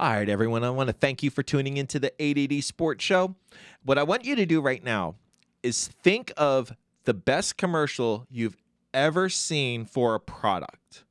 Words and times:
All 0.00 0.08
right, 0.08 0.30
everyone. 0.30 0.64
I 0.64 0.70
want 0.70 0.88
to 0.88 0.94
thank 0.94 1.22
you 1.22 1.28
for 1.28 1.42
tuning 1.42 1.76
into 1.76 1.98
the 1.98 2.10
ADD 2.18 2.64
Sports 2.64 3.04
Show. 3.04 3.34
What 3.84 3.98
I 3.98 4.02
want 4.02 4.24
you 4.24 4.34
to 4.34 4.46
do 4.46 4.62
right 4.62 4.82
now 4.82 5.16
is 5.62 5.88
think 5.88 6.32
of 6.38 6.74
the 7.04 7.12
best 7.12 7.58
commercial 7.58 8.26
you've 8.30 8.56
ever 8.94 9.28
seen 9.28 9.84
for 9.84 10.14
a 10.14 10.18
product. 10.20 11.04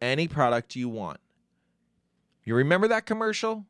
Any 0.00 0.28
product 0.28 0.76
you 0.76 0.88
want. 0.88 1.18
You 2.44 2.54
remember 2.54 2.86
that 2.86 3.06
commercial? 3.06 3.64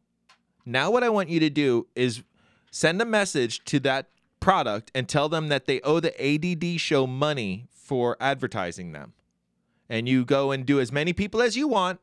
Now, 0.67 0.91
what 0.91 1.03
I 1.03 1.09
want 1.09 1.31
you 1.31 1.41
to 1.41 1.49
do 1.49 1.87
is 1.97 2.23
send 2.71 3.01
a 3.01 3.07
message 3.07 3.65
to 3.65 3.81
that 3.81 4.11
product 4.39 4.91
and 4.95 5.09
tell 5.09 5.31
them 5.31 5.49
that 5.49 5.65
they 5.65 5.81
owe 5.81 5.99
the 5.99 6.13
ADD 6.23 6.79
show 6.79 7.07
money 7.07 7.69
for 7.73 8.19
advertising 8.21 8.93
them. 8.93 9.15
And 9.89 10.07
you 10.07 10.27
go 10.27 10.51
and 10.51 10.67
do 10.67 10.79
as 10.79 10.93
many 10.93 11.15
people 11.15 11.41
as 11.41 11.57
you 11.57 11.69
want, 11.69 12.01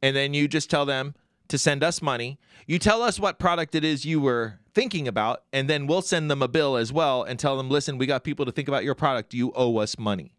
and 0.00 0.14
then 0.14 0.34
you 0.34 0.46
just 0.46 0.70
tell 0.70 0.86
them 0.86 1.16
to 1.54 1.58
send 1.58 1.84
us 1.84 2.02
money. 2.02 2.36
You 2.66 2.80
tell 2.80 3.00
us 3.00 3.20
what 3.20 3.38
product 3.38 3.76
it 3.76 3.84
is 3.84 4.04
you 4.04 4.20
were 4.20 4.58
thinking 4.74 5.06
about, 5.06 5.44
and 5.52 5.70
then 5.70 5.86
we'll 5.86 6.02
send 6.02 6.28
them 6.28 6.42
a 6.42 6.48
bill 6.48 6.76
as 6.76 6.92
well 6.92 7.22
and 7.22 7.38
tell 7.38 7.56
them, 7.56 7.70
listen, 7.70 7.96
we 7.96 8.06
got 8.06 8.24
people 8.24 8.44
to 8.44 8.50
think 8.50 8.66
about 8.66 8.82
your 8.82 8.96
product. 8.96 9.34
You 9.34 9.52
owe 9.54 9.76
us 9.76 9.96
money. 9.96 10.34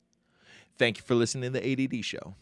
Thank 0.78 0.98
you 0.98 1.04
for 1.04 1.16
listening 1.16 1.54
to 1.54 1.62
the 1.62 1.72
ADD 1.72 2.04
show. 2.04 2.36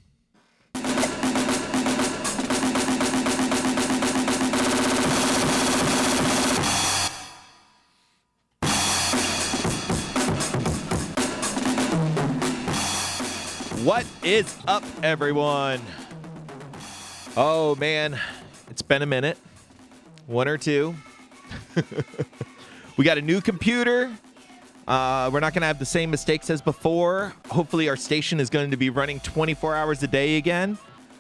What 13.84 14.08
is 14.24 14.58
up, 14.68 14.84
everyone? 15.04 15.80
Oh, 17.38 17.76
man, 17.76 18.20
it's 18.70 18.82
been 18.82 19.02
a 19.02 19.06
minute. 19.06 19.38
One 20.28 20.48
or 20.48 20.58
two. 20.58 20.96
we 22.98 23.06
got 23.06 23.18
a 23.18 23.22
new 23.22 23.42
computer. 23.42 24.12
Uh, 24.88 25.30
we're 25.32 25.40
not 25.40 25.54
going 25.54 25.62
to 25.62 25.68
have 25.68 25.80
the 25.80 25.86
same 25.86 26.12
mistakes 26.12 26.50
as 26.50 26.62
before. 26.62 27.34
Hopefully, 27.50 27.88
our 27.90 27.96
station 27.96 28.40
is 28.40 28.50
going 28.50 28.72
to 28.72 28.78
be 28.78 28.90
running 28.90 29.20
24 29.22 29.76
hours 29.76 30.04
a 30.04 30.08
day 30.08 30.38
again. 30.38 30.78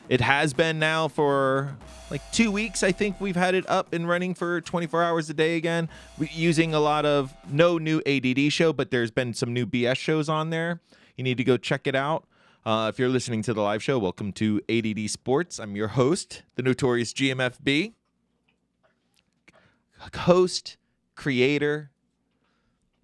It 0.09 0.21
has 0.21 0.53
been 0.53 0.79
now 0.79 1.07
for 1.07 1.75
like 2.11 2.21
two 2.31 2.51
weeks. 2.51 2.83
I 2.83 2.91
think 2.91 3.21
we've 3.21 3.35
had 3.35 3.55
it 3.55 3.67
up 3.69 3.93
and 3.93 4.07
running 4.07 4.33
for 4.33 4.59
24 4.61 5.01
hours 5.01 5.29
a 5.29 5.33
day 5.33 5.55
again. 5.55 5.89
We, 6.17 6.29
using 6.33 6.73
a 6.73 6.79
lot 6.79 7.05
of 7.05 7.33
no 7.49 7.77
new 7.77 8.01
ADD 8.05 8.51
show, 8.51 8.73
but 8.73 8.91
there's 8.91 9.11
been 9.11 9.33
some 9.33 9.53
new 9.53 9.65
BS 9.65 9.97
shows 9.97 10.27
on 10.27 10.49
there. 10.49 10.81
You 11.15 11.23
need 11.23 11.37
to 11.37 11.43
go 11.43 11.57
check 11.57 11.87
it 11.87 11.95
out. 11.95 12.25
Uh, 12.65 12.87
if 12.87 12.97
you're 12.97 13.09
listening 13.09 13.41
to 13.41 13.53
the 13.53 13.61
live 13.61 13.83
show, 13.83 13.99
welcome 13.99 14.31
to 14.31 14.61
ADD 14.69 15.09
Sports. 15.09 15.59
I'm 15.59 15.75
your 15.75 15.89
host, 15.89 16.43
the 16.55 16.63
notorious 16.63 17.11
GMFB, 17.11 17.91
host, 20.15 20.77
creator, 21.13 21.91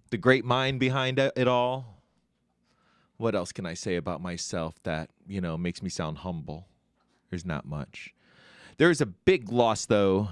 the 0.08 0.16
great 0.16 0.46
mind 0.46 0.80
behind 0.80 1.18
it 1.18 1.46
all. 1.46 2.02
What 3.18 3.34
else 3.34 3.52
can 3.52 3.66
I 3.66 3.74
say 3.74 3.96
about 3.96 4.22
myself 4.22 4.82
that, 4.84 5.10
you 5.28 5.42
know, 5.42 5.58
makes 5.58 5.82
me 5.82 5.90
sound 5.90 6.18
humble? 6.18 6.66
There's 7.28 7.44
not 7.44 7.66
much. 7.66 8.14
There's 8.78 9.02
a 9.02 9.06
big 9.06 9.52
loss, 9.52 9.84
though, 9.84 10.30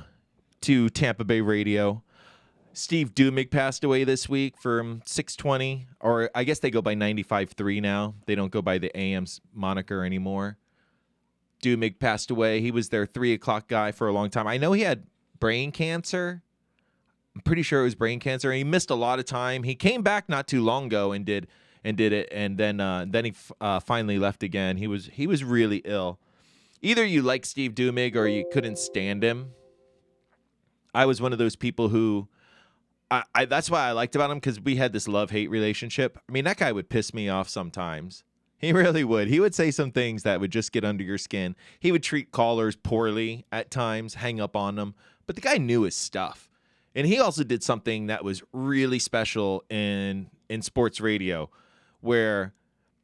to 0.63 0.89
Tampa 0.89 1.25
Bay 1.25 1.43
radio. 1.43 2.03
Steve 2.73 3.15
Duemig 3.15 3.51
passed 3.51 3.83
away 3.83 4.05
this 4.05 4.29
week 4.29 4.57
from 4.57 5.03
620, 5.05 5.89
or 6.01 6.31
I 6.35 6.45
guess 6.45 6.61
they 6.61 6.71
go 6.71 6.81
by 6.81 6.95
95.3 6.95 7.83
now. 7.83 8.15
They 8.27 8.35
don't 8.35 8.53
go 8.53 8.63
by 8.63 8.79
the 8.79 8.97
AM's 8.97 9.41
moniker 9.53 10.05
anymore. 10.05 10.59
Duemig 11.63 11.99
passed 11.99 12.31
away. 12.31 12.61
He 12.61 12.71
was 12.71 12.91
their 12.91 13.07
three 13.07 13.33
o'clock 13.33 13.69
guy 13.69 13.93
for 13.93 14.07
a 14.07 14.13
long 14.13 14.31
time. 14.31 14.47
I 14.47 14.59
know 14.59 14.73
he 14.73 14.83
had 14.83 15.05
brain 15.41 15.73
cancer. 15.73 16.43
I'm 17.35 17.41
pretty 17.43 17.63
sure 17.63 17.81
it 17.81 17.85
was 17.85 17.95
brain 17.95 18.21
cancer. 18.21 18.51
And 18.51 18.59
he 18.59 18.65
missed 18.65 18.91
a 18.91 18.95
lot 18.95 19.19
of 19.19 19.25
time. 19.25 19.65
He 19.65 19.75
came 19.75 20.03
back 20.03 20.29
not 20.29 20.47
too 20.47 20.63
long 20.63 20.87
ago 20.87 21.13
and 21.13 21.25
did 21.25 21.49
and 21.85 21.97
did 21.97 22.13
it, 22.13 22.29
and 22.33 22.59
then 22.59 22.81
uh, 22.81 23.07
then 23.09 23.25
he 23.25 23.35
uh, 23.61 23.81
finally 23.81 24.19
left 24.19 24.43
again. 24.43 24.77
He 24.77 24.87
was 24.87 25.07
he 25.13 25.27
was 25.27 25.45
really 25.45 25.79
ill. 25.85 26.19
Either 26.83 27.05
you 27.05 27.23
like 27.23 27.45
Steve 27.45 27.75
Duemig 27.75 28.15
or 28.15 28.27
you 28.27 28.45
couldn't 28.53 28.79
stand 28.79 29.23
him. 29.23 29.53
I 30.95 31.07
was 31.07 31.21
one 31.21 31.33
of 31.33 31.39
those 31.39 31.57
people 31.57 31.89
who 31.89 32.29
I, 33.11 33.25
I 33.35 33.45
that's 33.45 33.71
why 33.71 33.89
I 33.89 33.93
liked 33.93 34.15
about 34.15 34.31
him 34.31 34.39
because 34.39 34.61
we 34.61 34.77
had 34.77 34.93
this 34.93 35.09
love 35.09 35.31
hate 35.31 35.51
relationship. 35.51 36.19
I 36.29 36.33
mean, 36.33 36.45
that 36.45 36.59
guy 36.59 36.73
would 36.73 36.89
piss 36.89 37.15
me 37.15 37.29
off 37.29 37.49
sometimes. 37.49 38.25
He 38.61 38.73
really 38.73 39.05
would. 39.05 39.29
He 39.29 39.39
would 39.39 39.55
say 39.55 39.71
some 39.71 39.93
things 39.93 40.25
that 40.25 40.41
would 40.41 40.51
just 40.51 40.73
get 40.73 40.85
under 40.85 41.05
your 41.05 41.17
skin. 41.17 41.55
He 41.79 41.93
would 41.93 42.03
treat 42.03 42.33
callers 42.33 42.75
poorly 42.75 43.47
at 43.53 43.71
times, 43.71 44.15
hang 44.15 44.41
up 44.41 44.57
on 44.57 44.75
them. 44.75 44.97
But 45.29 45.37
the 45.37 45.43
guy 45.43 45.59
knew 45.59 45.83
his 45.83 45.95
stuff. 45.95 46.51
And 46.93 47.07
he 47.07 47.21
also 47.21 47.45
did 47.45 47.63
something 47.63 48.09
that 48.09 48.25
was 48.25 48.43
really 48.53 48.99
special 48.99 49.63
in 49.71 50.29
in 50.49 50.63
sports 50.63 51.01
radio 51.01 51.51
where 52.01 52.53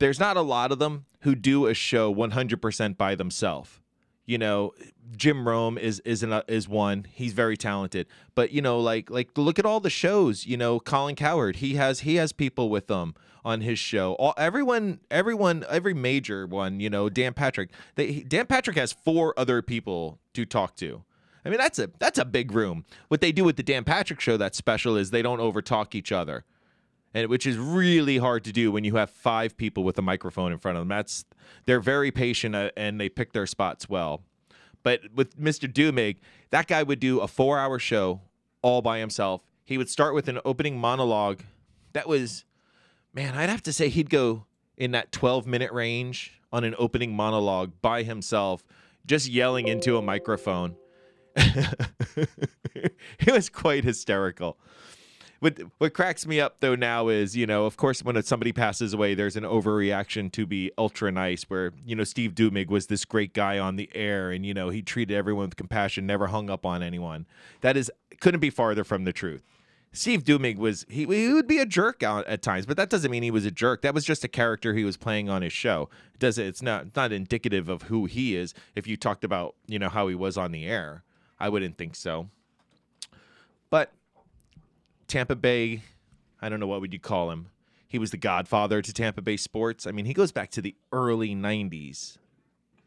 there's 0.00 0.18
not 0.18 0.36
a 0.36 0.42
lot 0.42 0.72
of 0.72 0.80
them 0.80 1.04
who 1.20 1.36
do 1.36 1.66
a 1.66 1.74
show 1.74 2.12
100% 2.12 2.96
by 2.96 3.14
themselves 3.14 3.78
you 4.26 4.38
know 4.38 4.72
Jim 5.16 5.46
Rome 5.46 5.78
is 5.78 6.00
is 6.00 6.22
an, 6.22 6.42
is 6.48 6.68
one. 6.68 7.06
He's 7.12 7.32
very 7.32 7.56
talented. 7.56 8.06
But 8.34 8.52
you 8.52 8.62
know, 8.62 8.78
like 8.78 9.10
like 9.10 9.36
look 9.36 9.58
at 9.58 9.66
all 9.66 9.80
the 9.80 9.90
shows. 9.90 10.46
You 10.46 10.56
know, 10.56 10.80
Colin 10.80 11.16
Cowherd, 11.16 11.56
He 11.56 11.74
has 11.74 12.00
he 12.00 12.16
has 12.16 12.32
people 12.32 12.68
with 12.68 12.86
them 12.86 13.14
on 13.44 13.60
his 13.60 13.78
show. 13.78 14.14
All 14.14 14.34
everyone 14.36 15.00
everyone 15.10 15.64
every 15.68 15.94
major 15.94 16.46
one. 16.46 16.80
You 16.80 16.90
know, 16.90 17.08
Dan 17.08 17.34
Patrick. 17.34 17.70
They, 17.94 18.20
Dan 18.20 18.46
Patrick 18.46 18.76
has 18.76 18.92
four 18.92 19.38
other 19.38 19.62
people 19.62 20.18
to 20.34 20.44
talk 20.44 20.76
to. 20.76 21.04
I 21.44 21.50
mean, 21.50 21.58
that's 21.58 21.78
a 21.78 21.90
that's 21.98 22.18
a 22.18 22.24
big 22.24 22.52
room. 22.52 22.84
What 23.08 23.20
they 23.20 23.32
do 23.32 23.44
with 23.44 23.56
the 23.56 23.62
Dan 23.62 23.84
Patrick 23.84 24.20
show 24.20 24.36
that's 24.36 24.56
special 24.56 24.96
is 24.96 25.10
they 25.10 25.22
don't 25.22 25.40
overtalk 25.40 25.94
each 25.94 26.10
other. 26.10 26.44
And 27.14 27.28
which 27.28 27.46
is 27.46 27.56
really 27.56 28.18
hard 28.18 28.44
to 28.44 28.52
do 28.52 28.72
when 28.72 28.82
you 28.82 28.96
have 28.96 29.08
five 29.08 29.56
people 29.56 29.84
with 29.84 29.96
a 29.98 30.02
microphone 30.02 30.52
in 30.52 30.58
front 30.58 30.76
of 30.76 30.80
them. 30.82 30.88
That's 30.88 31.24
they're 31.64 31.80
very 31.80 32.10
patient 32.10 32.56
uh, 32.56 32.70
and 32.76 33.00
they 33.00 33.08
pick 33.08 33.32
their 33.32 33.46
spots 33.46 33.88
well. 33.88 34.22
But 34.82 35.00
with 35.14 35.38
Mr. 35.38 35.72
Duemig, 35.72 36.16
that 36.50 36.66
guy 36.66 36.82
would 36.82 37.00
do 37.00 37.20
a 37.20 37.28
four 37.28 37.58
hour 37.58 37.78
show 37.78 38.20
all 38.62 38.82
by 38.82 38.98
himself. 38.98 39.42
He 39.64 39.78
would 39.78 39.88
start 39.88 40.14
with 40.14 40.28
an 40.28 40.40
opening 40.44 40.76
monologue 40.76 41.40
that 41.94 42.06
was, 42.06 42.44
man, 43.14 43.34
I'd 43.34 43.48
have 43.48 43.62
to 43.62 43.72
say 43.72 43.88
he'd 43.88 44.10
go 44.10 44.44
in 44.76 44.90
that 44.90 45.12
12 45.12 45.46
minute 45.46 45.72
range 45.72 46.40
on 46.52 46.64
an 46.64 46.74
opening 46.78 47.14
monologue 47.14 47.72
by 47.80 48.02
himself, 48.02 48.62
just 49.06 49.28
yelling 49.28 49.68
into 49.68 49.96
a 49.96 50.02
microphone. 50.02 50.76
it 51.36 52.92
was 53.26 53.48
quite 53.48 53.84
hysterical 53.84 54.58
what 55.44 55.60
what 55.76 55.92
cracks 55.92 56.26
me 56.26 56.40
up 56.40 56.60
though 56.60 56.74
now 56.74 57.08
is 57.08 57.36
you 57.36 57.46
know 57.46 57.66
of 57.66 57.76
course 57.76 58.02
when 58.02 58.20
somebody 58.22 58.50
passes 58.50 58.94
away 58.94 59.14
there's 59.14 59.36
an 59.36 59.44
overreaction 59.44 60.32
to 60.32 60.46
be 60.46 60.72
ultra 60.78 61.12
nice 61.12 61.42
where 61.44 61.72
you 61.84 61.94
know 61.94 62.02
Steve 62.02 62.34
Duemig 62.34 62.68
was 62.68 62.86
this 62.86 63.04
great 63.04 63.34
guy 63.34 63.58
on 63.58 63.76
the 63.76 63.90
air 63.94 64.30
and 64.30 64.46
you 64.46 64.54
know 64.54 64.70
he 64.70 64.80
treated 64.80 65.14
everyone 65.14 65.44
with 65.44 65.56
compassion 65.56 66.06
never 66.06 66.28
hung 66.28 66.48
up 66.48 66.64
on 66.64 66.82
anyone 66.82 67.26
that 67.60 67.76
is 67.76 67.92
couldn't 68.20 68.40
be 68.40 68.48
farther 68.48 68.84
from 68.84 69.04
the 69.04 69.12
truth 69.12 69.42
Steve 69.92 70.24
Duemig 70.24 70.56
was 70.56 70.86
he, 70.88 71.04
he 71.04 71.32
would 71.32 71.46
be 71.46 71.58
a 71.60 71.66
jerk 71.66 72.02
out 72.02 72.26
at 72.26 72.42
times, 72.42 72.66
but 72.66 72.76
that 72.76 72.90
doesn't 72.90 73.12
mean 73.12 73.22
he 73.22 73.30
was 73.30 73.44
a 73.44 73.50
jerk. 73.52 73.82
That 73.82 73.94
was 73.94 74.04
just 74.04 74.24
a 74.24 74.28
character 74.28 74.74
he 74.74 74.82
was 74.82 74.96
playing 74.96 75.30
on 75.30 75.42
his 75.42 75.52
show. 75.52 75.88
It 76.14 76.18
does 76.18 76.36
it's 76.36 76.62
not 76.62 76.96
not 76.96 77.12
indicative 77.12 77.68
of 77.68 77.82
who 77.82 78.06
he 78.06 78.34
is. 78.34 78.54
If 78.74 78.88
you 78.88 78.96
talked 78.96 79.22
about 79.22 79.54
you 79.68 79.78
know 79.78 79.88
how 79.88 80.08
he 80.08 80.16
was 80.16 80.36
on 80.36 80.50
the 80.50 80.66
air, 80.66 81.04
I 81.38 81.48
wouldn't 81.48 81.78
think 81.78 81.94
so. 81.94 82.28
But 83.70 83.92
Tampa 85.14 85.36
Bay, 85.36 85.82
I 86.42 86.48
don't 86.48 86.58
know 86.58 86.66
what 86.66 86.80
would 86.80 86.92
you 86.92 86.98
call 86.98 87.30
him. 87.30 87.46
He 87.86 88.00
was 88.00 88.10
the 88.10 88.16
godfather 88.16 88.82
to 88.82 88.92
Tampa 88.92 89.22
Bay 89.22 89.36
sports. 89.36 89.86
I 89.86 89.92
mean, 89.92 90.06
he 90.06 90.12
goes 90.12 90.32
back 90.32 90.50
to 90.50 90.60
the 90.60 90.74
early 90.90 91.36
90s 91.36 92.18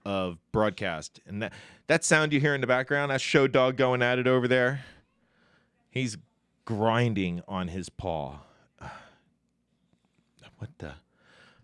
of 0.03 0.38
broadcast. 0.51 1.21
And 1.25 1.41
that, 1.41 1.53
that 1.88 2.03
sound 2.03 2.33
you 2.33 2.41
hear 2.41 2.53
in 2.53 2.59
the 2.59 2.67
background, 2.67 3.11
that 3.11 3.21
show 3.21 3.47
dog 3.47 3.77
going 3.77 4.01
at 4.01 4.19
it 4.19 4.27
over 4.27 4.45
there, 4.45 4.83
he's 5.89 6.18
grinding 6.65 7.44
on 7.47 7.69
his 7.69 7.88
paw. 7.88 8.39
What 10.57 10.71
the? 10.79 10.95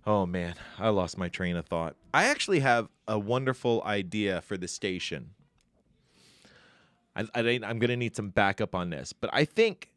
Oh 0.06 0.25
man, 0.25 0.54
I 0.80 0.89
lost 0.89 1.18
my 1.18 1.27
train 1.27 1.57
of 1.57 1.65
thought. 1.65 1.98
I 2.13 2.24
actually 2.25 2.62
have 2.62 2.88
a 3.06 3.19
wonderful 3.19 3.83
idea 3.86 4.39
for 4.39 4.56
the 4.56 4.69
station. 4.69 5.31
I, 7.18 7.25
I 7.36 7.42
I'm 7.42 7.80
going 7.80 7.89
to 7.89 7.98
need 7.98 8.15
some 8.15 8.30
backup 8.30 8.74
on 8.74 8.92
this, 8.92 9.12
but 9.12 9.30
I 9.33 9.44
think 9.44 9.89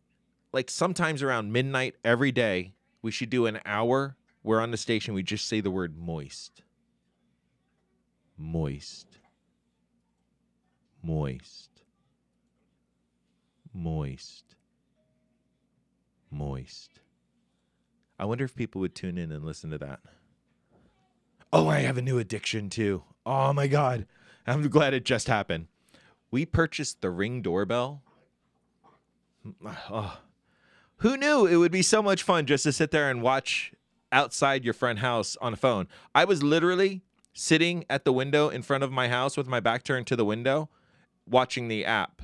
like 0.57 0.71
sometimes 0.71 1.23
around 1.23 1.53
midnight 1.53 1.97
every 2.03 2.33
day, 2.33 2.73
we 3.03 3.11
should 3.11 3.29
do 3.29 3.45
an 3.45 3.61
hour 3.67 4.17
where 4.41 4.59
on 4.63 4.71
the 4.71 4.79
station 4.79 5.13
we 5.13 5.23
just 5.23 5.47
say 5.47 5.61
the 5.61 5.71
word 5.71 5.99
moist. 5.99 6.63
Moist. 8.39 9.19
Moist. 11.03 11.83
Moist. 13.75 14.55
Moist. 16.31 17.01
I 18.19 18.25
wonder 18.25 18.47
if 18.47 18.57
people 18.57 18.81
would 18.81 18.95
tune 18.95 19.19
in 19.19 19.31
and 19.31 19.45
listen 19.45 19.69
to 19.73 19.79
that. 19.79 20.01
Oh, 21.53 21.69
I 21.69 21.81
have 21.81 21.99
a 21.99 22.03
new 22.03 22.19
addiction 22.19 22.71
too. 22.71 23.03
Oh 23.27 23.53
my 23.53 23.67
God. 23.67 24.07
I'm 24.47 24.67
glad 24.71 24.95
it 24.95 25.05
just 25.05 25.29
happened. 25.29 25.67
we 26.31 26.47
purchased 26.47 27.03
the 27.03 27.11
Ring 27.11 27.43
doorbell. 27.43 28.03
Oh. 29.91 30.17
Who 30.99 31.17
knew 31.17 31.47
it 31.47 31.57
would 31.57 31.73
be 31.73 31.83
so 31.83 32.03
much 32.03 32.23
fun 32.23 32.47
just 32.47 32.65
to 32.65 32.73
sit 32.73 32.91
there 32.91 33.11
and 33.11 33.21
watch 33.23 33.73
outside 34.11 34.65
your 34.65 34.75
front 34.75 35.01
house 35.01 35.37
on 35.41 35.53
a 35.53 35.57
phone? 35.57 35.89
I 36.15 36.25
was 36.25 36.43
literally 36.43 37.03
sitting 37.35 37.85
at 37.91 38.05
the 38.05 38.13
window 38.13 38.49
in 38.49 38.63
front 38.63 38.83
of 38.83 38.91
my 38.91 39.09
house 39.09 39.37
with 39.37 39.47
my 39.47 39.61
back 39.61 39.83
turned 39.85 40.07
to 40.07 40.17
the 40.17 40.25
window, 40.25 40.71
watching 41.29 41.69
the 41.69 41.85
app 41.85 42.23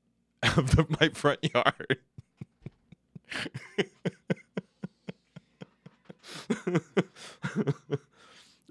of 0.42 0.74
the, 0.74 0.86
my 1.00 1.10
front 1.10 1.40
yard. 1.52 1.98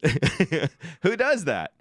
Who 1.02 1.16
does 1.16 1.46
that? 1.46 1.74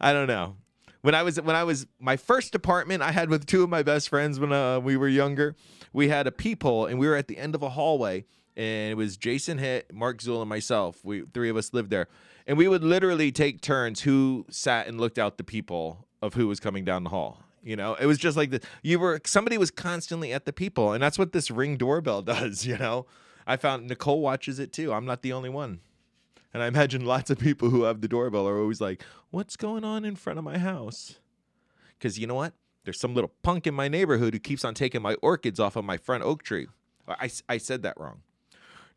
I 0.00 0.12
don't 0.12 0.26
know. 0.26 0.56
When 1.04 1.14
I 1.14 1.22
was 1.22 1.38
when 1.38 1.54
I 1.54 1.64
was 1.64 1.86
my 2.00 2.16
first 2.16 2.54
apartment 2.54 3.02
I 3.02 3.12
had 3.12 3.28
with 3.28 3.44
two 3.44 3.62
of 3.62 3.68
my 3.68 3.82
best 3.82 4.08
friends 4.08 4.40
when 4.40 4.54
uh, 4.54 4.80
we 4.80 4.96
were 4.96 5.06
younger, 5.06 5.54
we 5.92 6.08
had 6.08 6.26
a 6.26 6.32
peephole 6.32 6.86
and 6.86 6.98
we 6.98 7.06
were 7.06 7.14
at 7.14 7.28
the 7.28 7.36
end 7.36 7.54
of 7.54 7.62
a 7.62 7.68
hallway 7.68 8.24
and 8.56 8.90
it 8.90 8.94
was 8.94 9.18
Jason 9.18 9.58
Hit, 9.58 9.92
Mark 9.92 10.22
Zool, 10.22 10.40
and 10.40 10.48
myself. 10.48 11.04
We 11.04 11.24
three 11.34 11.50
of 11.50 11.58
us 11.58 11.74
lived 11.74 11.90
there, 11.90 12.08
and 12.46 12.56
we 12.56 12.68
would 12.68 12.82
literally 12.82 13.30
take 13.32 13.60
turns 13.60 14.00
who 14.00 14.46
sat 14.48 14.86
and 14.86 14.98
looked 14.98 15.18
out 15.18 15.36
the 15.36 15.44
people 15.44 16.06
of 16.22 16.32
who 16.32 16.48
was 16.48 16.58
coming 16.58 16.86
down 16.86 17.04
the 17.04 17.10
hall. 17.10 17.42
You 17.62 17.76
know, 17.76 17.96
it 17.96 18.06
was 18.06 18.16
just 18.16 18.34
like 18.34 18.48
the 18.48 18.62
you 18.82 18.98
were 18.98 19.20
somebody 19.26 19.58
was 19.58 19.70
constantly 19.70 20.32
at 20.32 20.46
the 20.46 20.54
people, 20.54 20.94
and 20.94 21.02
that's 21.02 21.18
what 21.18 21.32
this 21.32 21.50
ring 21.50 21.76
doorbell 21.76 22.22
does. 22.34 22.64
You 22.64 22.78
know, 22.78 23.04
I 23.46 23.58
found 23.58 23.88
Nicole 23.88 24.22
watches 24.22 24.58
it 24.58 24.72
too. 24.72 24.90
I'm 24.90 25.04
not 25.04 25.20
the 25.20 25.34
only 25.34 25.50
one. 25.50 25.80
And 26.54 26.62
I 26.62 26.68
imagine 26.68 27.04
lots 27.04 27.30
of 27.30 27.38
people 27.38 27.70
who 27.70 27.82
have 27.82 28.00
the 28.00 28.06
doorbell 28.06 28.48
are 28.48 28.60
always 28.60 28.80
like, 28.80 29.02
what's 29.30 29.56
going 29.56 29.82
on 29.82 30.04
in 30.04 30.14
front 30.14 30.38
of 30.38 30.44
my 30.44 30.56
house? 30.56 31.18
Because 31.98 32.16
you 32.16 32.28
know 32.28 32.36
what? 32.36 32.54
There's 32.84 33.00
some 33.00 33.14
little 33.14 33.32
punk 33.42 33.66
in 33.66 33.74
my 33.74 33.88
neighborhood 33.88 34.34
who 34.34 34.38
keeps 34.38 34.64
on 34.64 34.74
taking 34.74 35.02
my 35.02 35.14
orchids 35.14 35.58
off 35.58 35.74
of 35.74 35.84
my 35.84 35.96
front 35.96 36.22
oak 36.22 36.44
tree. 36.44 36.68
I, 37.08 37.28
I 37.48 37.58
said 37.58 37.82
that 37.82 37.98
wrong. 37.98 38.20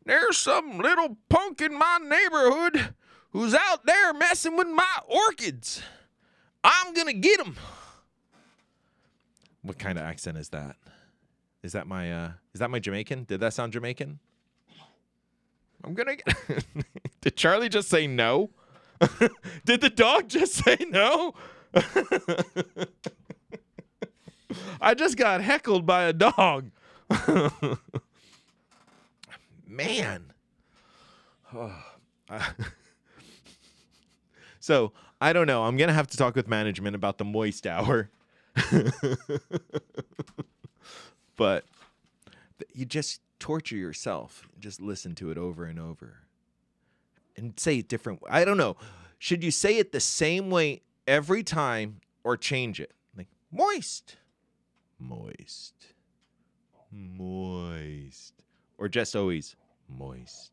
There's 0.04 0.38
some 0.38 0.78
little 0.78 1.18
punk 1.28 1.60
in 1.60 1.76
my 1.76 1.98
neighborhood 2.00 2.94
who's 3.32 3.54
out 3.54 3.84
there 3.84 4.14
messing 4.14 4.56
with 4.56 4.68
my 4.68 4.96
orchids. 5.06 5.82
I'm 6.62 6.94
going 6.94 7.08
to 7.08 7.12
get 7.12 7.40
him. 7.40 7.56
What 9.62 9.78
kind 9.78 9.98
of 9.98 10.04
accent 10.04 10.38
is 10.38 10.50
that? 10.50 10.76
Is 11.62 11.72
that 11.72 11.88
my 11.88 12.12
uh 12.12 12.30
is 12.54 12.60
that 12.60 12.70
my 12.70 12.78
Jamaican? 12.78 13.24
Did 13.24 13.40
that 13.40 13.52
sound 13.52 13.72
Jamaican? 13.72 14.20
I'm 15.84 15.94
gonna 15.94 16.16
get. 16.16 16.64
Did 17.20 17.36
Charlie 17.36 17.68
just 17.68 17.88
say 17.88 18.06
no? 18.06 18.50
Did 19.64 19.80
the 19.80 19.90
dog 19.90 20.28
just 20.28 20.54
say 20.54 20.76
no? 20.90 21.34
I 24.80 24.94
just 24.94 25.16
got 25.16 25.40
heckled 25.40 25.86
by 25.86 26.04
a 26.04 26.12
dog. 26.12 26.70
Man. 29.66 30.32
so 34.60 34.92
I 35.20 35.32
don't 35.32 35.46
know. 35.46 35.64
I'm 35.64 35.76
gonna 35.76 35.92
have 35.92 36.06
to 36.08 36.16
talk 36.16 36.36
with 36.36 36.48
management 36.48 36.94
about 36.94 37.18
the 37.18 37.24
moist 37.24 37.66
hour. 37.66 38.10
but 41.36 41.64
you 42.74 42.84
just 42.84 43.20
torture 43.38 43.76
yourself. 43.76 44.48
Just 44.58 44.80
listen 44.80 45.14
to 45.16 45.30
it 45.30 45.38
over 45.38 45.64
and 45.64 45.78
over. 45.78 46.20
And 47.36 47.58
say 47.58 47.78
it 47.78 47.88
different. 47.88 48.20
I 48.28 48.44
don't 48.44 48.56
know. 48.56 48.76
Should 49.18 49.44
you 49.44 49.50
say 49.50 49.78
it 49.78 49.92
the 49.92 50.00
same 50.00 50.50
way 50.50 50.82
every 51.06 51.42
time 51.42 52.00
or 52.24 52.36
change 52.36 52.80
it? 52.80 52.92
Like 53.16 53.28
moist. 53.52 54.16
Moist. 54.98 55.74
Moist. 56.90 58.34
Or 58.76 58.88
just 58.88 59.14
always 59.14 59.56
moist. 59.88 60.52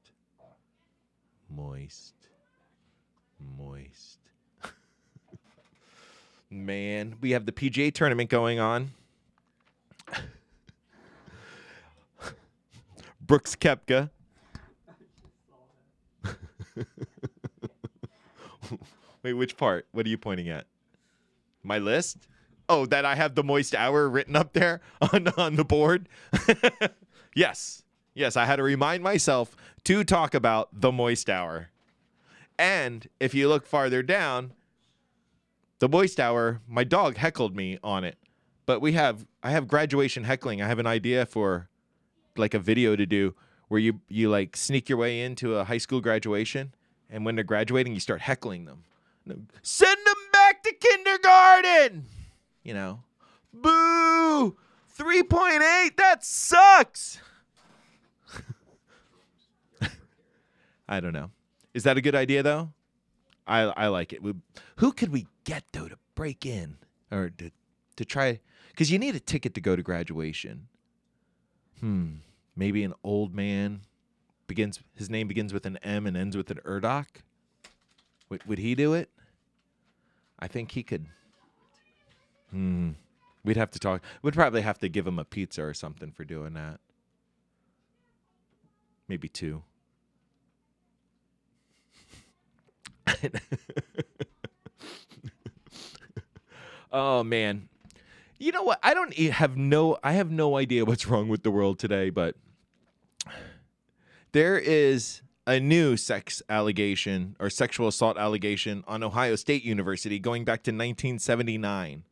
Moist. 1.49 2.13
Moist. 3.57 4.19
Man, 6.49 7.15
we 7.21 7.31
have 7.31 7.45
the 7.45 7.51
PGA 7.51 7.93
tournament 7.93 8.29
going 8.29 8.59
on. 8.59 8.91
Brooks 13.25 13.55
Koepka. 13.55 14.09
Wait, 19.23 19.33
which 19.33 19.57
part? 19.57 19.87
What 19.91 20.05
are 20.05 20.09
you 20.09 20.17
pointing 20.17 20.49
at? 20.49 20.65
My 21.63 21.79
list? 21.79 22.27
Oh, 22.67 22.85
that 22.87 23.05
I 23.05 23.15
have 23.15 23.35
the 23.35 23.43
moist 23.43 23.73
hour 23.75 24.09
written 24.09 24.35
up 24.35 24.53
there 24.53 24.81
on, 25.13 25.27
on 25.37 25.55
the 25.55 25.65
board? 25.65 26.07
yes. 27.35 27.83
Yes, 28.13 28.37
I 28.37 28.45
had 28.45 28.57
to 28.57 28.63
remind 28.63 29.03
myself 29.03 29.55
to 29.83 30.03
talk 30.03 30.33
about 30.33 30.69
the 30.71 30.91
moist 30.91 31.29
hour. 31.29 31.69
And 32.57 33.09
if 33.19 33.33
you 33.33 33.49
look 33.49 33.65
farther 33.67 34.01
down, 34.01 34.53
the 35.79 35.89
moist 35.89 36.19
hour, 36.19 36.61
my 36.67 36.83
dog 36.83 37.17
heckled 37.17 37.55
me 37.55 37.77
on 37.83 38.03
it. 38.03 38.17
But 38.65 38.79
we 38.81 38.93
have 38.93 39.27
I 39.43 39.51
have 39.51 39.67
graduation 39.67 40.23
heckling. 40.23 40.61
I 40.61 40.67
have 40.67 40.79
an 40.79 40.87
idea 40.87 41.25
for 41.25 41.69
like 42.37 42.53
a 42.53 42.59
video 42.59 42.95
to 42.95 43.05
do 43.05 43.35
where 43.67 43.79
you 43.79 43.99
you 44.07 44.29
like 44.29 44.55
sneak 44.55 44.89
your 44.89 44.97
way 44.97 45.21
into 45.21 45.55
a 45.55 45.63
high 45.63 45.77
school 45.77 46.01
graduation, 46.01 46.73
and 47.09 47.25
when 47.25 47.35
they're 47.35 47.43
graduating, 47.43 47.93
you 47.93 47.99
start 47.99 48.21
heckling 48.21 48.65
them. 48.65 48.83
Send 49.63 49.97
them 50.05 50.15
back 50.31 50.61
to 50.63 50.73
kindergarten. 50.73 52.05
You 52.63 52.73
know, 52.73 53.03
boo, 53.53 54.55
three 54.89 55.23
point 55.23 55.63
eight. 55.63 55.97
That 55.97 56.23
sucks. 56.23 57.19
I 60.87 60.99
don't 60.99 61.13
know. 61.13 61.31
Is 61.73 61.83
that 61.83 61.97
a 61.97 62.01
good 62.01 62.15
idea 62.15 62.43
though? 62.43 62.71
I 63.47 63.61
I 63.61 63.87
like 63.87 64.13
it. 64.13 64.21
Who 64.77 64.91
could 64.91 65.11
we 65.11 65.27
get 65.43 65.63
though 65.73 65.87
to 65.87 65.97
break 66.15 66.45
in 66.45 66.77
or 67.11 67.29
to 67.37 67.51
to 67.95 68.05
try? 68.05 68.39
Because 68.69 68.91
you 68.91 68.99
need 68.99 69.15
a 69.15 69.19
ticket 69.19 69.53
to 69.55 69.61
go 69.61 69.75
to 69.75 69.81
graduation. 69.81 70.67
Hmm. 71.79 72.15
Maybe 72.55 72.83
an 72.83 72.93
old 73.03 73.35
man 73.35 73.81
begins. 74.47 74.79
His 74.95 75.09
name 75.09 75.27
begins 75.27 75.53
with 75.53 75.65
an 75.65 75.77
M 75.77 76.07
and 76.07 76.15
ends 76.15 76.37
with 76.37 76.49
an 76.51 76.59
Urdoch. 76.63 77.23
Would, 78.29 78.45
would 78.45 78.59
he 78.59 78.75
do 78.75 78.93
it? 78.93 79.09
I 80.39 80.47
think 80.47 80.71
he 80.71 80.83
could. 80.83 81.07
Hmm. 82.51 82.91
We'd 83.43 83.57
have 83.57 83.71
to 83.71 83.79
talk. 83.79 84.01
We'd 84.21 84.33
probably 84.33 84.61
have 84.61 84.79
to 84.79 84.87
give 84.89 85.05
him 85.05 85.19
a 85.19 85.25
pizza 85.25 85.63
or 85.63 85.73
something 85.73 86.11
for 86.11 86.23
doing 86.23 86.53
that. 86.53 86.79
Maybe 89.07 89.27
two. 89.27 89.63
oh 96.91 97.23
man 97.23 97.69
you 98.37 98.51
know 98.51 98.63
what? 98.63 98.79
I 98.83 98.93
don't 98.93 99.13
have 99.13 99.57
no 99.57 99.97
I 100.03 100.13
have 100.13 100.31
no 100.31 100.57
idea 100.57 100.85
what's 100.85 101.07
wrong 101.07 101.27
with 101.29 101.43
the 101.43 101.51
world 101.51 101.79
today, 101.79 102.09
but 102.09 102.35
there 104.35 104.57
is 104.57 105.21
a 105.47 105.61
new 105.61 105.95
sex 105.95 106.43
allegation 106.49 107.37
or 107.39 107.49
sexual 107.49 107.87
assault 107.87 108.17
allegation 108.17 108.83
on 108.85 109.01
Ohio 109.01 109.37
State 109.37 109.63
University 109.63 110.19
going 110.19 110.43
back 110.43 110.61
to 110.63 110.71
1979. 110.71 112.03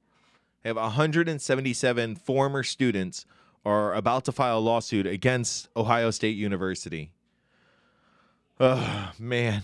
They 0.62 0.70
have 0.70 0.77
177 0.77 2.15
former 2.15 2.63
students 2.63 3.25
are 3.65 3.94
about 3.94 4.24
to 4.24 4.32
file 4.32 4.60
a 4.60 4.62
lawsuit 4.62 5.06
against 5.06 5.68
Ohio 5.75 6.12
State 6.12 6.38
University. 6.38 7.12
Oh, 8.58 9.12
man. 9.20 9.63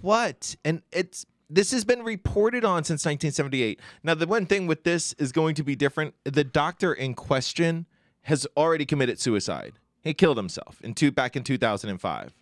What? 0.00 0.56
And 0.64 0.80
it's 0.90 1.26
this 1.50 1.70
has 1.70 1.84
been 1.84 2.02
reported 2.02 2.64
on 2.64 2.82
since 2.82 3.04
1978. 3.04 3.78
Now, 4.02 4.14
the 4.14 4.26
one 4.26 4.46
thing 4.46 4.66
with 4.66 4.84
this 4.84 5.12
is 5.18 5.32
going 5.32 5.54
to 5.56 5.62
be 5.62 5.76
different. 5.76 6.14
The 6.24 6.44
doctor 6.44 6.94
in 6.94 7.12
question 7.12 7.84
has 8.22 8.46
already 8.56 8.86
committed 8.86 9.20
suicide. 9.20 9.74
He 10.06 10.14
killed 10.14 10.36
himself 10.36 10.80
in 10.82 10.94
two 10.94 11.10
back 11.10 11.34
in 11.34 11.42
2005. 11.42 12.32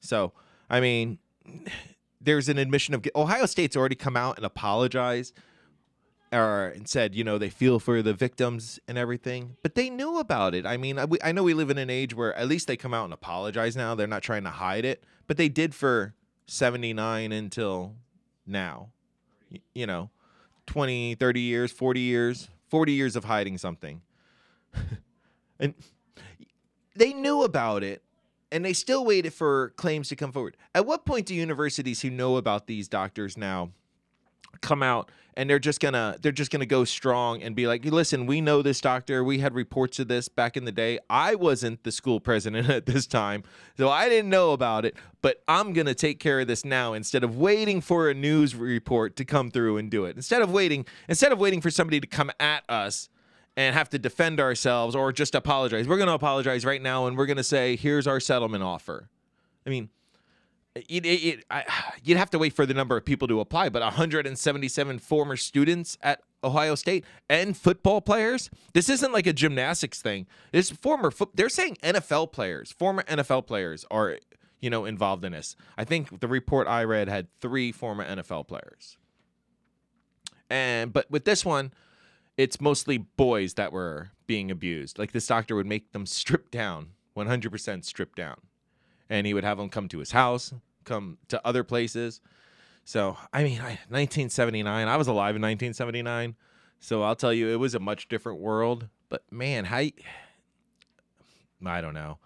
So, 0.00 0.32
I 0.68 0.80
mean, 0.80 1.18
there's 2.20 2.50
an 2.50 2.58
admission 2.58 2.94
of 2.94 3.06
Ohio 3.16 3.46
State's 3.46 3.74
already 3.74 3.94
come 3.94 4.18
out 4.18 4.36
and 4.36 4.44
apologized 4.44 5.34
or 6.30 6.68
and 6.68 6.86
said, 6.86 7.14
you 7.14 7.24
know, 7.24 7.38
they 7.38 7.48
feel 7.48 7.78
for 7.78 8.02
the 8.02 8.12
victims 8.12 8.78
and 8.86 8.98
everything, 8.98 9.56
but 9.62 9.76
they 9.76 9.88
knew 9.88 10.18
about 10.18 10.54
it. 10.54 10.66
I 10.66 10.76
mean, 10.76 10.98
I, 10.98 11.06
I 11.22 11.32
know 11.32 11.42
we 11.42 11.54
live 11.54 11.70
in 11.70 11.78
an 11.78 11.88
age 11.88 12.14
where 12.14 12.34
at 12.34 12.48
least 12.48 12.66
they 12.66 12.76
come 12.76 12.92
out 12.92 13.04
and 13.04 13.14
apologize 13.14 13.76
now. 13.76 13.94
They're 13.94 14.06
not 14.06 14.22
trying 14.22 14.44
to 14.44 14.50
hide 14.50 14.84
it, 14.84 15.04
but 15.26 15.38
they 15.38 15.48
did 15.48 15.74
for 15.74 16.12
79 16.48 17.32
until 17.32 17.94
now. 18.46 18.90
You 19.74 19.86
know, 19.86 20.10
20, 20.66 21.14
30 21.14 21.40
years, 21.40 21.72
40 21.72 22.00
years, 22.00 22.50
40 22.68 22.92
years 22.92 23.16
of 23.16 23.24
hiding 23.24 23.56
something. 23.56 24.02
and 25.58 25.74
they 26.94 27.12
knew 27.12 27.42
about 27.42 27.82
it 27.82 28.02
and 28.52 28.64
they 28.64 28.72
still 28.72 29.04
waited 29.04 29.34
for 29.34 29.70
claims 29.70 30.08
to 30.08 30.16
come 30.16 30.30
forward. 30.30 30.56
At 30.74 30.86
what 30.86 31.04
point 31.04 31.26
do 31.26 31.34
universities 31.34 32.02
who 32.02 32.10
know 32.10 32.36
about 32.36 32.66
these 32.66 32.88
doctors 32.88 33.36
now 33.36 33.70
come 34.60 34.82
out 34.82 35.10
and 35.36 35.50
they're 35.50 35.58
just 35.58 35.80
gonna 35.80 36.16
they're 36.22 36.30
just 36.30 36.52
gonna 36.52 36.64
go 36.64 36.84
strong 36.84 37.42
and 37.42 37.56
be 37.56 37.66
like 37.66 37.84
listen 37.84 38.26
we 38.26 38.40
know 38.40 38.62
this 38.62 38.80
doctor. 38.80 39.24
We 39.24 39.40
had 39.40 39.54
reports 39.54 39.98
of 39.98 40.06
this 40.06 40.28
back 40.28 40.56
in 40.56 40.64
the 40.64 40.72
day. 40.72 41.00
I 41.10 41.34
wasn't 41.34 41.82
the 41.82 41.90
school 41.90 42.20
president 42.20 42.68
at 42.70 42.86
this 42.86 43.08
time 43.08 43.42
so 43.76 43.88
i 43.88 44.08
didn't 44.08 44.30
know 44.30 44.52
about 44.52 44.84
it 44.84 44.94
but 45.20 45.42
i'm 45.48 45.72
gonna 45.72 45.94
take 45.94 46.20
care 46.20 46.40
of 46.40 46.46
this 46.46 46.64
now 46.64 46.92
instead 46.92 47.24
of 47.24 47.36
waiting 47.36 47.80
for 47.80 48.08
a 48.08 48.14
news 48.14 48.54
report 48.54 49.16
to 49.16 49.24
come 49.24 49.50
through 49.50 49.78
and 49.78 49.90
do 49.90 50.04
it. 50.04 50.14
Instead 50.14 50.42
of 50.42 50.52
waiting 50.52 50.86
instead 51.08 51.32
of 51.32 51.40
waiting 51.40 51.60
for 51.60 51.70
somebody 51.70 52.00
to 52.00 52.06
come 52.06 52.30
at 52.38 52.62
us 52.68 53.08
and 53.56 53.74
have 53.74 53.88
to 53.88 53.98
defend 53.98 54.40
ourselves 54.40 54.94
or 54.96 55.12
just 55.12 55.34
apologize 55.34 55.86
we're 55.88 55.98
gonna 55.98 56.14
apologize 56.14 56.64
right 56.64 56.82
now 56.82 57.06
and 57.06 57.16
we're 57.16 57.26
gonna 57.26 57.44
say 57.44 57.76
here's 57.76 58.06
our 58.06 58.20
settlement 58.20 58.62
offer 58.62 59.08
i 59.66 59.70
mean 59.70 59.88
it, 60.74 61.06
it, 61.06 61.06
it, 61.06 61.44
I, 61.50 61.64
you'd 62.02 62.18
have 62.18 62.30
to 62.30 62.38
wait 62.38 62.52
for 62.52 62.66
the 62.66 62.74
number 62.74 62.96
of 62.96 63.04
people 63.04 63.28
to 63.28 63.40
apply, 63.40 63.68
but 63.68 63.82
177 63.82 64.98
former 64.98 65.36
students 65.36 65.96
at 66.02 66.20
Ohio 66.42 66.74
State 66.74 67.04
and 67.28 67.56
football 67.56 68.00
players. 68.00 68.50
This 68.72 68.88
isn't 68.88 69.12
like 69.12 69.26
a 69.26 69.32
gymnastics 69.32 70.02
thing. 70.02 70.26
This 70.52 70.70
former 70.70 71.10
fo- 71.10 71.30
they're 71.32 71.48
saying 71.48 71.78
NFL 71.82 72.32
players, 72.32 72.72
former 72.72 73.02
NFL 73.04 73.46
players 73.46 73.84
are 73.90 74.18
you 74.60 74.68
know 74.68 74.84
involved 74.84 75.24
in 75.24 75.32
this. 75.32 75.56
I 75.78 75.84
think 75.84 76.20
the 76.20 76.28
report 76.28 76.66
I 76.66 76.84
read 76.84 77.08
had 77.08 77.28
three 77.40 77.70
former 77.70 78.04
NFL 78.04 78.48
players. 78.48 78.98
And 80.50 80.92
but 80.92 81.10
with 81.10 81.24
this 81.24 81.44
one, 81.44 81.72
it's 82.36 82.60
mostly 82.60 82.98
boys 82.98 83.54
that 83.54 83.72
were 83.72 84.10
being 84.26 84.50
abused. 84.50 84.98
Like 84.98 85.12
this 85.12 85.26
doctor 85.26 85.54
would 85.54 85.66
make 85.66 85.92
them 85.92 86.06
strip 86.06 86.50
down, 86.50 86.88
100% 87.16 87.84
strip 87.84 88.14
down 88.14 88.36
and 89.08 89.26
he 89.26 89.34
would 89.34 89.44
have 89.44 89.58
them 89.58 89.68
come 89.68 89.88
to 89.88 89.98
his 89.98 90.12
house, 90.12 90.52
come 90.84 91.18
to 91.28 91.40
other 91.46 91.64
places. 91.64 92.20
So, 92.84 93.16
I 93.32 93.44
mean, 93.44 93.60
I, 93.60 93.78
1979, 93.88 94.88
I 94.88 94.96
was 94.96 95.08
alive 95.08 95.36
in 95.36 95.42
1979. 95.42 96.34
So 96.80 97.02
I'll 97.02 97.16
tell 97.16 97.32
you, 97.32 97.48
it 97.48 97.56
was 97.56 97.74
a 97.74 97.80
much 97.80 98.08
different 98.08 98.40
world. 98.40 98.88
But 99.08 99.24
man, 99.30 99.64
how, 99.64 99.78
I 101.64 101.80
don't 101.80 101.94
know. 101.94 102.18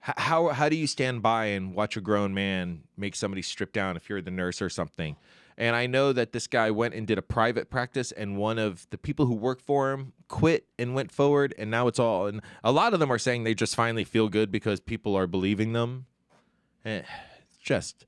How, 0.00 0.48
how 0.48 0.68
do 0.68 0.76
you 0.76 0.86
stand 0.86 1.22
by 1.22 1.46
and 1.46 1.74
watch 1.74 1.96
a 1.96 2.00
grown 2.00 2.32
man 2.32 2.84
make 2.96 3.14
somebody 3.14 3.42
strip 3.42 3.72
down 3.72 3.96
if 3.96 4.08
you're 4.08 4.22
the 4.22 4.30
nurse 4.30 4.62
or 4.62 4.70
something? 4.70 5.16
And 5.60 5.76
I 5.76 5.86
know 5.86 6.14
that 6.14 6.32
this 6.32 6.46
guy 6.46 6.70
went 6.70 6.94
and 6.94 7.06
did 7.06 7.18
a 7.18 7.22
private 7.22 7.68
practice, 7.68 8.12
and 8.12 8.38
one 8.38 8.58
of 8.58 8.86
the 8.88 8.96
people 8.96 9.26
who 9.26 9.34
worked 9.34 9.60
for 9.60 9.92
him 9.92 10.14
quit 10.26 10.64
and 10.78 10.94
went 10.94 11.12
forward, 11.12 11.54
and 11.58 11.70
now 11.70 11.86
it's 11.86 11.98
all. 11.98 12.26
And 12.26 12.40
a 12.64 12.72
lot 12.72 12.94
of 12.94 12.98
them 12.98 13.12
are 13.12 13.18
saying 13.18 13.44
they 13.44 13.52
just 13.52 13.76
finally 13.76 14.04
feel 14.04 14.30
good 14.30 14.50
because 14.50 14.80
people 14.80 15.14
are 15.14 15.26
believing 15.26 15.74
them. 15.74 16.06
Eh, 16.86 17.02
it's 17.42 17.58
just, 17.58 18.06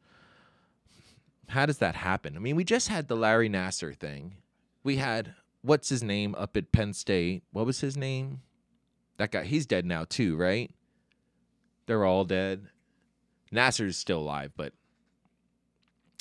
how 1.49 1.67
does 1.67 1.77
that 1.77 1.95
happen? 1.95 2.37
I 2.37 2.39
mean, 2.39 2.57
we 2.57 2.65
just 2.65 2.89
had 2.89 3.09
the 3.09 3.17
Larry 3.17 3.51
Nassar 3.51 3.95
thing. 3.95 4.37
We 4.83 4.97
had 4.97 5.35
what's 5.61 5.91
his 5.91 6.03
name 6.03 6.35
up 6.39 6.57
at 6.57 6.73
Penn 6.73 6.95
State? 6.95 7.43
What 7.53 7.67
was 7.67 7.83
his 7.83 7.99
name? 7.99 8.41
That 9.19 9.31
guy, 9.31 9.45
he's 9.45 9.67
dead 9.67 9.85
now 9.85 10.07
too, 10.09 10.37
right? 10.37 10.71
They're 11.85 12.07
all 12.07 12.25
dead. 12.25 12.69
Nassar's 13.53 13.99
still 13.99 14.21
alive, 14.21 14.53
but 14.57 14.73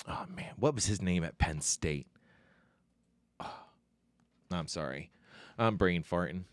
oh 0.08 0.25
man, 0.36 0.53
what 0.58 0.75
was 0.75 0.86
his 0.86 1.01
name 1.01 1.24
at 1.24 1.38
Penn 1.38 1.62
State? 1.62 2.08
Oh, 3.39 3.65
I'm 4.51 4.67
sorry. 4.67 5.12
I'm 5.58 5.77
brain 5.77 6.03
farting. 6.03 6.43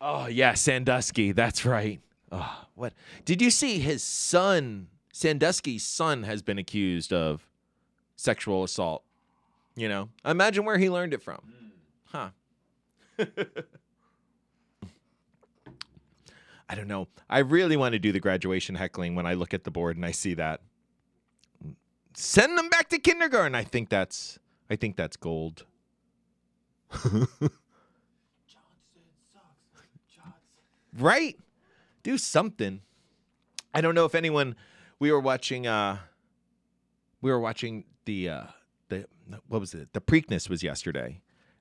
Oh 0.00 0.26
yeah, 0.26 0.54
Sandusky. 0.54 1.32
That's 1.32 1.64
right. 1.64 2.00
Oh, 2.30 2.66
what 2.74 2.92
did 3.24 3.40
you 3.40 3.50
see? 3.50 3.78
His 3.78 4.02
son, 4.02 4.88
Sandusky's 5.12 5.84
son, 5.84 6.24
has 6.24 6.42
been 6.42 6.58
accused 6.58 7.12
of 7.12 7.46
sexual 8.16 8.64
assault. 8.64 9.02
You 9.74 9.88
know, 9.88 10.08
imagine 10.24 10.64
where 10.64 10.78
he 10.78 10.88
learned 10.90 11.14
it 11.14 11.22
from, 11.22 11.52
huh? 12.06 12.30
I 16.68 16.74
don't 16.74 16.88
know. 16.88 17.08
I 17.30 17.38
really 17.38 17.76
want 17.76 17.92
to 17.92 17.98
do 17.98 18.10
the 18.10 18.20
graduation 18.20 18.74
heckling 18.74 19.14
when 19.14 19.26
I 19.26 19.34
look 19.34 19.54
at 19.54 19.64
the 19.64 19.70
board 19.70 19.96
and 19.96 20.04
I 20.04 20.10
see 20.10 20.34
that. 20.34 20.60
Send 22.18 22.56
them 22.56 22.70
back 22.70 22.88
to 22.88 22.98
kindergarten. 22.98 23.54
I 23.54 23.62
think 23.62 23.90
that's 23.90 24.38
I 24.70 24.76
think 24.76 24.96
that's 24.96 25.18
gold. 25.18 25.66
right? 30.98 31.38
Do 32.02 32.16
something. 32.16 32.80
I 33.74 33.82
don't 33.82 33.94
know 33.94 34.06
if 34.06 34.14
anyone 34.14 34.56
we 34.98 35.12
were 35.12 35.20
watching 35.20 35.66
uh 35.66 35.98
we 37.20 37.30
were 37.30 37.38
watching 37.38 37.84
the 38.06 38.30
uh 38.30 38.44
the 38.88 39.04
what 39.46 39.60
was 39.60 39.74
it? 39.74 39.92
The 39.92 40.00
Preakness 40.00 40.48
was 40.48 40.62
yesterday. 40.62 41.20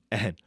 And 0.10 0.38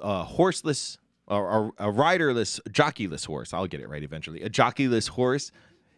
a 0.00 0.24
horseless 0.24 0.98
or 1.28 1.72
a, 1.78 1.86
a 1.86 1.90
riderless 1.92 2.58
jockeyless 2.68 3.26
horse. 3.26 3.54
I'll 3.54 3.68
get 3.68 3.78
it 3.80 3.88
right 3.88 4.02
eventually. 4.02 4.42
A 4.42 4.50
jockeyless 4.50 5.10
horse 5.10 5.52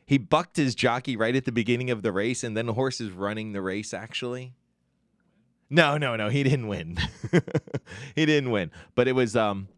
he 0.07 0.19
bucked 0.19 0.57
his 0.57 0.75
jockey 0.75 1.17
right 1.17 1.35
at 1.35 1.45
the 1.45 1.53
beginning 1.53 1.91
of 1.91 2.03
the 2.03 2.13
race, 2.13 2.45
and 2.45 2.57
then 2.57 2.67
the 2.67 2.75
horse 2.75 3.01
is 3.01 3.11
running 3.11 3.53
the 3.53 3.63
race 3.63 3.95
actually. 3.95 4.55
No, 5.71 5.97
no, 5.97 6.15
no, 6.15 6.29
he 6.29 6.43
didn't 6.43 6.69
win. 6.69 6.99
he 8.15 8.27
didn't 8.27 8.51
win. 8.51 8.71
But 8.95 9.09
it 9.09 9.13
was 9.13 9.35
um 9.35 9.69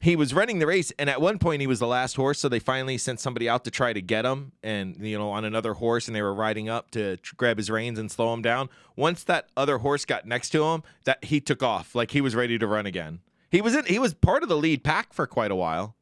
he 0.00 0.16
was 0.16 0.34
running 0.34 0.58
the 0.58 0.66
race 0.66 0.92
and 0.98 1.08
at 1.08 1.20
one 1.20 1.38
point 1.38 1.60
he 1.60 1.66
was 1.66 1.78
the 1.78 1.86
last 1.86 2.16
horse 2.16 2.38
so 2.38 2.48
they 2.48 2.58
finally 2.58 2.98
sent 2.98 3.18
somebody 3.18 3.48
out 3.48 3.64
to 3.64 3.70
try 3.70 3.92
to 3.92 4.00
get 4.00 4.24
him 4.24 4.52
and 4.62 4.96
you 5.00 5.18
know 5.18 5.30
on 5.30 5.44
another 5.44 5.74
horse 5.74 6.06
and 6.06 6.14
they 6.14 6.22
were 6.22 6.34
riding 6.34 6.68
up 6.68 6.90
to 6.90 7.16
grab 7.36 7.56
his 7.56 7.70
reins 7.70 7.98
and 7.98 8.10
slow 8.10 8.32
him 8.32 8.42
down 8.42 8.68
once 8.94 9.24
that 9.24 9.48
other 9.56 9.78
horse 9.78 10.04
got 10.04 10.26
next 10.26 10.50
to 10.50 10.62
him 10.64 10.82
that 11.04 11.24
he 11.24 11.40
took 11.40 11.62
off 11.62 11.94
like 11.94 12.10
he 12.10 12.20
was 12.20 12.34
ready 12.34 12.58
to 12.58 12.66
run 12.66 12.86
again 12.86 13.20
he 13.50 13.60
was 13.60 13.74
in 13.74 13.84
he 13.86 13.98
was 13.98 14.14
part 14.14 14.42
of 14.42 14.48
the 14.48 14.56
lead 14.56 14.84
pack 14.84 15.12
for 15.12 15.26
quite 15.26 15.50
a 15.50 15.56
while 15.56 15.95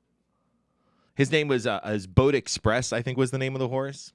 his 1.14 1.30
name 1.30 1.48
was 1.48 1.66
uh, 1.66 1.80
his 1.86 2.06
Bodexpress 2.06 2.92
i 2.92 3.02
think 3.02 3.18
was 3.18 3.30
the 3.30 3.38
name 3.38 3.54
of 3.54 3.60
the 3.60 3.68
horse 3.68 4.12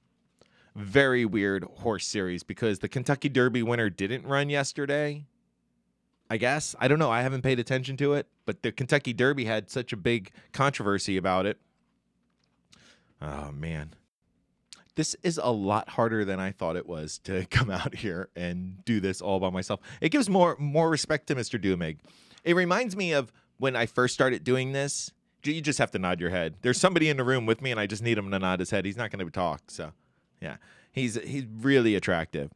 very 0.76 1.24
weird 1.24 1.64
horse 1.78 2.06
series 2.06 2.42
because 2.42 2.78
the 2.78 2.88
kentucky 2.88 3.28
derby 3.28 3.62
winner 3.62 3.90
didn't 3.90 4.26
run 4.26 4.48
yesterday 4.48 5.24
I 6.30 6.36
guess. 6.36 6.76
I 6.78 6.86
don't 6.86 7.00
know. 7.00 7.10
I 7.10 7.22
haven't 7.22 7.42
paid 7.42 7.58
attention 7.58 7.96
to 7.96 8.14
it, 8.14 8.28
but 8.46 8.62
the 8.62 8.70
Kentucky 8.70 9.12
Derby 9.12 9.46
had 9.46 9.68
such 9.68 9.92
a 9.92 9.96
big 9.96 10.30
controversy 10.52 11.16
about 11.16 11.44
it. 11.44 11.58
Oh, 13.20 13.50
man. 13.50 13.94
This 14.94 15.16
is 15.24 15.40
a 15.42 15.50
lot 15.50 15.90
harder 15.90 16.24
than 16.24 16.38
I 16.38 16.52
thought 16.52 16.76
it 16.76 16.86
was 16.86 17.18
to 17.24 17.46
come 17.50 17.68
out 17.68 17.96
here 17.96 18.28
and 18.36 18.84
do 18.84 19.00
this 19.00 19.20
all 19.20 19.40
by 19.40 19.50
myself. 19.50 19.80
It 20.00 20.10
gives 20.10 20.30
more 20.30 20.56
more 20.58 20.88
respect 20.88 21.26
to 21.28 21.34
Mr. 21.34 21.60
Duemig. 21.60 21.98
It 22.44 22.54
reminds 22.54 22.94
me 22.94 23.12
of 23.12 23.32
when 23.58 23.74
I 23.74 23.86
first 23.86 24.14
started 24.14 24.44
doing 24.44 24.70
this. 24.70 25.10
You 25.42 25.60
just 25.60 25.78
have 25.78 25.90
to 25.92 25.98
nod 25.98 26.20
your 26.20 26.30
head. 26.30 26.56
There's 26.62 26.78
somebody 26.78 27.08
in 27.08 27.16
the 27.16 27.24
room 27.24 27.46
with 27.46 27.62
me, 27.62 27.70
and 27.70 27.80
I 27.80 27.86
just 27.86 28.02
need 28.02 28.18
him 28.18 28.30
to 28.30 28.38
nod 28.38 28.60
his 28.60 28.70
head. 28.70 28.84
He's 28.84 28.96
not 28.96 29.10
going 29.10 29.24
to 29.24 29.30
talk, 29.30 29.62
so 29.68 29.92
yeah, 30.40 30.56
he's 30.92 31.14
he's 31.14 31.44
really 31.46 31.94
attractive. 31.94 32.50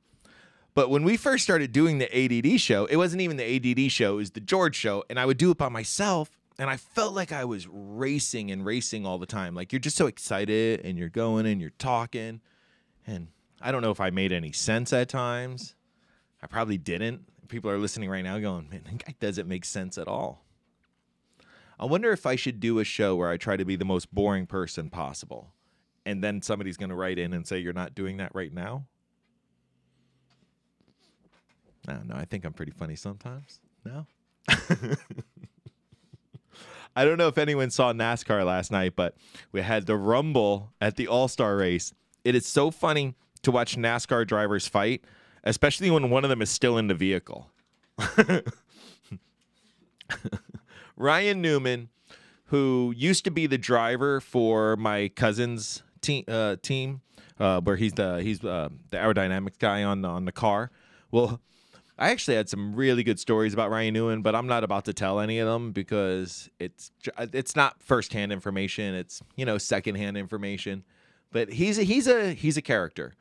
But 0.75 0.91
when 0.91 1.05
we 1.05 1.17
first 1.17 1.45
started 1.45 1.73
doing 1.73 1.99
the 1.99 2.11
ADD 2.13 2.61
show, 2.61 2.85
it 2.87 2.97
wasn't 2.97 3.23
even 3.23 3.37
the 3.37 3.45
ADD 3.45 3.93
show, 3.93 4.15
it 4.15 4.17
was 4.17 4.31
the 4.33 4.41
George 4.41 4.75
show. 4.75 5.05
And 5.09 5.19
I 5.21 5.25
would 5.25 5.39
do 5.39 5.53
it 5.53 5.57
by 5.57 5.69
myself. 5.69 6.31
And 6.59 6.69
I 6.69 6.77
felt 6.77 7.15
like 7.15 7.33
I 7.33 7.45
was 7.45 7.67
racing 7.69 8.51
and 8.51 8.65
racing 8.65 9.07
all 9.07 9.19
the 9.19 9.27
time. 9.27 9.55
Like 9.55 9.73
you're 9.73 9.81
just 9.81 9.97
so 9.97 10.07
excited 10.07 10.81
and 10.85 10.99
you're 10.99 11.09
going 11.09 11.47
and 11.47 11.61
you're 11.61 11.71
talking. 11.79 12.41
And 13.07 13.29
I 13.61 13.73
don't 13.73 13.83
know 13.83 13.91
if 13.91 14.01
I 14.01 14.11
made 14.11 14.33
any 14.33 14.53
sense 14.53 14.93
at 14.93 15.09
times. 15.09 15.75
I 16.43 16.47
probably 16.47 16.79
didn't. 16.79 17.23
People 17.49 17.71
are 17.71 17.79
listening 17.79 18.09
right 18.09 18.23
now 18.23 18.39
going, 18.39 18.69
man, 18.71 18.83
that 18.85 19.05
guy 19.05 19.15
doesn't 19.19 19.49
make 19.49 19.65
sense 19.65 19.99
at 19.99 20.09
all. 20.09 20.44
I 21.79 21.87
wonder 21.87 22.13
if 22.13 22.27
I 22.27 22.37
should 22.37 22.61
do 22.61 22.79
a 22.79 22.85
show 22.85 23.17
where 23.17 23.31
I 23.31 23.37
try 23.37 23.57
to 23.57 23.65
be 23.65 23.77
the 23.77 23.85
most 23.85 24.15
boring 24.15 24.47
person 24.47 24.91
possible. 24.91 25.53
And 26.07 26.23
then 26.23 26.43
somebody's 26.43 26.77
going 26.77 26.91
to 26.91 26.95
write 26.95 27.19
in 27.19 27.33
and 27.33 27.47
say, 27.47 27.59
you're 27.59 27.73
not 27.73 27.95
doing 27.95 28.19
that 28.19 28.35
right 28.35 28.53
now. 28.53 28.85
Don't 31.87 32.09
know. 32.09 32.17
I 32.17 32.25
think 32.25 32.45
I'm 32.45 32.53
pretty 32.53 32.73
funny 32.73 32.97
sometimes. 32.97 33.61
No. 33.85 34.07
I 36.97 37.05
don't 37.05 37.19
know 37.19 37.29
if 37.29 37.39
anyone 37.39 37.71
saw 37.71 37.93
NASCAR 37.93 38.45
last 38.45 38.71
night, 38.71 38.95
but 38.95 39.17
we 39.53 39.63
had 39.63 39.87
the 39.87 39.97
Rumble 39.97 40.73
at 40.81 40.97
the 40.97 41.09
All 41.09 41.29
Star 41.29 41.57
race. 41.57 41.93
It 42.25 42.35
is 42.35 42.47
so 42.47 42.71
funny 42.71 43.15
to 43.43 43.51
watch 43.51 43.77
NASCAR 43.77 44.27
drivers 44.27 44.69
fight, 44.69 45.05
especially 45.43 45.91
when 45.91 46.09
one 46.11 46.25
of 46.25 46.31
them 46.31 46.41
is 46.41 46.51
still 46.51 46.79
in 46.79 46.87
the 46.87 46.95
vehicle. 46.95 47.51
Ryan 50.97 51.41
Newman, 51.41 51.89
who 52.47 52.93
used 52.97 53.25
to 53.25 53.31
be 53.31 53.47
the 53.47 53.59
driver 53.59 54.21
for 54.21 54.77
my 54.77 55.09
cousin's 55.09 55.83
team, 56.01 56.25
uh, 56.29 56.57
team 56.63 57.01
uh, 57.39 57.61
where 57.61 57.77
he's 57.77 57.93
the 57.95 58.23
he's 58.23 58.45
uh, 58.45 58.69
the 58.91 58.97
aerodynamics 58.97 59.59
guy 59.59 59.83
on 59.83 60.05
on 60.05 60.25
the 60.25 60.33
car. 60.33 60.71
Well, 61.11 61.41
I 61.99 62.11
actually 62.11 62.37
had 62.37 62.49
some 62.49 62.75
really 62.75 63.05
good 63.05 63.21
stories 63.21 63.55
about 63.55 63.71
Ryan 63.71 63.95
Newman, 63.95 64.23
but 64.23 64.35
I'm 64.35 64.47
not 64.47 64.65
about 64.65 64.85
to 64.87 64.93
tell 64.93 65.21
any 65.21 65.39
of 65.39 65.49
them 65.49 65.73
because 65.73 66.49
it's 66.59 66.91
it's 67.19 67.55
not 67.55 67.83
firsthand 67.83 68.33
information. 68.33 68.95
It's 68.95 69.23
you 69.37 69.45
know 69.45 69.59
secondhand 69.59 70.17
information. 70.17 70.85
But 71.31 71.53
he's 71.53 71.79
a, 71.79 71.83
he's 71.83 72.07
a 72.07 72.33
he's 72.33 72.57
a 72.57 72.63
character, 72.63 73.15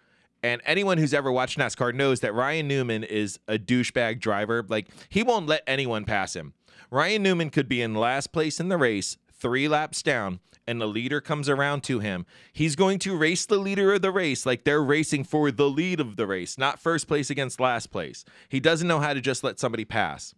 And 0.44 0.62
anyone 0.66 0.98
who's 0.98 1.14
ever 1.14 1.32
watched 1.32 1.58
NASCAR 1.58 1.96
knows 1.96 2.20
that 2.20 2.34
Ryan 2.34 2.68
Newman 2.68 3.04
is 3.04 3.40
a 3.48 3.58
douchebag 3.58 4.20
driver. 4.20 4.64
Like, 4.68 4.88
he 5.10 5.24
won't 5.24 5.48
let 5.48 5.64
anyone 5.66 6.04
pass 6.04 6.36
him. 6.36 6.54
Ryan 6.92 7.24
Newman 7.24 7.50
could 7.50 7.68
be 7.68 7.82
in 7.82 7.96
last 7.96 8.32
place 8.32 8.60
in 8.60 8.70
the 8.70 8.78
race, 8.78 9.18
three 9.32 9.68
laps 9.68 10.02
down, 10.02 10.40
and 10.66 10.80
the 10.80 10.88
leader 10.88 11.20
comes 11.20 11.50
around 11.50 11.84
to 11.84 12.00
him. 12.00 12.26
He's 12.52 12.76
going 12.76 13.00
to 13.00 13.18
race 13.18 13.46
the 13.46 13.58
leader 13.58 13.94
of 13.94 14.02
the 14.02 14.12
race 14.12 14.46
like 14.46 14.64
they're 14.64 14.84
racing 14.84 15.26
for 15.26 15.52
the 15.52 15.70
lead 15.70 16.00
of 16.00 16.16
the 16.16 16.28
race, 16.28 16.58
not 16.58 16.80
first 16.80 17.08
place 17.08 17.30
against 17.30 17.60
last 17.60 17.92
place. 17.92 18.24
He 18.50 18.60
doesn't 18.60 18.88
know 18.88 19.00
how 19.00 19.14
to 19.14 19.22
just 19.22 19.44
let 19.44 19.60
somebody 19.60 19.86
pass. 19.86 20.34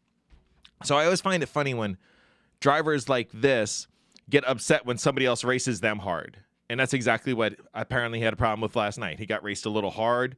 So 0.84 0.98
I 0.98 1.06
always 1.06 1.22
find 1.22 1.44
it 1.44 1.50
funny 1.50 1.74
when 1.74 1.98
drivers 2.60 3.08
like 3.08 3.30
this 3.32 3.88
get 4.30 4.48
upset 4.48 4.86
when 4.86 4.98
somebody 4.98 5.25
else 5.25 5.44
races 5.44 5.82
them 5.82 6.00
hard. 6.00 6.38
And 6.70 6.80
that's 6.80 6.94
exactly 6.94 7.34
what 7.34 7.56
apparently 7.74 8.20
he 8.20 8.25
had 8.25 8.34
a 8.34 8.38
problem 8.38 8.62
with 8.62 8.75
last 8.75 8.98
night. 8.98 9.20
He 9.20 9.25
got 9.25 9.44
raced 9.44 9.65
a 9.65 9.70
little 9.70 9.92
hard. 9.92 10.36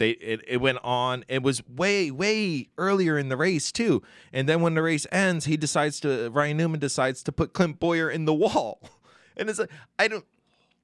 They 0.00 0.10
it, 0.12 0.40
it 0.48 0.56
went 0.62 0.78
on. 0.82 1.26
It 1.28 1.42
was 1.42 1.62
way, 1.68 2.10
way 2.10 2.70
earlier 2.78 3.18
in 3.18 3.28
the 3.28 3.36
race 3.36 3.70
too. 3.70 4.02
And 4.32 4.48
then 4.48 4.62
when 4.62 4.72
the 4.72 4.80
race 4.80 5.06
ends, 5.12 5.44
he 5.44 5.58
decides 5.58 6.00
to 6.00 6.30
Ryan 6.30 6.56
Newman 6.56 6.80
decides 6.80 7.22
to 7.24 7.32
put 7.32 7.52
Clint 7.52 7.78
Bowyer 7.78 8.10
in 8.10 8.24
the 8.24 8.34
wall. 8.34 8.80
And 9.36 9.48
it's 9.48 9.58
like 9.58 9.70
I 9.98 10.08
don't 10.08 10.24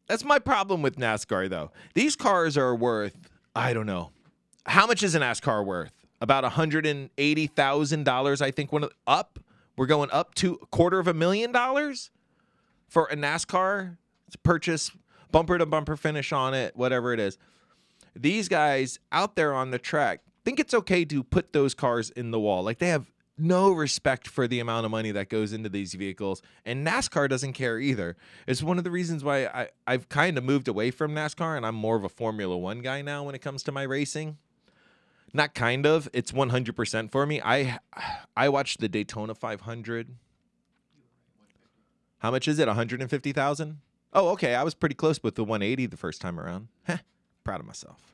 that's 0.07 0.25
my 0.25 0.39
problem 0.39 0.81
with 0.81 0.97
NASCAR 0.97 1.51
though. 1.51 1.73
These 1.95 2.17
cars 2.17 2.57
are 2.57 2.75
worth, 2.75 3.29
I 3.55 3.75
don't 3.75 3.85
know. 3.85 4.13
How 4.65 4.87
much 4.87 5.03
is 5.03 5.15
a 5.15 5.21
NASCAR 5.21 5.63
worth? 5.67 5.93
About 6.23 6.45
$180,000, 6.45 8.41
I 8.41 8.51
think, 8.51 8.73
one 8.73 8.89
up. 9.07 9.39
We're 9.77 9.87
going 9.87 10.11
up 10.11 10.35
to 10.37 10.59
a 10.63 10.67
quarter 10.67 10.99
of 10.99 11.07
a 11.07 11.13
million 11.13 11.53
dollars 11.53 12.11
for 12.89 13.07
a 13.07 13.17
NASCAR 13.17 13.99
to 14.31 14.39
purchase 14.39 14.91
bumper 15.31 15.59
to 15.59 15.67
bumper 15.67 15.97
finish 15.97 16.33
on 16.33 16.55
it, 16.55 16.75
whatever 16.77 17.13
it 17.13 17.21
is. 17.21 17.37
These 18.17 18.49
guys 18.49 18.99
out 19.13 19.37
there 19.37 19.53
on 19.53 19.71
the 19.71 19.79
track 19.79 20.21
think 20.45 20.59
it's 20.59 20.75
okay 20.75 21.05
to 21.05 21.23
put 21.23 21.53
those 21.53 21.75
cars 21.75 22.11
in 22.11 22.31
the 22.31 22.41
wall. 22.41 22.63
Like 22.63 22.79
they 22.79 22.89
have 22.89 23.13
no 23.39 23.71
respect 23.71 24.27
for 24.27 24.49
the 24.49 24.61
amount 24.61 24.85
of 24.85 24.91
money 24.91 25.11
that 25.11 25.29
goes 25.29 25.53
into 25.53 25.69
these 25.69 25.93
vehicles, 25.93 26.41
and 26.65 26.87
NASCAR 26.87 27.29
doesn't 27.29 27.53
care 27.53 27.79
either. 27.79 28.17
It's 28.47 28.63
one 28.63 28.79
of 28.79 28.85
the 28.85 28.91
reasons 28.91 29.23
why 29.23 29.47
I, 29.47 29.69
I've 29.87 30.09
kind 30.09 30.39
of 30.39 30.45
moved 30.45 30.69
away 30.69 30.91
from 30.91 31.13
NASCAR 31.15 31.57
and 31.57 31.67
I'm 31.67 31.75
more 31.75 31.97
of 31.97 32.05
a 32.05 32.09
Formula 32.09 32.57
One 32.57 32.81
guy 32.81 33.03
now 33.03 33.25
when 33.25 33.35
it 33.35 33.43
comes 33.43 33.63
to 33.65 33.73
my 33.73 33.83
racing. 33.83 34.39
Not 35.35 35.55
kind 35.55 35.85
of, 35.85 36.09
it's 36.15 36.33
100% 36.33 37.11
for 37.13 37.27
me. 37.27 37.41
I 37.45 37.79
I 38.37 38.49
watched 38.49 38.81
the 38.81 38.89
Daytona 38.89 39.35
500. 39.35 40.15
How 42.21 42.31
much 42.31 42.49
is 42.49 42.59
it? 42.59 42.67
150,000? 42.67 43.79
Oh, 44.13 44.29
okay. 44.31 44.55
I 44.55 44.63
was 44.63 44.75
pretty 44.75 44.95
close 44.95 45.23
with 45.23 45.35
the 45.35 45.45
180 45.45 45.87
the 45.87 45.97
first 45.97 46.21
time 46.21 46.41
around. 46.41 46.69
Heh, 46.85 46.99
proud 47.47 47.61
of 47.61 47.67
myself. 47.67 48.13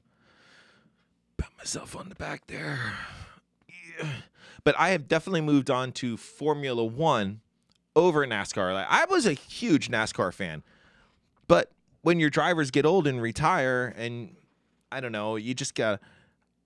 Pat 1.39 1.49
myself 1.57 1.97
on 1.97 2.11
the 2.11 2.15
back 2.15 2.47
there. 2.49 2.93
Yeah. 3.99 4.07
But 4.63 4.79
I 4.79 4.91
have 4.91 5.09
definitely 5.09 5.41
moved 5.41 5.71
on 5.71 5.93
to 5.93 6.19
Formula 6.19 6.85
One 6.85 7.41
over 7.97 8.27
NASCAR. 8.27 8.75
Like, 8.75 8.87
I 8.91 9.07
was 9.07 9.25
a 9.25 9.33
huge 9.33 9.89
NASCAR 9.89 10.35
fan, 10.35 10.63
but 11.49 11.71
when 12.03 12.21
your 12.21 12.29
drivers 12.29 12.71
get 12.71 12.85
old 12.85 13.07
and 13.07 13.23
retire, 13.23 13.95
and 13.97 14.37
I 14.93 15.01
don't 15.01 15.13
know, 15.13 15.37
you 15.37 15.55
just 15.55 15.75
got. 15.75 16.01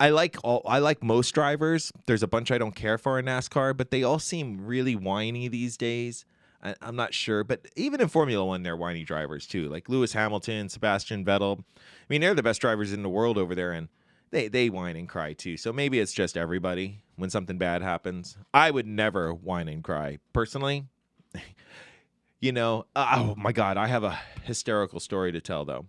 I 0.00 0.10
like 0.10 0.36
all. 0.42 0.62
I 0.66 0.80
like 0.80 1.04
most 1.04 1.30
drivers. 1.36 1.92
There's 2.06 2.24
a 2.24 2.28
bunch 2.28 2.50
I 2.50 2.58
don't 2.58 2.74
care 2.74 2.98
for 2.98 3.16
in 3.20 3.26
NASCAR, 3.26 3.76
but 3.76 3.92
they 3.92 4.02
all 4.02 4.18
seem 4.18 4.66
really 4.66 4.96
whiny 4.96 5.46
these 5.46 5.76
days. 5.76 6.24
I, 6.66 6.74
I'm 6.82 6.96
not 6.96 7.14
sure, 7.14 7.44
but 7.44 7.66
even 7.76 8.00
in 8.00 8.08
Formula 8.08 8.44
One, 8.44 8.64
they're 8.64 8.76
whiny 8.76 9.04
drivers 9.04 9.46
too. 9.46 9.68
Like 9.68 9.88
Lewis 9.88 10.12
Hamilton, 10.12 10.68
Sebastian 10.68 11.24
Vettel. 11.24 11.60
I 11.60 11.82
mean, 12.08 12.20
they're 12.20 12.34
the 12.34 12.42
best 12.42 12.60
drivers 12.60 12.92
in 12.92 13.04
the 13.04 13.08
world 13.08 13.38
over 13.38 13.54
there, 13.54 13.70
and 13.70 13.88
they 14.30 14.48
they 14.48 14.68
whine 14.68 14.96
and 14.96 15.08
cry 15.08 15.32
too. 15.32 15.56
So 15.56 15.72
maybe 15.72 16.00
it's 16.00 16.12
just 16.12 16.36
everybody 16.36 17.02
when 17.14 17.30
something 17.30 17.56
bad 17.56 17.82
happens. 17.82 18.36
I 18.52 18.72
would 18.72 18.86
never 18.86 19.32
whine 19.32 19.68
and 19.68 19.84
cry 19.84 20.18
personally. 20.32 20.86
you 22.40 22.50
know, 22.50 22.86
uh, 22.96 23.14
oh 23.16 23.34
my 23.36 23.52
god, 23.52 23.76
I 23.76 23.86
have 23.86 24.02
a 24.02 24.18
hysterical 24.42 24.98
story 24.98 25.30
to 25.32 25.40
tell 25.40 25.64
though. 25.64 25.86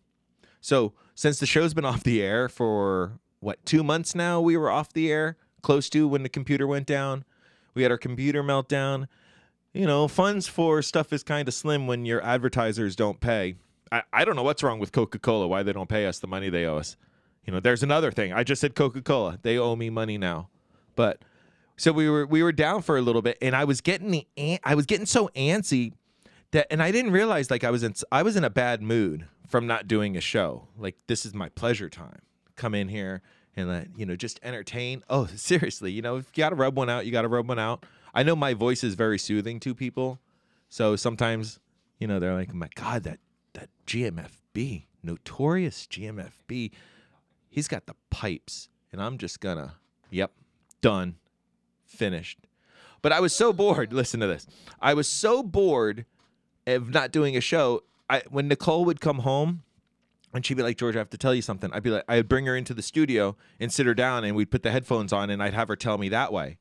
So, 0.62 0.94
since 1.16 1.40
the 1.40 1.46
show's 1.48 1.74
been 1.74 1.86
off 1.86 2.04
the 2.04 2.22
air 2.22 2.50
for 2.50 3.20
what, 3.40 3.66
2 3.66 3.84
months 3.84 4.14
now, 4.14 4.42
we 4.42 4.58
were 4.58 4.70
off 4.70 4.94
the 4.94 5.12
air, 5.12 5.38
close 5.62 5.90
to 5.90 6.08
when 6.08 6.24
the 6.24 6.30
computer 6.30 6.68
went 6.68 6.86
down. 6.86 7.24
We 7.74 7.84
had 7.84 7.92
our 7.92 7.98
computer 7.98 8.44
meltdown. 8.44 9.08
You 9.78 9.86
know, 9.86 10.08
funds 10.08 10.48
for 10.48 10.82
stuff 10.82 11.14
is 11.14 11.22
kind 11.22 11.48
of 11.48 11.54
slim 11.54 11.86
when 11.86 12.04
your 12.04 12.20
advertisers 12.24 12.96
don't 12.96 13.20
pay. 13.20 13.58
I, 13.92 14.02
I 14.12 14.26
don't 14.26 14.36
know 14.36 14.42
what's 14.42 14.64
wrong 14.64 14.80
with 14.80 14.92
Coca 14.92 15.20
Cola, 15.20 15.48
why 15.48 15.62
they 15.62 15.72
don't 15.72 15.88
pay 15.88 16.08
us 16.08 16.18
the 16.18 16.26
money 16.26 16.50
they 16.50 16.66
owe 16.66 16.78
us. 16.78 16.98
You 17.46 17.54
know, 17.54 17.60
there's 17.60 17.84
another 17.84 18.12
thing. 18.12 18.34
I 18.34 18.44
just 18.44 18.60
said 18.60 18.74
Coca 18.74 19.04
Cola. 19.04 19.38
They 19.44 19.60
owe 19.60 19.76
me 19.76 19.92
money 19.92 20.18
now. 20.18 20.50
But 20.96 21.22
so 21.78 21.92
we 21.92 22.10
were 22.10 22.26
we 22.26 22.42
were 22.42 22.52
down 22.52 22.82
for 22.82 22.98
a 22.98 23.04
little 23.04 23.22
bit, 23.22 23.38
and 23.40 23.56
I 23.56 23.66
was 23.66 23.82
getting 23.82 24.10
the 24.10 24.60
I 24.64 24.74
was 24.74 24.88
getting 24.88 25.06
so 25.06 25.30
antsy 25.36 25.94
that, 26.52 26.66
and 26.72 26.82
I 26.82 26.90
didn't 26.90 27.12
realize 27.12 27.52
like 27.52 27.64
I 27.64 27.70
was 27.70 27.84
in 27.84 27.94
I 28.12 28.24
was 28.24 28.36
in 28.36 28.44
a 28.44 28.50
bad 28.50 28.82
mood 28.82 29.28
from 29.48 29.68
not 29.68 29.88
doing 29.88 30.18
a 30.18 30.22
show. 30.22 30.70
Like 30.76 30.96
this 31.06 31.24
is 31.24 31.36
my 31.36 31.50
pleasure 31.50 31.88
time. 31.88 32.24
Come 32.56 32.74
in 32.74 32.88
here 32.88 33.22
and 33.56 33.70
let 33.70 33.90
you 33.96 34.08
know 34.08 34.16
just 34.16 34.40
entertain. 34.42 35.04
Oh, 35.08 35.28
seriously, 35.36 35.92
you 35.92 36.02
know 36.02 36.16
if 36.18 36.26
you 36.34 36.42
got 36.42 36.50
to 36.50 36.56
rub 36.56 36.76
one 36.76 36.90
out, 36.90 37.06
you 37.06 37.12
got 37.12 37.22
to 37.22 37.28
rub 37.28 37.48
one 37.48 37.60
out. 37.60 37.86
I 38.18 38.24
know 38.24 38.36
my 38.36 38.54
voice 38.54 38.84
is 38.84 38.96
very 38.96 39.20
soothing 39.20 39.60
to 39.62 39.74
people, 39.74 40.20
so 40.70 40.96
sometimes 40.96 41.60
you 42.00 42.08
know 42.08 42.20
they're 42.20 42.34
like, 42.34 42.54
"My 42.54 42.70
God, 42.76 43.04
that 43.04 43.20
that 43.54 43.70
GMFB, 43.86 44.88
notorious 45.04 45.88
GMFB." 45.88 46.72
he's 47.58 47.68
got 47.68 47.88
the 47.88 47.96
pipes. 48.12 48.70
And 48.92 49.02
i'm 49.02 49.18
just 49.18 49.40
gonna 49.40 49.76
yep 50.12 50.32
done 50.82 51.16
finished. 51.86 52.40
But 53.02 53.12
i 53.12 53.20
was 53.20 53.34
so 53.34 53.52
bored 53.52 53.92
listen 53.94 54.20
to 54.20 54.28
this. 54.28 54.46
I 54.80 54.94
was 54.94 55.08
so 55.08 55.42
bored 55.42 56.06
of 56.68 56.90
not 56.94 57.12
doing 57.12 57.36
a 57.36 57.42
show 57.42 57.84
I, 58.10 58.22
when 58.30 58.48
nicole 58.48 58.86
would 58.86 59.02
come 59.02 59.20
home 59.20 59.64
and 60.34 60.46
she'd 60.46 60.58
be 60.58 60.64
like 60.64 60.78
george 60.78 60.96
i 60.96 61.00
have 61.00 61.10
to 61.10 61.18
tell 61.18 61.34
you 61.34 61.42
something. 61.42 61.72
I'd 61.74 61.84
be 61.84 61.90
like 61.90 62.04
i'd 62.08 62.30
bring 62.30 62.46
her 62.46 62.56
into 62.56 62.74
the 62.76 62.84
studio 62.84 63.36
and 63.60 63.74
sit 63.74 63.88
her 63.88 63.96
down 63.96 64.24
and 64.24 64.36
we'd 64.36 64.52
put 64.52 64.62
the 64.62 64.72
headphones 64.72 65.12
on 65.12 65.30
and 65.30 65.42
i'd 65.42 65.54
have 65.54 65.68
her 65.68 65.76
tell 65.76 65.98
me 65.98 66.10
that 66.10 66.32
way 66.32 66.58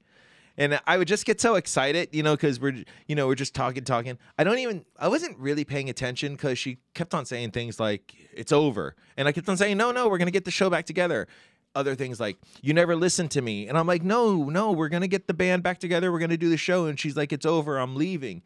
and 0.58 0.80
I 0.86 0.96
would 0.96 1.08
just 1.08 1.26
get 1.26 1.40
so 1.40 1.56
excited, 1.56 2.08
you 2.12 2.22
know, 2.22 2.34
because 2.34 2.58
we're, 2.58 2.84
you 3.06 3.14
know, 3.14 3.26
we're 3.26 3.34
just 3.34 3.54
talking, 3.54 3.84
talking. 3.84 4.18
I 4.38 4.44
don't 4.44 4.58
even, 4.58 4.84
I 4.98 5.08
wasn't 5.08 5.38
really 5.38 5.64
paying 5.64 5.90
attention 5.90 6.32
because 6.32 6.58
she 6.58 6.78
kept 6.94 7.12
on 7.12 7.26
saying 7.26 7.50
things 7.50 7.78
like, 7.78 8.14
it's 8.32 8.52
over. 8.52 8.94
And 9.16 9.28
I 9.28 9.32
kept 9.32 9.48
on 9.48 9.56
saying, 9.56 9.76
no, 9.76 9.92
no, 9.92 10.08
we're 10.08 10.18
to 10.18 10.30
get 10.30 10.46
the 10.46 10.50
show 10.50 10.70
back 10.70 10.86
together. 10.86 11.28
Other 11.74 11.94
things 11.94 12.18
like, 12.18 12.38
you 12.62 12.72
never 12.72 12.96
listen 12.96 13.28
to 13.28 13.42
me. 13.42 13.68
And 13.68 13.76
I'm 13.76 13.86
like, 13.86 14.02
no, 14.02 14.44
no, 14.44 14.72
we're 14.72 14.88
to 14.88 15.08
get 15.08 15.26
the 15.26 15.34
band 15.34 15.62
back 15.62 15.78
together. 15.78 16.10
We're 16.10 16.20
to 16.30 16.38
do 16.38 16.48
the 16.48 16.56
show. 16.56 16.86
And 16.86 16.98
she's 16.98 17.16
like, 17.16 17.34
it's 17.34 17.44
over. 17.44 17.78
I'm 17.78 17.94
leaving. 17.94 18.42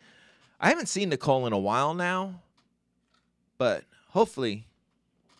I 0.61 0.69
haven't 0.69 0.89
seen 0.89 1.11
Nicole 1.11 1.47
in 1.47 1.53
a 1.53 1.59
while 1.59 1.95
now, 1.95 2.43
but 3.57 3.85
hopefully 4.09 4.67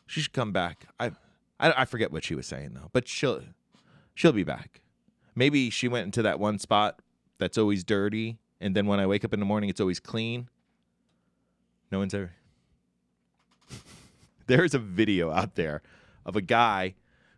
she 0.07 0.21
should 0.21 0.33
come 0.33 0.53
back. 0.53 0.87
I, 1.01 1.11
I, 1.59 1.83
I 1.83 1.85
forget 1.85 2.13
what 2.13 2.23
she 2.23 2.37
was 2.37 2.47
saying 2.47 2.75
though, 2.75 2.91
but 2.93 3.09
she'll, 3.09 3.43
she'll 4.15 4.33
be 4.33 4.45
back. 4.45 4.80
Maybe 5.41 5.71
she 5.71 5.89
went 5.89 6.05
into 6.05 6.21
that 6.21 6.39
one 6.39 6.59
spot 6.59 7.01
that's 7.39 7.57
always 7.57 7.83
dirty, 7.83 8.37
and 8.61 8.77
then 8.77 8.85
when 8.85 9.01
I 9.01 9.07
wake 9.07 9.25
up 9.25 9.33
in 9.33 9.41
the 9.41 9.47
morning, 9.47 9.71
it's 9.71 9.81
always 9.81 9.99
clean. 9.99 10.51
No 11.91 11.99
one's 11.99 12.13
ever. 12.13 12.33
There's 14.47 14.75
a 14.75 14.79
video 14.79 15.31
out 15.31 15.55
there 15.55 15.81
of 16.27 16.37
a 16.37 16.43
guy 16.43 16.95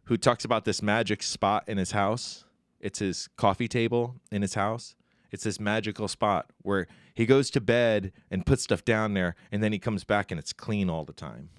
who 0.06 0.16
talks 0.16 0.44
about 0.44 0.64
this 0.64 0.82
magic 0.82 1.22
spot 1.22 1.62
in 1.68 1.78
his 1.78 1.92
house. 1.92 2.44
It's 2.80 2.98
his 2.98 3.28
coffee 3.36 3.68
table 3.68 4.16
in 4.32 4.42
his 4.42 4.54
house. 4.54 4.96
It's 5.30 5.44
this 5.44 5.60
magical 5.60 6.08
spot 6.08 6.50
where 6.62 6.88
he 7.14 7.24
goes 7.24 7.50
to 7.50 7.60
bed 7.60 8.10
and 8.32 8.44
puts 8.44 8.64
stuff 8.64 8.84
down 8.84 9.14
there, 9.14 9.36
and 9.52 9.62
then 9.62 9.72
he 9.72 9.78
comes 9.78 10.02
back 10.02 10.32
and 10.32 10.40
it's 10.40 10.52
clean 10.52 10.90
all 10.90 11.04
the 11.04 11.12
time. 11.12 11.50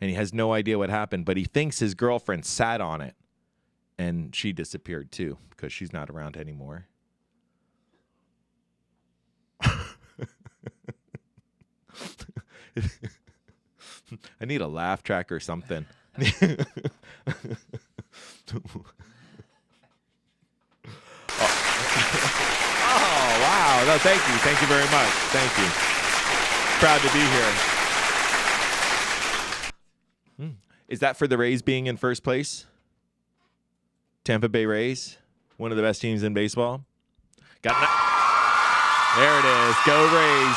And 0.00 0.08
he 0.08 0.14
has 0.14 0.32
no 0.32 0.52
idea 0.52 0.78
what 0.78 0.88
happened, 0.88 1.24
but 1.24 1.36
he 1.36 1.42
thinks 1.42 1.80
his 1.80 1.94
girlfriend 1.94 2.44
sat 2.44 2.80
on 2.80 3.00
it 3.00 3.16
and 3.98 4.34
she 4.34 4.52
disappeared 4.52 5.10
too 5.10 5.36
because 5.50 5.72
she's 5.72 5.92
not 5.92 6.08
around 6.08 6.36
anymore. 6.36 6.86
I 14.40 14.44
need 14.44 14.60
a 14.60 14.68
laugh 14.68 15.02
track 15.02 15.32
or 15.32 15.40
something. 15.40 15.84
oh. 16.18 16.24
wow. 23.42 23.82
No, 23.86 23.98
thank 23.98 24.22
you. 24.28 24.34
Thank 24.38 24.60
you 24.60 24.68
very 24.68 24.88
much. 24.90 25.10
Thank 25.30 25.58
you. 25.58 25.68
Proud 26.78 27.00
to 27.00 27.12
be 27.12 27.20
here. 27.20 27.52
Hmm. 30.38 30.50
That 31.00 31.16
for 31.16 31.26
the 31.26 31.36
Rays 31.36 31.62
being 31.62 31.86
in 31.86 31.96
first 31.96 32.22
place? 32.22 32.67
Tampa 34.28 34.50
Bay 34.50 34.66
Rays, 34.66 35.16
one 35.56 35.70
of 35.70 35.78
the 35.78 35.82
best 35.82 36.02
teams 36.02 36.22
in 36.22 36.34
baseball. 36.34 36.84
Got 37.62 37.80
there 39.16 39.38
it 39.38 39.44
is. 39.46 39.76
Go 39.86 40.04
Rays. 40.14 40.56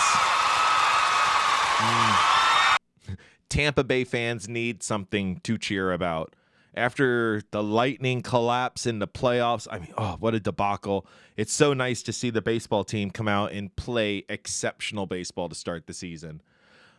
Mm. 1.77 3.17
Tampa 3.47 3.85
Bay 3.85 4.03
fans 4.03 4.49
need 4.49 4.83
something 4.83 5.39
to 5.45 5.57
cheer 5.57 5.93
about. 5.93 6.35
after 6.75 7.43
the 7.51 7.63
Lightning 7.63 8.21
collapse 8.21 8.85
in 8.85 8.99
the 8.99 9.07
playoffs. 9.07 9.69
I 9.71 9.79
mean, 9.79 9.93
oh, 9.97 10.17
what 10.19 10.35
a 10.35 10.41
debacle. 10.41 11.07
It's 11.37 11.53
so 11.53 11.73
nice 11.73 12.03
to 12.03 12.11
see 12.11 12.29
the 12.29 12.41
baseball 12.41 12.83
team 12.83 13.09
come 13.09 13.29
out 13.29 13.53
and 13.53 13.73
play 13.77 14.25
exceptional 14.27 15.05
baseball 15.05 15.47
to 15.47 15.55
start 15.55 15.87
the 15.87 15.93
season. 15.93 16.41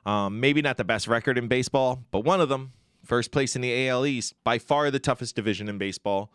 Um, 0.06 0.40
maybe 0.40 0.62
not 0.62 0.78
the 0.78 0.85
best 0.85 1.06
record 1.06 1.37
in 1.37 1.48
baseball, 1.48 2.02
but 2.11 2.20
one 2.20 2.40
of 2.40 2.48
them. 2.48 2.72
First 3.04 3.30
place 3.30 3.54
in 3.56 3.61
the 3.61 3.88
AL 3.88 4.06
East, 4.06 4.32
by 4.42 4.58
far 4.58 4.90
the 4.90 4.98
toughest 4.98 5.37
division 5.37 5.68
in 5.68 5.76
baseball. 5.76 6.32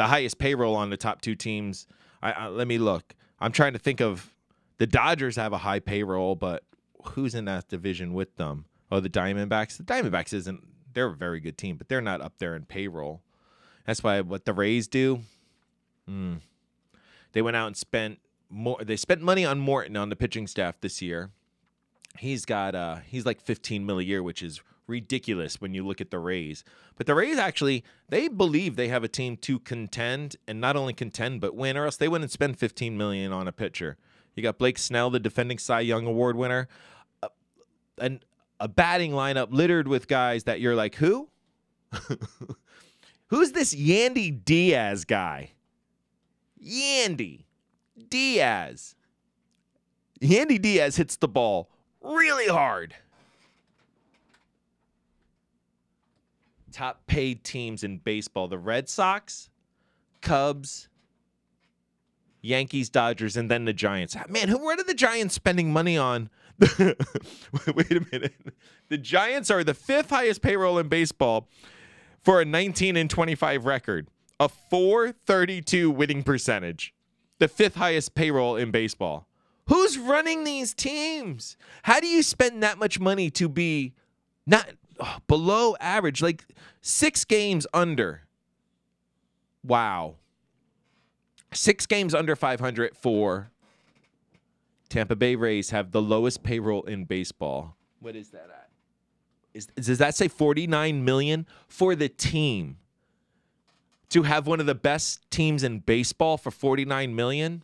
The 0.00 0.06
highest 0.06 0.38
payroll 0.38 0.76
on 0.76 0.88
the 0.88 0.96
top 0.96 1.20
two 1.20 1.34
teams. 1.34 1.86
I, 2.22 2.32
I, 2.32 2.46
let 2.48 2.66
me 2.66 2.78
look. 2.78 3.14
I'm 3.38 3.52
trying 3.52 3.74
to 3.74 3.78
think 3.78 4.00
of 4.00 4.34
the 4.78 4.86
Dodgers 4.86 5.36
have 5.36 5.52
a 5.52 5.58
high 5.58 5.80
payroll, 5.80 6.36
but 6.36 6.64
who's 7.04 7.34
in 7.34 7.44
that 7.44 7.68
division 7.68 8.14
with 8.14 8.34
them? 8.36 8.64
Oh, 8.90 9.00
the 9.00 9.10
Diamondbacks. 9.10 9.76
The 9.76 9.82
Diamondbacks 9.82 10.32
isn't. 10.32 10.66
They're 10.94 11.08
a 11.08 11.14
very 11.14 11.38
good 11.38 11.58
team, 11.58 11.76
but 11.76 11.90
they're 11.90 12.00
not 12.00 12.22
up 12.22 12.38
there 12.38 12.56
in 12.56 12.64
payroll. 12.64 13.20
That's 13.84 14.02
why 14.02 14.22
what 14.22 14.46
the 14.46 14.54
Rays 14.54 14.88
do. 14.88 15.20
Hmm. 16.08 16.36
They 17.32 17.42
went 17.42 17.58
out 17.58 17.66
and 17.66 17.76
spent 17.76 18.20
more. 18.48 18.78
They 18.82 18.96
spent 18.96 19.20
money 19.20 19.44
on 19.44 19.60
Morton 19.60 19.98
on 19.98 20.08
the 20.08 20.16
pitching 20.16 20.46
staff 20.46 20.80
this 20.80 21.02
year. 21.02 21.28
He's 22.18 22.46
got 22.46 22.74
uh 22.74 23.00
he's 23.04 23.26
like 23.26 23.42
15 23.42 23.84
mil 23.84 23.98
a 23.98 24.02
year, 24.02 24.22
which 24.22 24.42
is 24.42 24.62
ridiculous 24.90 25.60
when 25.60 25.72
you 25.72 25.86
look 25.86 26.00
at 26.00 26.10
the 26.10 26.18
Rays. 26.18 26.64
But 26.96 27.06
the 27.06 27.14
Rays 27.14 27.38
actually 27.38 27.84
they 28.08 28.28
believe 28.28 28.76
they 28.76 28.88
have 28.88 29.04
a 29.04 29.08
team 29.08 29.36
to 29.38 29.58
contend 29.58 30.36
and 30.46 30.60
not 30.60 30.76
only 30.76 30.92
contend 30.92 31.40
but 31.40 31.54
win, 31.54 31.76
or 31.76 31.86
else 31.86 31.96
they 31.96 32.08
wouldn't 32.08 32.30
spend 32.30 32.58
15 32.58 32.98
million 32.98 33.32
on 33.32 33.48
a 33.48 33.52
pitcher. 33.52 33.96
You 34.34 34.42
got 34.42 34.58
Blake 34.58 34.78
Snell, 34.78 35.10
the 35.10 35.20
defending 35.20 35.58
Cy 35.58 35.80
Young 35.80 36.06
Award 36.06 36.36
winner, 36.36 36.68
uh, 37.22 37.28
and 37.98 38.24
a 38.58 38.68
batting 38.68 39.12
lineup 39.12 39.48
littered 39.50 39.88
with 39.88 40.08
guys 40.08 40.44
that 40.44 40.60
you're 40.60 40.76
like, 40.76 40.96
who? 40.96 41.28
Who's 43.28 43.52
this 43.52 43.74
Yandy 43.74 44.44
Diaz 44.44 45.04
guy? 45.04 45.52
Yandy 46.62 47.44
Diaz. 48.08 48.94
Yandy 50.20 50.60
Diaz 50.60 50.96
hits 50.96 51.16
the 51.16 51.28
ball 51.28 51.70
really 52.02 52.48
hard. 52.48 52.94
Top 56.72 57.06
paid 57.06 57.44
teams 57.44 57.84
in 57.84 57.98
baseball 57.98 58.48
the 58.48 58.58
Red 58.58 58.88
Sox, 58.88 59.50
Cubs, 60.20 60.88
Yankees, 62.42 62.88
Dodgers, 62.88 63.36
and 63.36 63.50
then 63.50 63.64
the 63.64 63.72
Giants. 63.72 64.16
Ah, 64.16 64.24
man, 64.28 64.48
who 64.48 64.58
what 64.58 64.78
are 64.78 64.84
the 64.84 64.94
Giants 64.94 65.34
spending 65.34 65.72
money 65.72 65.96
on? 65.98 66.30
Wait 66.78 67.90
a 67.90 68.06
minute. 68.12 68.34
The 68.88 68.98
Giants 68.98 69.50
are 69.50 69.64
the 69.64 69.74
fifth 69.74 70.10
highest 70.10 70.42
payroll 70.42 70.78
in 70.78 70.88
baseball 70.88 71.48
for 72.22 72.40
a 72.40 72.44
19 72.44 72.96
and 72.96 73.08
25 73.08 73.64
record, 73.64 74.08
a 74.38 74.48
432 74.48 75.90
winning 75.90 76.22
percentage, 76.22 76.94
the 77.38 77.48
fifth 77.48 77.76
highest 77.76 78.14
payroll 78.14 78.56
in 78.56 78.70
baseball. 78.70 79.26
Who's 79.68 79.98
running 79.98 80.44
these 80.44 80.74
teams? 80.74 81.56
How 81.84 82.00
do 82.00 82.06
you 82.06 82.22
spend 82.22 82.62
that 82.62 82.78
much 82.78 82.98
money 82.98 83.30
to 83.30 83.48
be 83.48 83.94
not 84.46 84.68
below 85.26 85.76
average, 85.80 86.22
like 86.22 86.44
six 86.80 87.24
games 87.24 87.66
under? 87.72 88.22
Wow. 89.64 90.16
Six 91.52 91.86
games 91.86 92.14
under 92.14 92.36
500 92.36 92.96
for 92.96 93.50
Tampa 94.88 95.16
Bay 95.16 95.36
Rays 95.36 95.70
have 95.70 95.92
the 95.92 96.02
lowest 96.02 96.42
payroll 96.42 96.82
in 96.82 97.04
baseball. 97.04 97.76
What 98.00 98.16
is 98.16 98.30
that 98.30 98.48
at? 98.50 98.68
Is, 99.54 99.66
does 99.66 99.98
that 99.98 100.14
say 100.14 100.28
49 100.28 101.04
million 101.04 101.46
for 101.68 101.94
the 101.94 102.08
team? 102.08 102.76
To 104.10 104.24
have 104.24 104.48
one 104.48 104.58
of 104.58 104.66
the 104.66 104.74
best 104.74 105.30
teams 105.30 105.62
in 105.62 105.78
baseball 105.78 106.36
for 106.36 106.50
49 106.50 107.14
million? 107.14 107.62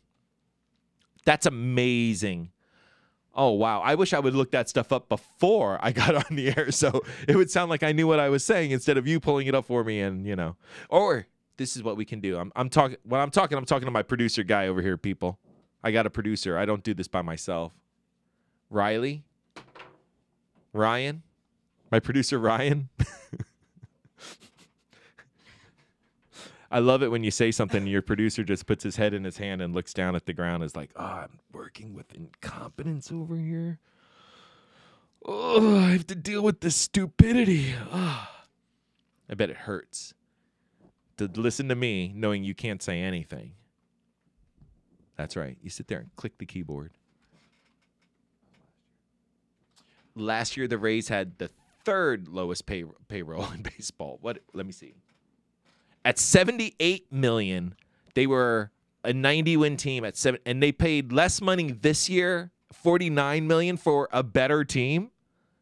That's 1.25 1.45
amazing. 1.45 2.51
Oh 3.37 3.51
wow. 3.51 3.81
I 3.83 3.95
wish 3.95 4.13
I 4.15 4.19
would 4.19 4.35
look 4.35 4.51
that 4.53 4.69
stuff 4.69 4.93
up 4.93 5.09
before 5.09 5.79
I 5.83 5.93
got 5.93 6.15
on 6.15 6.37
the 6.37 6.49
air 6.57 6.71
so 6.71 7.03
it 7.29 7.37
would 7.37 7.51
sound 7.51 7.71
like 7.71 7.83
I 7.83 7.93
knew 7.93 8.07
what 8.07 8.19
I 8.19 8.31
was 8.31 8.45
saying 8.45 8.71
instead 8.71 8.97
of 8.97 9.07
you 9.07 9.21
pulling 9.21 9.47
it 9.47 9.55
up 9.55 9.67
for 9.67 9.85
me 9.85 10.01
and, 10.01 10.27
you 10.27 10.35
know. 10.35 10.57
Or 10.89 11.27
this 11.59 11.77
is 11.77 11.83
what 11.83 11.97
we 11.97 12.05
can 12.05 12.21
do. 12.21 12.39
I'm, 12.39 12.51
I'm 12.57 12.71
talking 12.71 12.97
when 13.05 13.21
I'm 13.21 13.31
talking, 13.31 13.59
I'm 13.59 13.67
talking 13.67 13.87
to 13.87 13.93
my 13.93 14.03
producer 14.03 14.43
guy 14.43 14.67
over 14.67 14.83
here, 14.83 14.97
people. 14.97 15.39
I 15.85 15.91
got 15.91 16.07
a 16.07 16.11
producer. 16.11 16.59
I 16.59 16.65
don't 16.65 16.83
do 16.83 16.95
this 16.95 17.09
by 17.09 17.23
myself. 17.23 17.73
Riley, 18.71 19.23
Ryan, 20.73 21.23
my 21.93 22.01
producer 22.01 22.39
Ryan. 22.39 22.89
I 26.77 26.81
love 26.81 27.03
it 27.03 27.11
when 27.11 27.25
you 27.25 27.31
say 27.31 27.53
something 27.53 27.87
your 27.87 28.03
producer 28.03 28.45
just 28.45 28.67
puts 28.67 28.85
his 28.85 28.97
head 28.97 29.15
in 29.15 29.25
his 29.25 29.39
hand 29.39 29.63
and 29.63 29.75
looks 29.75 29.95
down 29.95 30.15
at 30.15 30.27
the 30.27 30.35
ground 30.35 30.63
is 30.63 30.77
like, 30.77 30.91
oh, 30.95 31.03
I'm 31.03 31.39
working 31.51 31.95
with 31.95 32.13
incompetence 32.13 33.11
over 33.11 33.35
here. 33.35 33.79
Oh, 35.25 35.79
I 35.79 35.93
have 35.93 36.07
to 36.09 36.15
deal 36.15 36.43
with 36.43 36.61
this 36.61 36.77
stupidity. 36.77 37.73
Oh. 37.91 38.29
I 39.27 39.33
bet 39.33 39.49
it 39.49 39.57
hurts 39.57 40.13
to 41.17 41.31
listen 41.35 41.71
to 41.71 41.75
me 41.75 42.13
knowing 42.15 42.45
you 42.45 42.55
can't 42.55 42.83
say 42.83 43.01
anything. 43.01 43.53
That's 45.17 45.35
right. 45.35 45.57
You 45.63 45.71
sit 45.71 45.89
there 45.89 46.01
and 46.01 46.15
click 46.17 46.37
the 46.37 46.45
keyboard. 46.45 46.93
Last 50.15 50.59
year, 50.59 50.69
the 50.69 50.77
Rays 50.77 51.09
had 51.09 51.39
the 51.39 51.49
third 51.87 52.29
lowest 52.29 52.67
pay, 52.67 52.85
payroll 53.09 53.51
in 53.55 53.63
baseball. 53.63 54.19
What? 54.21 54.41
Let 54.53 54.67
me 54.67 54.73
see. 54.73 54.93
At 56.07 56.21
78 56.21 57.11
million, 57.11 57.75
they 58.15 58.29
were 58.29 58.71
a 59.03 59.13
90 59.13 59.57
win 59.57 59.77
team 59.77 60.05
at 60.05 60.17
seven, 60.17 60.39
and 60.47 60.63
they 60.63 60.71
paid 60.71 61.11
less 61.11 61.41
money 61.41 61.73
this 61.73 62.09
year, 62.09 62.53
49 62.73 63.45
million 63.45 63.77
for 63.77 64.09
a 64.13 64.23
better 64.23 64.63
team. 64.63 65.11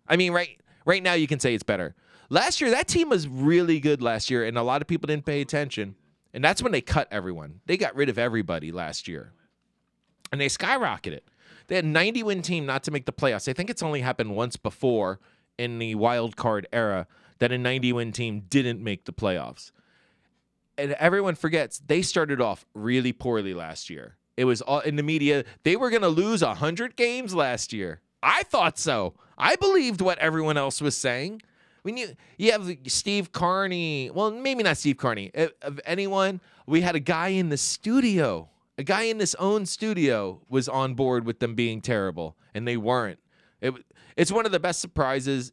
I 0.07 0.17
mean, 0.17 0.33
right 0.33 0.61
right 0.85 1.03
now 1.03 1.15
you 1.15 1.27
can 1.27 1.41
say 1.41 1.55
it's 1.55 1.63
better. 1.63 1.95
Last 2.29 2.61
year, 2.61 2.71
that 2.73 2.89
team 2.89 3.09
was 3.09 3.27
really 3.27 3.81
good 3.81 4.03
last 4.03 4.29
year, 4.29 4.45
and 4.45 4.59
a 4.59 4.63
lot 4.63 4.83
of 4.83 4.87
people 4.87 5.07
didn't 5.07 5.25
pay 5.25 5.41
attention. 5.41 5.95
And 6.35 6.45
that's 6.45 6.63
when 6.63 6.73
they 6.73 6.83
cut 6.83 7.09
everyone. 7.11 7.61
They 7.65 7.79
got 7.79 7.97
rid 7.97 8.11
of 8.11 8.19
everybody 8.19 8.71
last 8.71 9.09
year. 9.09 9.33
And 10.31 10.39
they 10.39 10.49
skyrocketed. 10.49 11.21
They 11.69 11.77
had 11.77 11.87
90 11.87 12.23
win 12.23 12.43
team 12.43 12.67
not 12.67 12.83
to 12.83 12.91
make 12.91 13.07
the 13.07 13.13
playoffs. 13.13 13.49
I 13.49 13.55
think 13.55 13.71
it's 13.71 13.83
only 13.83 14.03
happened 14.03 14.37
once 14.37 14.59
before 14.59 15.21
in 15.57 15.79
the 15.79 15.95
wild 15.95 16.37
card 16.37 16.67
era 16.71 17.07
that 17.39 17.51
a 17.51 17.57
90 17.57 17.95
win 17.95 18.13
team 18.13 18.43
didn't 18.51 18.83
make 18.83 19.07
the 19.07 19.13
playoffs. 19.15 19.71
And 20.77 20.93
everyone 20.93 21.35
forgets 21.35 21.81
they 21.87 22.03
started 22.03 22.41
off 22.41 22.67
really 22.75 23.13
poorly 23.13 23.55
last 23.55 23.91
year. 23.91 24.17
It 24.37 24.45
was 24.45 24.61
all 24.61 24.81
in 24.81 24.97
the 24.97 25.03
media. 25.03 25.45
They 25.63 25.77
were 25.77 25.91
going 25.91 26.03
to 26.03 26.09
lose 26.09 26.43
100 26.43 26.97
games 26.97 27.35
last 27.35 27.73
year. 27.73 28.01
I 28.23 28.43
thought 28.45 28.79
so. 28.79 29.15
I 29.39 29.57
believed 29.57 30.01
what 30.01 30.19
everyone 30.19 30.57
else 30.57 30.81
was 30.81 30.97
saying. 30.97 31.43
When 31.83 31.97
you 31.99 32.15
you 32.39 32.53
have 32.53 32.75
Steve 32.87 33.31
Carney, 33.31 34.11
well, 34.11 34.31
maybe 34.31 34.63
not 34.63 34.79
Steve 34.79 34.97
Carney. 34.97 35.31
Uh, 35.35 35.49
of 35.61 35.79
anyone, 35.85 36.41
we 36.67 36.81
had 36.81 36.97
a 36.97 37.01
guy 37.01 37.29
in 37.29 37.51
the 37.51 37.59
studio, 37.59 38.49
a 38.79 38.83
guy 38.83 39.03
in 39.03 39.19
this 39.19 39.35
own 39.35 39.67
studio 39.67 40.41
was 40.49 40.69
on 40.69 40.95
board 40.95 41.27
with 41.27 41.41
them 41.41 41.55
being 41.55 41.83
terrible, 41.83 42.37
and 42.55 42.67
they 42.67 42.79
weren't. 42.79 43.19
It, 43.61 43.75
it's 44.17 44.33
one 44.33 44.47
of 44.47 44.53
the 44.53 44.61
best 44.61 44.81
surprises 44.81 45.53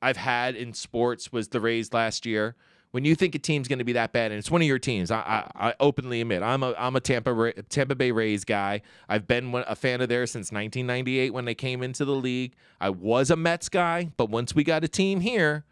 I've 0.00 0.16
had 0.16 0.56
in 0.56 0.72
sports 0.72 1.32
was 1.32 1.48
the 1.48 1.60
Rays 1.60 1.92
last 1.92 2.24
year 2.24 2.56
when 2.90 3.04
you 3.04 3.14
think 3.14 3.34
a 3.34 3.38
team's 3.38 3.68
going 3.68 3.78
to 3.80 3.84
be 3.84 3.92
that 3.92 4.12
bad, 4.12 4.30
and 4.30 4.38
it's 4.38 4.50
one 4.50 4.62
of 4.62 4.66
your 4.66 4.78
teams, 4.78 5.10
I, 5.10 5.18
I, 5.18 5.68
I, 5.68 5.74
openly 5.78 6.20
admit 6.20 6.42
I'm 6.42 6.62
a 6.62 6.74
I'm 6.78 6.96
a 6.96 7.00
Tampa 7.00 7.52
Tampa 7.68 7.94
Bay 7.94 8.12
Rays 8.12 8.44
guy. 8.44 8.80
I've 9.08 9.26
been 9.26 9.54
a 9.54 9.76
fan 9.76 10.00
of 10.00 10.08
theirs 10.08 10.30
since 10.30 10.50
1998 10.50 11.34
when 11.34 11.44
they 11.44 11.54
came 11.54 11.82
into 11.82 12.04
the 12.04 12.14
league. 12.14 12.54
I 12.80 12.90
was 12.90 13.30
a 13.30 13.36
Mets 13.36 13.68
guy, 13.68 14.10
but 14.16 14.30
once 14.30 14.54
we 14.54 14.64
got 14.64 14.84
a 14.84 14.88
team 14.88 15.20
here 15.20 15.64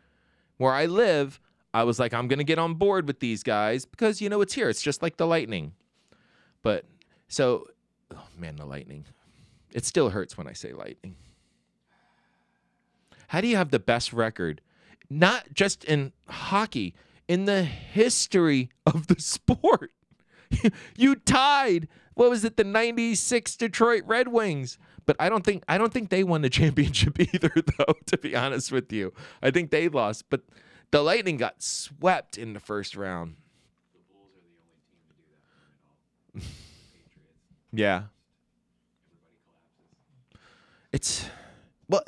where 0.59 0.73
I 0.73 0.87
live, 0.87 1.41
I 1.73 1.85
was 1.85 1.99
like, 1.99 2.13
I'm 2.13 2.29
going 2.29 2.39
to 2.39 2.45
get 2.45 2.59
on 2.59 2.75
board 2.75 3.07
with 3.07 3.21
these 3.21 3.43
guys 3.43 3.87
because 3.87 4.21
you 4.21 4.29
know 4.29 4.43
it's 4.43 4.55
here. 4.55 4.69
It's 4.69 4.83
just 4.83 5.03
like 5.03 5.17
the 5.17 5.27
Lightning. 5.27 5.73
But 6.63 6.85
so, 7.29 7.67
oh 8.15 8.27
man, 8.39 8.57
the 8.57 8.67
Lightning. 8.67 9.07
It 9.73 9.85
still 9.85 10.11
hurts 10.11 10.37
when 10.37 10.47
I 10.47 10.53
say 10.53 10.73
Lightning. 10.73 11.17
How 13.29 13.41
do 13.41 13.49
you 13.49 13.57
have 13.57 13.71
the 13.71 13.79
best 13.79 14.13
record? 14.13 14.61
Not 15.09 15.53
just 15.53 15.85
in 15.85 16.13
hockey, 16.29 16.95
in 17.29 17.45
the 17.45 17.65
history 17.65 18.71
of 18.87 19.07
the 19.07 19.17
sport. 19.21 19.93
you 20.97 21.17
tied 21.17 21.89
what 22.15 22.31
was 22.31 22.45
it 22.45 22.57
the 22.57 22.65
96 22.65 23.57
Detroit 23.57 24.03
Red 24.07 24.29
Wings 24.29 24.79
but 25.07 25.17
I 25.19 25.29
don't 25.29 25.45
think 25.45 25.65
I 25.69 25.77
don't 25.77 25.93
think 25.93 26.11
they 26.11 26.23
won 26.23 26.43
the 26.43 26.51
championship 26.61 27.19
either 27.19 27.53
though 27.79 27.95
to 28.07 28.19
be 28.19 28.37
honest 28.37 28.71
with 28.71 28.93
you. 28.93 29.13
I 29.43 29.51
think 29.51 29.71
they 29.71 29.89
lost 29.89 30.27
but 30.31 30.43
the 30.93 31.03
Lightning 31.03 31.37
got 31.37 31.63
swept 31.63 32.39
in 32.39 32.53
the 32.53 32.61
first 32.61 32.97
round. 32.97 33.37
The 33.93 34.01
Bulls 34.13 34.31
are 34.37 34.41
the 34.41 34.55
only 34.63 34.79
team 34.87 35.03
to 35.09 35.15
do 35.15 35.25
that 35.33 35.43
for 35.53 36.39
in 36.39 36.43
all. 36.43 36.49
yeah. 37.73 38.03
It's 40.93 41.29
well, 41.89 42.03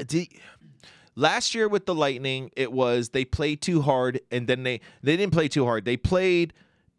Last 1.19 1.53
year 1.53 1.67
with 1.67 1.85
the 1.85 1.97
Lightning, 1.97 2.53
it 2.55 2.71
was 2.71 3.09
they 3.09 3.25
played 3.25 3.61
too 3.61 3.83
hard 3.83 4.21
and 4.31 4.47
then 4.47 4.63
they 4.63 4.81
they 5.03 5.17
didn't 5.17 5.33
play 5.33 5.49
too 5.49 5.65
hard. 5.65 5.85
They 5.85 5.97
played 5.97 6.53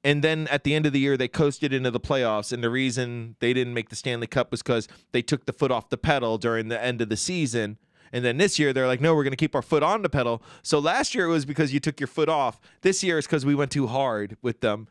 and 0.03 0.21
then 0.21 0.45
at 0.49 0.65
the 0.65 0.75
end 0.75 0.85
of 0.85 0.91
the 0.91 0.99
year 0.99 1.15
they 1.15 1.29
coasted 1.29 1.71
into 1.71 1.89
the 1.89 2.01
playoffs 2.01 2.51
and 2.51 2.61
the 2.61 2.69
reason 2.69 3.37
they 3.39 3.53
didn't 3.53 3.73
make 3.73 3.87
the 3.87 3.95
Stanley 3.95 4.27
Cup 4.27 4.51
was 4.51 4.61
cuz 4.61 4.89
they 5.13 5.21
took 5.21 5.45
the 5.45 5.53
foot 5.53 5.71
off 5.71 5.87
the 5.87 5.97
pedal 5.97 6.37
during 6.37 6.67
the 6.67 6.83
end 6.83 6.99
of 6.99 7.07
the 7.07 7.15
season. 7.15 7.77
And 8.11 8.25
then 8.25 8.35
this 8.35 8.59
year 8.59 8.73
they're 8.73 8.87
like, 8.87 8.99
no, 8.99 9.15
we're 9.15 9.23
going 9.23 9.31
to 9.31 9.37
keep 9.37 9.55
our 9.55 9.61
foot 9.61 9.83
on 9.83 10.01
the 10.01 10.09
pedal. 10.09 10.43
So 10.63 10.79
last 10.79 11.15
year 11.15 11.27
it 11.27 11.29
was 11.29 11.45
because 11.45 11.73
you 11.73 11.79
took 11.79 12.01
your 12.01 12.07
foot 12.07 12.27
off. 12.27 12.59
This 12.81 13.01
year 13.01 13.19
it's 13.19 13.27
because 13.27 13.45
we 13.45 13.55
went 13.55 13.71
too 13.71 13.87
hard 13.87 14.35
with 14.41 14.59
them. 14.59 14.89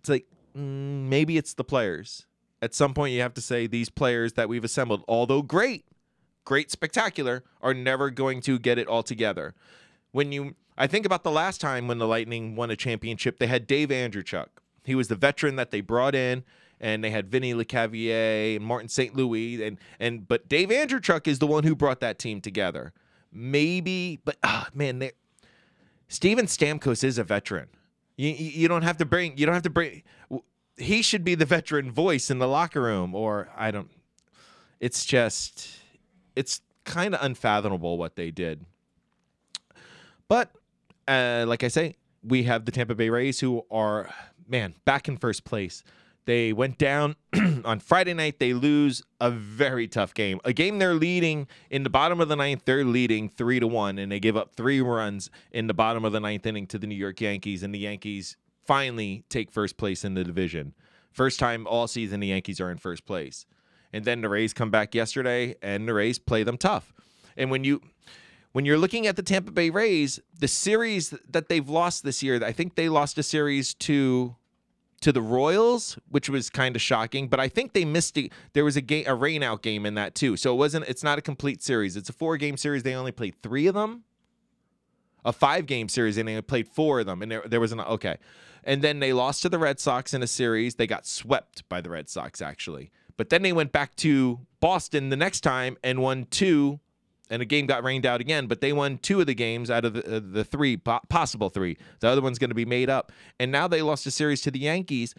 It's 0.00 0.10
like 0.10 0.26
mm, 0.54 1.08
maybe 1.08 1.38
it's 1.38 1.54
the 1.54 1.64
players. 1.64 2.26
At 2.60 2.74
some 2.74 2.92
point 2.92 3.14
you 3.14 3.22
have 3.22 3.32
to 3.34 3.40
say 3.40 3.66
these 3.66 3.88
players 3.88 4.34
that 4.34 4.50
we've 4.50 4.64
assembled, 4.64 5.02
although 5.08 5.40
great, 5.40 5.86
great, 6.46 6.70
spectacular, 6.70 7.44
are 7.60 7.74
never 7.74 8.08
going 8.08 8.40
to 8.40 8.58
get 8.58 8.78
it 8.78 8.88
all 8.88 9.02
together. 9.02 9.54
When 10.12 10.32
you, 10.32 10.54
I 10.78 10.86
think 10.86 11.04
about 11.04 11.22
the 11.24 11.30
last 11.30 11.60
time 11.60 11.86
when 11.86 11.98
the 11.98 12.06
Lightning 12.06 12.56
won 12.56 12.70
a 12.70 12.76
championship, 12.76 13.38
they 13.38 13.48
had 13.48 13.66
Dave 13.66 13.90
Andreychuk. 13.90 14.46
He 14.84 14.94
was 14.94 15.08
the 15.08 15.16
veteran 15.16 15.56
that 15.56 15.70
they 15.70 15.82
brought 15.82 16.14
in, 16.14 16.44
and 16.80 17.04
they 17.04 17.10
had 17.10 17.30
Vinny 17.30 17.52
Lecavalier 17.52 18.56
and 18.56 18.64
Martin 18.64 18.88
St. 18.88 19.14
Louis, 19.14 19.62
and 19.62 19.78
and 20.00 20.26
but 20.26 20.48
Dave 20.48 20.68
Andreychuk 20.70 21.26
is 21.26 21.38
the 21.38 21.46
one 21.46 21.64
who 21.64 21.74
brought 21.74 22.00
that 22.00 22.18
team 22.18 22.40
together. 22.40 22.92
Maybe, 23.32 24.20
but 24.24 24.36
ah, 24.42 24.68
man, 24.72 25.10
Steven 26.08 26.46
Stamkos 26.46 27.02
is 27.02 27.18
a 27.18 27.24
veteran. 27.24 27.68
You, 28.16 28.30
you 28.30 28.68
don't 28.68 28.82
have 28.82 28.96
to 28.98 29.04
bring 29.04 29.36
you 29.36 29.44
don't 29.44 29.54
have 29.54 29.64
to 29.64 29.70
bring 29.70 30.02
he 30.78 31.02
should 31.02 31.24
be 31.24 31.34
the 31.34 31.44
veteran 31.44 31.90
voice 31.90 32.30
in 32.30 32.38
the 32.38 32.48
locker 32.48 32.82
room 32.82 33.14
or 33.14 33.50
I 33.54 33.70
don't 33.70 33.90
it's 34.80 35.04
just 35.04 35.68
it's 36.36 36.60
kind 36.84 37.14
of 37.14 37.22
unfathomable 37.22 37.98
what 37.98 38.16
they 38.16 38.30
did. 38.30 38.64
But 40.28 40.50
uh, 41.08 41.44
like 41.46 41.64
I 41.64 41.68
say, 41.68 41.96
we 42.22 42.44
have 42.44 42.64
the 42.64 42.72
Tampa 42.72 42.94
Bay 42.94 43.08
Rays 43.08 43.40
who 43.40 43.64
are 43.70 44.10
man 44.48 44.74
back 44.84 45.08
in 45.08 45.16
first 45.16 45.44
place. 45.44 45.82
They 46.26 46.52
went 46.52 46.76
down 46.76 47.14
on 47.64 47.78
Friday 47.78 48.12
night. 48.12 48.40
They 48.40 48.52
lose 48.52 49.02
a 49.20 49.30
very 49.30 49.86
tough 49.86 50.12
game. 50.12 50.40
A 50.44 50.52
game 50.52 50.80
they're 50.80 50.94
leading 50.94 51.46
in 51.70 51.84
the 51.84 51.90
bottom 51.90 52.20
of 52.20 52.28
the 52.28 52.34
ninth. 52.34 52.62
They're 52.64 52.84
leading 52.84 53.28
three 53.28 53.60
to 53.60 53.66
one, 53.68 53.96
and 53.98 54.10
they 54.10 54.18
give 54.18 54.36
up 54.36 54.56
three 54.56 54.80
runs 54.80 55.30
in 55.52 55.68
the 55.68 55.74
bottom 55.74 56.04
of 56.04 56.12
the 56.12 56.18
ninth 56.18 56.44
inning 56.44 56.66
to 56.68 56.78
the 56.78 56.86
New 56.88 56.96
York 56.96 57.20
Yankees. 57.20 57.62
And 57.62 57.72
the 57.72 57.78
Yankees 57.78 58.36
finally 58.66 59.24
take 59.28 59.52
first 59.52 59.76
place 59.76 60.04
in 60.04 60.14
the 60.14 60.24
division. 60.24 60.74
First 61.12 61.38
time 61.38 61.64
all 61.66 61.86
season 61.86 62.18
the 62.18 62.26
Yankees 62.26 62.60
are 62.60 62.72
in 62.72 62.78
first 62.78 63.06
place. 63.06 63.46
And 63.92 64.04
then 64.04 64.20
the 64.20 64.28
Rays 64.28 64.52
come 64.52 64.70
back 64.70 64.94
yesterday, 64.94 65.56
and 65.62 65.88
the 65.88 65.94
Rays 65.94 66.18
play 66.18 66.42
them 66.42 66.58
tough. 66.58 66.92
And 67.36 67.50
when 67.50 67.64
you 67.64 67.80
when 68.52 68.64
you're 68.64 68.78
looking 68.78 69.06
at 69.06 69.16
the 69.16 69.22
Tampa 69.22 69.52
Bay 69.52 69.68
Rays, 69.68 70.18
the 70.38 70.48
series 70.48 71.10
that 71.28 71.48
they've 71.48 71.68
lost 71.68 72.04
this 72.04 72.22
year, 72.22 72.42
I 72.42 72.52
think 72.52 72.74
they 72.74 72.88
lost 72.88 73.18
a 73.18 73.22
series 73.22 73.74
to 73.74 74.34
to 75.02 75.12
the 75.12 75.20
Royals, 75.20 75.98
which 76.08 76.28
was 76.28 76.48
kind 76.48 76.74
of 76.74 76.80
shocking. 76.80 77.28
But 77.28 77.38
I 77.38 77.48
think 77.48 77.74
they 77.74 77.84
missed 77.84 78.16
it. 78.16 78.32
There 78.54 78.64
was 78.64 78.76
a 78.76 78.80
game, 78.80 79.04
a 79.06 79.10
rainout 79.10 79.62
game 79.62 79.84
in 79.84 79.94
that 79.94 80.14
too. 80.14 80.36
So 80.36 80.54
it 80.54 80.56
wasn't. 80.56 80.88
It's 80.88 81.02
not 81.02 81.18
a 81.18 81.22
complete 81.22 81.62
series. 81.62 81.96
It's 81.96 82.08
a 82.08 82.14
four 82.14 82.36
game 82.36 82.56
series. 82.56 82.82
They 82.82 82.94
only 82.94 83.12
played 83.12 83.34
three 83.42 83.66
of 83.66 83.74
them. 83.74 84.04
A 85.24 85.32
five 85.32 85.66
game 85.66 85.88
series, 85.88 86.16
and 86.16 86.28
they 86.28 86.40
played 86.40 86.68
four 86.68 87.00
of 87.00 87.06
them. 87.06 87.20
And 87.20 87.30
there, 87.30 87.42
there 87.44 87.60
was 87.60 87.72
an 87.72 87.80
okay. 87.80 88.16
And 88.64 88.80
then 88.80 89.00
they 89.00 89.12
lost 89.12 89.42
to 89.42 89.48
the 89.48 89.58
Red 89.58 89.78
Sox 89.78 90.14
in 90.14 90.22
a 90.22 90.26
series. 90.26 90.76
They 90.76 90.86
got 90.86 91.06
swept 91.06 91.68
by 91.68 91.80
the 91.80 91.90
Red 91.90 92.08
Sox 92.08 92.40
actually. 92.40 92.90
But 93.16 93.30
then 93.30 93.42
they 93.42 93.52
went 93.52 93.72
back 93.72 93.94
to 93.96 94.40
Boston 94.60 95.08
the 95.08 95.16
next 95.16 95.40
time 95.40 95.76
and 95.82 96.00
won 96.00 96.26
two 96.30 96.80
and 97.30 97.42
a 97.42 97.44
game 97.44 97.66
got 97.66 97.82
rained 97.82 98.06
out 98.06 98.20
again, 98.20 98.46
but 98.46 98.60
they 98.60 98.72
won 98.72 98.98
two 98.98 99.20
of 99.20 99.26
the 99.26 99.34
games 99.34 99.70
out 99.70 99.84
of 99.84 99.94
the, 99.94 100.16
uh, 100.16 100.20
the 100.22 100.44
three 100.44 100.76
possible 100.76 101.48
three. 101.48 101.76
The 102.00 102.08
other 102.08 102.22
one's 102.22 102.38
going 102.38 102.50
to 102.50 102.54
be 102.54 102.64
made 102.64 102.88
up, 102.88 103.12
and 103.40 103.50
now 103.50 103.66
they 103.68 103.82
lost 103.82 104.06
a 104.06 104.10
series 104.10 104.42
to 104.42 104.50
the 104.50 104.60
Yankees. 104.60 105.14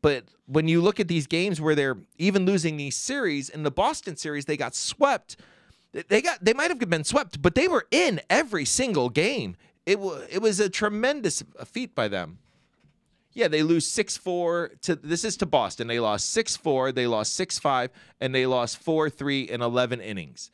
But 0.00 0.24
when 0.46 0.68
you 0.68 0.80
look 0.80 0.98
at 0.98 1.08
these 1.08 1.26
games 1.26 1.60
where 1.60 1.74
they're 1.74 1.98
even 2.18 2.46
losing 2.46 2.76
these 2.76 2.96
series 2.96 3.48
in 3.48 3.62
the 3.62 3.70
Boston 3.70 4.16
series, 4.16 4.46
they 4.46 4.56
got 4.56 4.74
swept. 4.74 5.36
They 5.92 6.22
got 6.22 6.44
they 6.44 6.54
might 6.54 6.70
have 6.70 6.78
been 6.78 7.04
swept, 7.04 7.42
but 7.42 7.54
they 7.54 7.68
were 7.68 7.86
in 7.90 8.20
every 8.30 8.64
single 8.64 9.10
game. 9.10 9.56
It 9.84 10.00
was 10.00 10.26
it 10.30 10.40
was 10.40 10.58
a 10.58 10.70
tremendous 10.70 11.44
feat 11.66 11.94
by 11.94 12.08
them. 12.08 12.38
Yeah, 13.34 13.48
they 13.48 13.62
lose 13.62 13.86
six 13.86 14.16
four 14.16 14.72
to 14.82 14.94
this 14.94 15.24
is 15.24 15.36
to 15.38 15.46
Boston. 15.46 15.86
They 15.86 16.00
lost 16.00 16.30
six 16.30 16.56
four, 16.56 16.92
they 16.92 17.06
lost 17.06 17.34
six 17.34 17.58
five, 17.58 17.90
and 18.20 18.34
they 18.34 18.46
lost 18.46 18.78
four 18.78 19.08
three 19.08 19.42
in 19.42 19.62
eleven 19.62 20.00
innings 20.00 20.50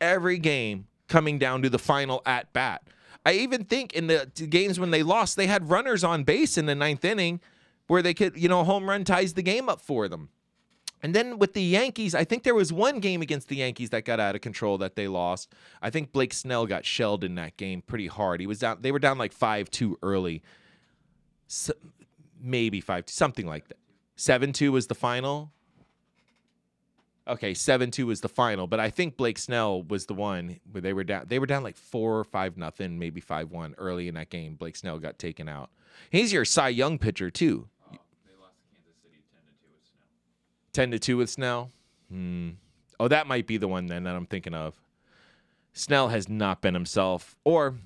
every 0.00 0.38
game 0.38 0.86
coming 1.08 1.38
down 1.38 1.62
to 1.62 1.70
the 1.70 1.78
final 1.78 2.22
at 2.24 2.52
bat. 2.52 2.82
I 3.24 3.32
even 3.32 3.64
think 3.64 3.92
in 3.92 4.06
the 4.06 4.30
games 4.48 4.80
when 4.80 4.90
they 4.90 5.02
lost, 5.02 5.36
they 5.36 5.46
had 5.46 5.68
runners 5.68 6.02
on 6.02 6.24
base 6.24 6.56
in 6.56 6.66
the 6.66 6.74
ninth 6.74 7.04
inning 7.04 7.40
where 7.86 8.02
they 8.02 8.14
could, 8.14 8.36
you 8.36 8.48
know, 8.48 8.64
home 8.64 8.88
run 8.88 9.04
ties 9.04 9.34
the 9.34 9.42
game 9.42 9.68
up 9.68 9.80
for 9.80 10.08
them. 10.08 10.30
And 11.02 11.14
then 11.14 11.38
with 11.38 11.54
the 11.54 11.62
Yankees, 11.62 12.14
I 12.14 12.24
think 12.24 12.44
there 12.44 12.54
was 12.54 12.72
one 12.72 13.00
game 13.00 13.22
against 13.22 13.48
the 13.48 13.56
Yankees 13.56 13.90
that 13.90 14.04
got 14.04 14.20
out 14.20 14.34
of 14.34 14.42
control 14.42 14.78
that 14.78 14.96
they 14.96 15.08
lost. 15.08 15.52
I 15.80 15.90
think 15.90 16.12
Blake 16.12 16.32
Snell 16.32 16.66
got 16.66 16.84
shelled 16.84 17.24
in 17.24 17.34
that 17.36 17.56
game 17.56 17.82
pretty 17.82 18.06
hard. 18.06 18.40
He 18.40 18.46
was 18.46 18.58
down; 18.58 18.78
they 18.80 18.92
were 18.92 18.98
down 18.98 19.16
like 19.16 19.32
five 19.32 19.70
two 19.70 19.98
early, 20.02 20.42
so, 21.46 21.72
maybe 22.40 22.80
five 22.80 23.04
something 23.08 23.46
like 23.46 23.68
that. 23.68 23.78
Seven 24.16 24.52
two 24.52 24.72
was 24.72 24.86
the 24.86 24.94
final. 24.94 25.52
Okay, 27.28 27.54
seven 27.54 27.90
two 27.90 28.06
was 28.06 28.22
the 28.22 28.28
final, 28.28 28.66
but 28.66 28.80
I 28.80 28.90
think 28.90 29.16
Blake 29.16 29.38
Snell 29.38 29.82
was 29.82 30.06
the 30.06 30.14
one 30.14 30.58
where 30.72 30.80
they 30.80 30.92
were 30.92 31.04
down. 31.04 31.26
They 31.28 31.38
were 31.38 31.46
down 31.46 31.62
like 31.62 31.76
four 31.76 32.18
or 32.18 32.24
five 32.24 32.56
nothing, 32.56 32.98
maybe 32.98 33.20
five 33.20 33.50
one 33.50 33.74
early 33.78 34.08
in 34.08 34.14
that 34.14 34.30
game. 34.30 34.56
Blake 34.56 34.76
Snell 34.76 34.98
got 34.98 35.18
taken 35.18 35.48
out. 35.48 35.70
He's 36.10 36.32
your 36.32 36.44
Cy 36.44 36.70
Young 36.70 36.98
pitcher 36.98 37.30
too. 37.30 37.68
They 37.90 37.98
lost 38.40 38.56
Kansas 38.72 38.96
City 39.02 39.22
ten 39.32 39.42
to 39.46 39.52
two 39.60 39.70
with 39.70 39.86
Snell. 39.86 40.08
Ten 40.72 40.90
to 40.90 40.98
two 40.98 41.16
with 41.18 41.30
Snell. 41.30 41.70
Hmm. 42.10 42.50
Oh, 42.98 43.08
that 43.08 43.26
might 43.26 43.46
be 43.46 43.56
the 43.56 43.68
one 43.68 43.86
then 43.86 44.04
that 44.04 44.16
I'm 44.16 44.26
thinking 44.26 44.54
of. 44.54 44.80
Snell 45.72 46.08
has 46.08 46.28
not 46.28 46.60
been 46.60 46.74
himself, 46.74 47.36
or 47.44 47.76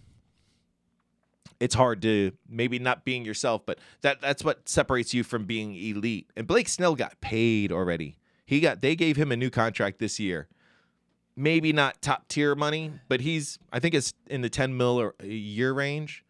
it's 1.61 1.75
hard 1.75 2.03
to 2.03 2.33
maybe 2.49 2.79
not 2.79 3.05
being 3.05 3.25
yourself, 3.25 3.63
but 3.65 3.79
that 4.03 4.21
that's 4.21 4.45
what 4.45 4.69
separates 4.69 5.15
you 5.15 5.25
from 5.25 5.45
being 5.45 5.75
elite. 5.75 6.31
And 6.37 6.47
Blake 6.47 6.69
Snell 6.69 6.95
got 6.95 7.21
paid 7.21 7.73
already. 7.73 8.17
He 8.47 8.61
got 8.61 8.81
they 8.81 8.97
gave 8.97 9.17
him 9.17 9.33
a 9.33 9.37
new 9.37 9.51
contract 9.51 9.99
this 9.99 10.19
year. 10.21 10.49
Maybe 11.37 11.73
not 11.73 12.01
top 12.01 12.29
tier 12.29 12.55
money, 12.55 12.93
but 13.09 13.21
he's 13.21 13.59
I 13.73 13.81
think 13.81 13.95
it's 13.95 14.15
in 14.27 14.43
the 14.43 14.51
10 14.51 14.77
mil 14.77 15.01
or 15.01 15.15
a 15.21 15.27
year 15.27 15.73
range, 15.73 16.25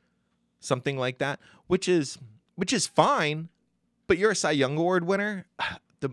something 0.61 0.97
like 0.97 1.19
that, 1.19 1.41
which 1.67 1.89
is 1.89 2.19
which 2.55 2.73
is 2.73 2.87
fine. 2.87 3.49
But 4.07 4.19
you're 4.19 4.33
a 4.33 4.37
Cy 4.37 4.53
Young 4.53 4.77
Award 4.77 5.05
winner. 5.05 5.47
The 6.01 6.11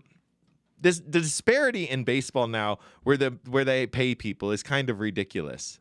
this 0.79 0.99
the 0.99 1.19
disparity 1.19 1.83
in 1.83 2.05
baseball 2.05 2.47
now 2.47 2.79
where 3.03 3.17
the 3.17 3.37
where 3.45 3.65
they 3.65 3.87
pay 3.87 4.15
people 4.15 4.51
is 4.51 4.63
kind 4.63 4.89
of 4.89 4.99
ridiculous. 4.99 5.79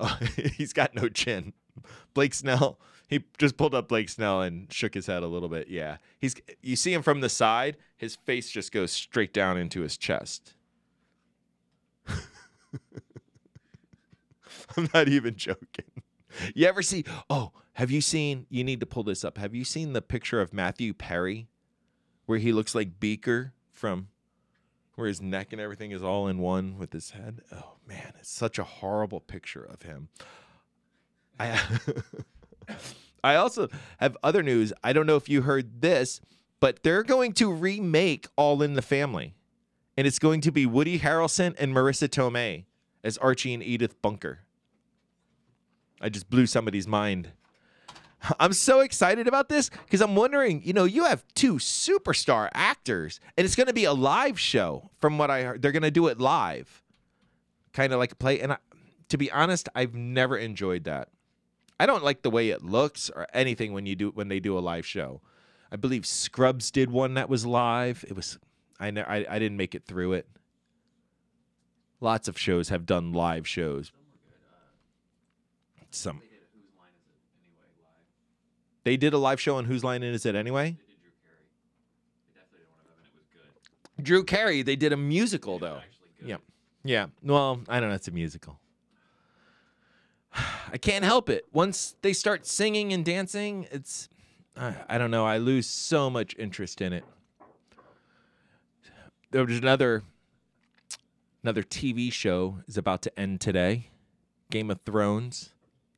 Oh, 0.00 0.18
he's 0.56 0.72
got 0.72 0.94
no 0.94 1.08
chin. 1.08 1.52
Blake 2.14 2.34
Snell 2.34 2.78
he 3.08 3.24
just 3.38 3.56
pulled 3.56 3.74
up 3.74 3.88
Blake 3.88 4.10
Snell 4.10 4.42
and 4.42 4.70
shook 4.72 4.94
his 4.94 5.06
head 5.06 5.22
a 5.22 5.26
little 5.26 5.48
bit. 5.48 5.68
Yeah. 5.68 5.96
He's 6.18 6.34
you 6.62 6.76
see 6.76 6.92
him 6.92 7.02
from 7.02 7.20
the 7.20 7.30
side, 7.30 7.78
his 7.96 8.14
face 8.14 8.50
just 8.50 8.70
goes 8.70 8.92
straight 8.92 9.32
down 9.32 9.56
into 9.56 9.80
his 9.80 9.96
chest. 9.96 10.52
I'm 14.76 14.90
not 14.92 15.08
even 15.08 15.36
joking. 15.36 15.86
You 16.54 16.66
ever 16.66 16.82
see 16.82 17.04
Oh, 17.30 17.52
have 17.74 17.90
you 17.90 18.02
seen 18.02 18.46
you 18.50 18.62
need 18.62 18.80
to 18.80 18.86
pull 18.86 19.04
this 19.04 19.24
up. 19.24 19.38
Have 19.38 19.54
you 19.54 19.64
seen 19.64 19.94
the 19.94 20.02
picture 20.02 20.42
of 20.42 20.52
Matthew 20.52 20.92
Perry 20.92 21.48
where 22.26 22.38
he 22.38 22.52
looks 22.52 22.74
like 22.74 23.00
Beaker 23.00 23.54
from 23.72 24.08
where 24.96 25.08
his 25.08 25.22
neck 25.22 25.52
and 25.52 25.60
everything 25.60 25.92
is 25.92 26.02
all 26.02 26.28
in 26.28 26.40
one 26.40 26.76
with 26.76 26.92
his 26.92 27.12
head? 27.12 27.40
Oh 27.50 27.76
man, 27.86 28.12
it's 28.20 28.30
such 28.30 28.58
a 28.58 28.64
horrible 28.64 29.20
picture 29.20 29.64
of 29.64 29.80
him. 29.82 30.10
I 31.38 31.60
I 33.24 33.34
also 33.34 33.68
have 33.98 34.16
other 34.22 34.42
news. 34.42 34.72
I 34.82 34.92
don't 34.92 35.06
know 35.06 35.16
if 35.16 35.28
you 35.28 35.42
heard 35.42 35.80
this, 35.80 36.20
but 36.60 36.82
they're 36.82 37.02
going 37.02 37.32
to 37.34 37.52
remake 37.52 38.26
All 38.36 38.62
in 38.62 38.74
the 38.74 38.82
Family. 38.82 39.34
And 39.96 40.06
it's 40.06 40.18
going 40.18 40.40
to 40.42 40.52
be 40.52 40.66
Woody 40.66 41.00
Harrelson 41.00 41.54
and 41.58 41.74
Marisa 41.74 42.08
Tomei 42.08 42.64
as 43.02 43.18
Archie 43.18 43.52
and 43.52 43.62
Edith 43.62 44.00
Bunker. 44.00 44.40
I 46.00 46.08
just 46.08 46.30
blew 46.30 46.46
somebody's 46.46 46.86
mind. 46.86 47.32
I'm 48.40 48.52
so 48.52 48.80
excited 48.80 49.28
about 49.28 49.48
this 49.48 49.70
because 49.84 50.00
I'm 50.00 50.14
wondering, 50.14 50.62
you 50.64 50.72
know, 50.72 50.84
you 50.84 51.04
have 51.04 51.24
two 51.34 51.54
superstar 51.54 52.48
actors, 52.52 53.20
and 53.36 53.44
it's 53.44 53.54
going 53.54 53.68
to 53.68 53.72
be 53.72 53.84
a 53.84 53.92
live 53.92 54.38
show. 54.38 54.90
From 55.00 55.18
what 55.18 55.30
I 55.30 55.42
heard, 55.42 55.62
they're 55.62 55.72
going 55.72 55.82
to 55.82 55.90
do 55.90 56.08
it 56.08 56.18
live, 56.18 56.82
kind 57.72 57.92
of 57.92 57.98
like 57.98 58.12
a 58.12 58.16
play. 58.16 58.40
And 58.40 58.52
I, 58.52 58.56
to 59.08 59.18
be 59.18 59.30
honest, 59.30 59.68
I've 59.74 59.94
never 59.94 60.36
enjoyed 60.36 60.84
that. 60.84 61.08
I 61.80 61.86
don't 61.86 62.02
like 62.02 62.22
the 62.22 62.30
way 62.30 62.50
it 62.50 62.64
looks 62.64 63.10
or 63.10 63.26
anything 63.32 63.72
when 63.72 63.86
you 63.86 63.94
do 63.94 64.10
when 64.10 64.28
they 64.28 64.40
do 64.40 64.58
a 64.58 64.60
live 64.60 64.84
show. 64.86 65.20
I 65.70 65.76
believe 65.76 66.06
Scrubs 66.06 66.70
did 66.70 66.90
one 66.90 67.14
that 67.14 67.28
was 67.28 67.46
live. 67.46 68.04
It 68.08 68.16
was 68.16 68.38
I 68.80 68.90
ne- 68.90 69.02
I, 69.02 69.26
I 69.28 69.38
didn't 69.38 69.56
make 69.56 69.74
it 69.74 69.84
through 69.84 70.14
it. 70.14 70.28
Lots 72.00 72.28
of 72.28 72.38
shows 72.38 72.68
have 72.68 72.86
done 72.86 73.12
live 73.12 73.46
shows. 73.46 73.92
some. 75.90 76.22
They 78.84 78.96
did 78.96 79.12
a 79.12 79.18
live 79.18 79.40
show 79.40 79.56
on 79.56 79.66
Whose 79.66 79.84
Line 79.84 80.02
Is 80.02 80.24
It 80.24 80.34
Anyway? 80.34 80.76
Drew 84.00 84.24
Carey. 84.24 84.62
They 84.62 84.76
did 84.76 84.92
a 84.92 84.96
musical 84.96 85.58
though. 85.58 85.80
Yeah, 86.24 86.36
yeah. 86.84 87.06
Well, 87.22 87.60
I 87.68 87.80
don't 87.80 87.88
know. 87.90 87.94
It's 87.96 88.08
a 88.08 88.12
musical. 88.12 88.58
I 90.72 90.78
can't 90.78 91.04
help 91.04 91.28
it. 91.28 91.46
Once 91.52 91.96
they 92.02 92.12
start 92.12 92.46
singing 92.46 92.92
and 92.92 93.04
dancing, 93.04 93.66
it's 93.70 94.08
I, 94.56 94.74
I 94.88 94.98
don't 94.98 95.10
know. 95.10 95.24
I 95.24 95.38
lose 95.38 95.66
so 95.66 96.10
much 96.10 96.34
interest 96.38 96.80
in 96.80 96.92
it. 96.92 97.04
There 99.30 99.44
was 99.44 99.58
another 99.58 100.02
another 101.42 101.62
TV 101.62 102.12
show 102.12 102.58
is 102.66 102.76
about 102.76 103.02
to 103.02 103.18
end 103.18 103.40
today. 103.40 103.88
Game 104.50 104.70
of 104.70 104.80
Thrones. 104.84 105.50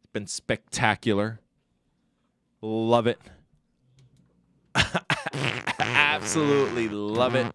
It's 0.02 0.12
been 0.12 0.26
spectacular. 0.26 1.40
Love 2.60 3.06
it. 3.06 3.20
Absolutely 5.78 6.88
love 6.88 7.34
it. 7.34 7.54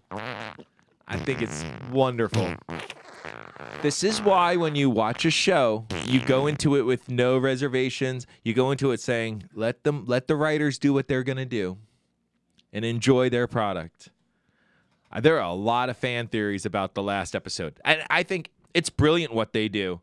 I 1.07 1.17
think 1.17 1.41
it's 1.41 1.63
wonderful. 1.91 2.55
This 3.85 4.03
is 4.03 4.19
why 4.19 4.55
when 4.55 4.73
you 4.73 4.89
watch 4.89 5.25
a 5.25 5.29
show, 5.29 5.85
you 6.07 6.19
go 6.19 6.47
into 6.47 6.75
it 6.75 6.87
with 6.87 7.07
no 7.07 7.37
reservations. 7.37 8.25
You 8.43 8.55
go 8.55 8.71
into 8.71 8.89
it 8.89 8.99
saying, 8.99 9.43
"Let 9.53 9.83
them 9.83 10.05
let 10.07 10.27
the 10.27 10.35
writers 10.35 10.79
do 10.79 10.91
what 10.91 11.07
they're 11.07 11.21
going 11.21 11.37
to 11.37 11.45
do 11.45 11.77
and 12.73 12.83
enjoy 12.83 13.29
their 13.29 13.45
product." 13.45 14.09
Uh, 15.11 15.21
There 15.21 15.37
are 15.37 15.47
a 15.47 15.53
lot 15.53 15.89
of 15.89 15.97
fan 15.97 16.25
theories 16.25 16.65
about 16.65 16.95
the 16.95 17.03
last 17.03 17.35
episode. 17.35 17.79
And 17.85 18.01
I 18.09 18.23
think 18.23 18.49
it's 18.73 18.89
brilliant 18.89 19.35
what 19.35 19.53
they 19.53 19.67
do. 19.67 20.01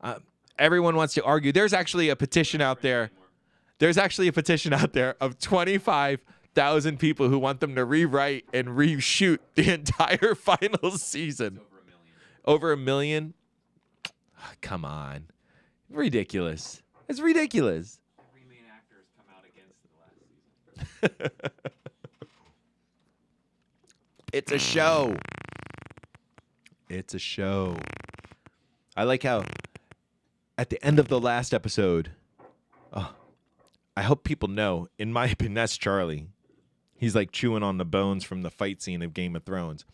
Uh, 0.00 0.20
everyone 0.56 0.94
wants 0.94 1.14
to 1.14 1.24
argue. 1.24 1.50
There's 1.50 1.72
actually 1.72 2.10
a 2.10 2.14
petition 2.14 2.60
out 2.60 2.82
there. 2.82 3.10
There's 3.80 3.98
actually 3.98 4.28
a 4.28 4.32
petition 4.32 4.72
out 4.72 4.92
there 4.92 5.16
of 5.20 5.40
25,000 5.40 7.00
people 7.00 7.28
who 7.28 7.40
want 7.40 7.58
them 7.58 7.74
to 7.74 7.84
rewrite 7.84 8.44
and 8.54 8.68
reshoot 8.68 9.40
the 9.56 9.74
entire 9.74 10.36
final 10.36 10.92
season. 10.92 11.58
Over 12.48 12.72
a 12.72 12.78
million? 12.78 13.34
Ah, 14.38 14.52
Come 14.62 14.82
on. 14.86 15.26
Ridiculous. 15.90 16.82
It's 17.06 17.20
ridiculous. 17.20 18.00
Three 18.32 18.44
main 18.48 18.64
actors 18.72 19.04
come 19.14 19.26
out 19.36 19.44
against 19.44 19.76
the 19.82 21.10
last 21.10 21.30
season. 21.30 21.50
It's 24.32 24.50
a 24.50 24.58
show. 24.58 25.14
It's 26.88 27.12
a 27.12 27.18
show. 27.18 27.76
I 28.96 29.04
like 29.04 29.24
how 29.24 29.44
at 30.56 30.70
the 30.70 30.82
end 30.82 30.98
of 30.98 31.08
the 31.08 31.20
last 31.20 31.52
episode, 31.52 32.12
oh, 32.94 33.12
I 33.94 34.02
hope 34.02 34.24
people 34.24 34.48
know, 34.48 34.88
in 34.98 35.12
my 35.12 35.26
opinion, 35.26 35.52
that's 35.54 35.76
Charlie. 35.76 36.28
He's 36.96 37.14
like 37.14 37.30
chewing 37.30 37.62
on 37.62 37.76
the 37.76 37.84
bones 37.84 38.24
from 38.24 38.40
the 38.40 38.50
fight 38.50 38.80
scene 38.80 39.02
of 39.02 39.12
Game 39.12 39.36
of 39.36 39.44
Thrones. 39.44 39.84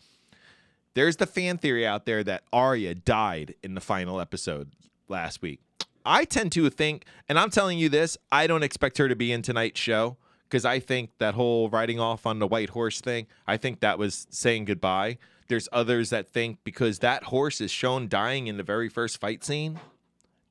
There's 0.95 1.17
the 1.17 1.27
fan 1.27 1.57
theory 1.57 1.85
out 1.85 2.05
there 2.05 2.23
that 2.23 2.43
Arya 2.53 2.95
died 2.95 3.55
in 3.61 3.75
the 3.75 3.81
final 3.81 4.21
episode 4.21 4.71
last 5.09 5.41
week. 5.41 5.59
I 6.05 6.23
tend 6.23 6.53
to 6.53 6.69
think, 6.69 7.05
and 7.27 7.37
I'm 7.37 7.49
telling 7.49 7.77
you 7.77 7.89
this, 7.89 8.17
I 8.31 8.47
don't 8.47 8.63
expect 8.63 8.97
her 8.99 9.09
to 9.09 9.15
be 9.15 9.33
in 9.33 9.41
tonight's 9.41 9.79
show 9.79 10.15
because 10.43 10.63
I 10.63 10.79
think 10.79 11.09
that 11.17 11.33
whole 11.33 11.69
riding 11.69 11.99
off 11.99 12.25
on 12.25 12.39
the 12.39 12.47
white 12.47 12.69
horse 12.69 13.01
thing, 13.01 13.27
I 13.45 13.57
think 13.57 13.81
that 13.81 13.99
was 13.99 14.25
saying 14.29 14.65
goodbye. 14.65 15.17
There's 15.49 15.67
others 15.73 16.11
that 16.11 16.29
think 16.29 16.59
because 16.63 16.99
that 16.99 17.23
horse 17.25 17.59
is 17.59 17.71
shown 17.71 18.07
dying 18.07 18.47
in 18.47 18.55
the 18.55 18.63
very 18.63 18.87
first 18.87 19.19
fight 19.19 19.43
scene, 19.43 19.79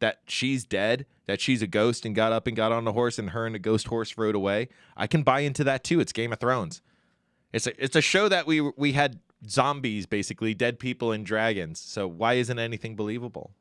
that 0.00 0.20
she's 0.26 0.64
dead, 0.66 1.06
that 1.24 1.40
she's 1.40 1.62
a 1.62 1.66
ghost 1.66 2.04
and 2.04 2.14
got 2.14 2.32
up 2.32 2.46
and 2.46 2.54
got 2.54 2.70
on 2.70 2.84
the 2.84 2.92
horse 2.92 3.18
and 3.18 3.30
her 3.30 3.46
and 3.46 3.54
the 3.54 3.58
ghost 3.60 3.86
horse 3.86 4.18
rode 4.18 4.34
away. 4.34 4.68
I 4.94 5.06
can 5.06 5.22
buy 5.22 5.40
into 5.40 5.64
that 5.64 5.84
too. 5.84 6.00
It's 6.00 6.12
Game 6.12 6.34
of 6.34 6.38
Thrones. 6.38 6.82
It's 7.54 7.66
a 7.66 7.82
it's 7.82 7.96
a 7.96 8.02
show 8.02 8.28
that 8.28 8.46
we 8.46 8.60
we 8.60 8.92
had 8.92 9.20
zombies 9.48 10.06
basically, 10.06 10.54
dead 10.54 10.78
people 10.78 11.12
and 11.12 11.24
dragons. 11.24 11.80
So 11.80 12.06
why 12.06 12.34
isn't 12.34 12.58
anything 12.58 12.96
believable? 12.96 13.52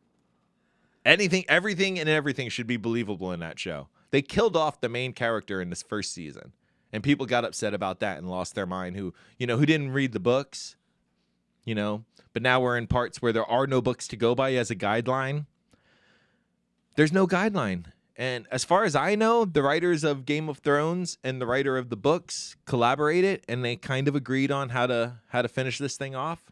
Anything, 1.05 1.43
everything, 1.49 1.99
and 1.99 2.07
everything 2.07 2.49
should 2.49 2.67
be 2.67 2.77
believable 2.77 3.31
in 3.31 3.39
that 3.41 3.59
show. 3.59 3.89
They 4.11 4.21
killed 4.21 4.55
off 4.55 4.79
the 4.79 4.89
main 4.89 5.13
character 5.13 5.61
in 5.61 5.69
this 5.69 5.83
first 5.83 6.13
season, 6.13 6.53
and 6.93 7.03
people 7.03 7.25
got 7.25 7.43
upset 7.43 7.73
about 7.73 7.99
that 7.99 8.17
and 8.19 8.29
lost 8.29 8.55
their 8.55 8.65
mind. 8.65 8.95
Who 8.95 9.13
you 9.37 9.47
know 9.47 9.57
who 9.57 9.65
didn't 9.65 9.91
read 9.91 10.13
the 10.13 10.19
books, 10.19 10.75
you 11.65 11.75
know. 11.75 12.05
But 12.31 12.41
now 12.41 12.61
we're 12.61 12.77
in 12.77 12.87
parts 12.87 13.21
where 13.21 13.33
there 13.33 13.45
are 13.45 13.67
no 13.67 13.81
books 13.81 14.07
to 14.09 14.15
go 14.15 14.33
by 14.33 14.53
as 14.53 14.71
a 14.71 14.75
guideline. 14.75 15.45
There's 16.95 17.11
no 17.11 17.27
guideline. 17.27 17.85
And 18.15 18.45
as 18.51 18.63
far 18.63 18.83
as 18.83 18.95
I 18.95 19.15
know, 19.15 19.43
the 19.43 19.63
writers 19.63 20.03
of 20.03 20.25
Game 20.25 20.47
of 20.47 20.59
Thrones 20.59 21.17
and 21.23 21.41
the 21.41 21.47
writer 21.47 21.77
of 21.77 21.89
the 21.89 21.97
books 21.97 22.55
collaborated 22.65 23.43
and 23.47 23.65
they 23.65 23.75
kind 23.75 24.07
of 24.07 24.15
agreed 24.15 24.51
on 24.51 24.69
how 24.69 24.85
to 24.87 25.15
how 25.29 25.41
to 25.41 25.47
finish 25.47 25.79
this 25.79 25.97
thing 25.97 26.13
off. 26.15 26.51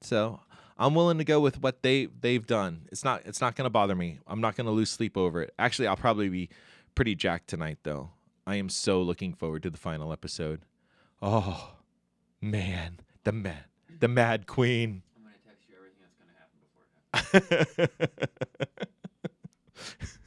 So 0.00 0.40
I'm 0.78 0.94
willing 0.94 1.18
to 1.18 1.24
go 1.24 1.38
with 1.40 1.62
what 1.62 1.82
they 1.82 2.06
they've 2.06 2.44
done. 2.44 2.88
It's 2.90 3.04
not 3.04 3.22
it's 3.24 3.40
not 3.40 3.54
gonna 3.54 3.70
bother 3.70 3.94
me. 3.94 4.18
I'm 4.26 4.40
not 4.40 4.56
gonna 4.56 4.72
lose 4.72 4.90
sleep 4.90 5.16
over 5.16 5.42
it. 5.42 5.54
Actually, 5.58 5.86
I'll 5.88 5.96
probably 5.96 6.28
be 6.28 6.48
pretty 6.96 7.14
jacked 7.14 7.48
tonight 7.48 7.78
though. 7.84 8.10
I 8.44 8.56
am 8.56 8.68
so 8.68 9.00
looking 9.00 9.32
forward 9.32 9.62
to 9.62 9.70
the 9.70 9.78
final 9.78 10.12
episode. 10.12 10.62
Oh 11.22 11.74
man, 12.40 12.98
the 13.22 13.32
man, 13.32 13.64
the 14.00 14.08
Mad 14.08 14.48
Queen. 14.48 15.02
I'm 15.16 15.22
gonna 15.22 15.36
text 15.46 15.68
you 15.68 15.76
everything 15.76 16.02
that's 16.02 16.16
gonna 16.18 16.34
happen 16.36 16.58
before 16.60 17.78
it 17.78 17.80
happens. 19.94 20.18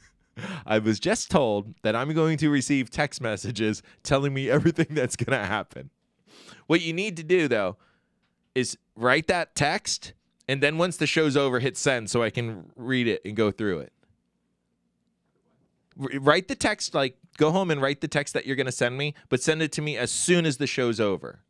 I 0.66 0.78
was 0.78 1.00
just 1.00 1.30
told 1.30 1.74
that 1.82 1.94
I'm 1.96 2.12
going 2.14 2.36
to 2.38 2.50
receive 2.50 2.90
text 2.90 3.20
messages 3.20 3.82
telling 4.02 4.34
me 4.34 4.50
everything 4.50 4.88
that's 4.90 5.16
going 5.16 5.38
to 5.38 5.46
happen. 5.46 5.90
What 6.66 6.80
you 6.80 6.92
need 6.92 7.16
to 7.16 7.22
do, 7.22 7.48
though, 7.48 7.76
is 8.54 8.78
write 8.96 9.26
that 9.28 9.54
text, 9.54 10.12
and 10.48 10.62
then 10.62 10.78
once 10.78 10.96
the 10.96 11.06
show's 11.06 11.36
over, 11.36 11.60
hit 11.60 11.76
send 11.76 12.10
so 12.10 12.22
I 12.22 12.30
can 12.30 12.70
read 12.76 13.06
it 13.06 13.22
and 13.24 13.36
go 13.36 13.50
through 13.50 13.80
it. 13.80 13.92
R- 16.00 16.20
write 16.20 16.48
the 16.48 16.54
text, 16.54 16.94
like, 16.94 17.16
go 17.36 17.50
home 17.50 17.70
and 17.70 17.80
write 17.80 18.00
the 18.00 18.08
text 18.08 18.34
that 18.34 18.46
you're 18.46 18.56
going 18.56 18.66
to 18.66 18.72
send 18.72 18.96
me, 18.96 19.14
but 19.28 19.42
send 19.42 19.62
it 19.62 19.72
to 19.72 19.82
me 19.82 19.96
as 19.96 20.10
soon 20.10 20.46
as 20.46 20.56
the 20.58 20.66
show's 20.66 21.00
over. 21.00 21.40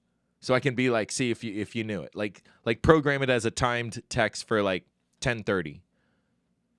So 0.41 0.55
I 0.55 0.61
can 0.61 0.75
be 0.75 0.89
like, 0.89 1.13
see 1.13 1.31
if 1.31 1.45
you 1.45 1.61
if 1.61 1.77
you 1.77 1.85
knew 1.85 2.01
it. 2.01 2.15
Like 2.15 2.43
like 2.65 2.81
program 2.81 3.23
it 3.23 3.29
as 3.29 3.45
a 3.45 3.51
timed 3.51 4.03
text 4.09 4.49
for 4.49 4.63
like 4.63 4.85
10:30 5.21 5.81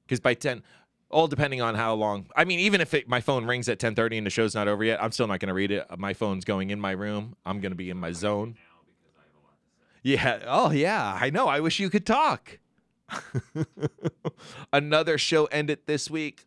because 0.03 0.19
by 0.19 0.33
10 0.33 0.63
all 1.11 1.27
depending 1.27 1.61
on 1.61 1.75
how 1.75 1.93
long. 1.93 2.27
I 2.35 2.45
mean 2.45 2.59
even 2.59 2.81
if 2.81 2.93
it, 2.93 3.07
my 3.07 3.21
phone 3.21 3.45
rings 3.45 3.69
at 3.69 3.79
10.30 3.79 4.17
and 4.17 4.25
the 4.25 4.29
show's 4.29 4.55
not 4.55 4.67
over 4.67 4.83
yet 4.83 5.01
i'm 5.01 5.11
still 5.11 5.27
not 5.27 5.39
going 5.39 5.47
to 5.47 5.53
read 5.53 5.71
it. 5.71 5.85
My 5.97 6.13
phone's 6.13 6.45
going 6.45 6.69
in 6.69 6.79
my 6.79 6.91
room. 6.91 7.35
I'm 7.45 7.59
going 7.59 7.71
to 7.71 7.77
be 7.77 7.89
in 7.89 7.97
my 7.97 8.11
zone. 8.11 8.55
Yeah. 10.03 10.39
Oh 10.47 10.71
yeah. 10.71 11.17
I 11.19 11.29
know. 11.29 11.47
I 11.47 11.59
wish 11.59 11.79
you 11.79 11.89
could 11.89 12.05
talk. 12.05 12.59
Another 14.73 15.17
show 15.17 15.45
ended 15.45 15.79
this 15.85 16.09
week. 16.09 16.45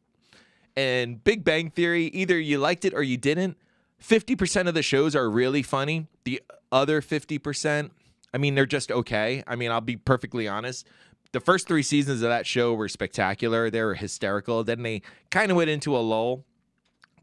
And 0.77 1.23
big 1.23 1.45
bang 1.45 1.71
theory 1.71 2.07
either 2.07 2.39
you 2.39 2.59
liked 2.59 2.85
it 2.85 2.95
or 2.95 3.03
you 3.03 3.17
didn't 3.17 3.57
50% 4.03 4.67
of 4.67 4.75
the 4.75 4.83
shows 4.83 5.15
are 5.15 5.31
really 5.31 5.63
funny. 5.63 6.09
The 6.25 6.43
other 6.73 7.01
50% 7.01 7.91
i 8.33 8.39
mean 8.39 8.57
they're 8.57 8.67
just 8.67 8.91
okay. 8.91 9.45
I 9.47 9.55
mean 9.55 9.71
i'll 9.71 9.81
be 9.81 9.97
perfectly 9.97 10.49
honest 10.49 10.87
the 11.35 11.41
first 11.41 11.67
three 11.67 11.83
seasons 11.83 12.23
of 12.23 12.29
that 12.29 12.47
show 12.47 12.73
were 12.75 12.89
spectacular. 12.89 13.69
They 13.69 13.83
were 13.83 13.95
hysterical. 13.95 14.63
Then 14.63 14.83
they 14.83 15.03
kind 15.31 15.51
of 15.51 15.57
went 15.57 15.69
into 15.69 15.97
a 15.97 15.99
lull. 15.99 16.45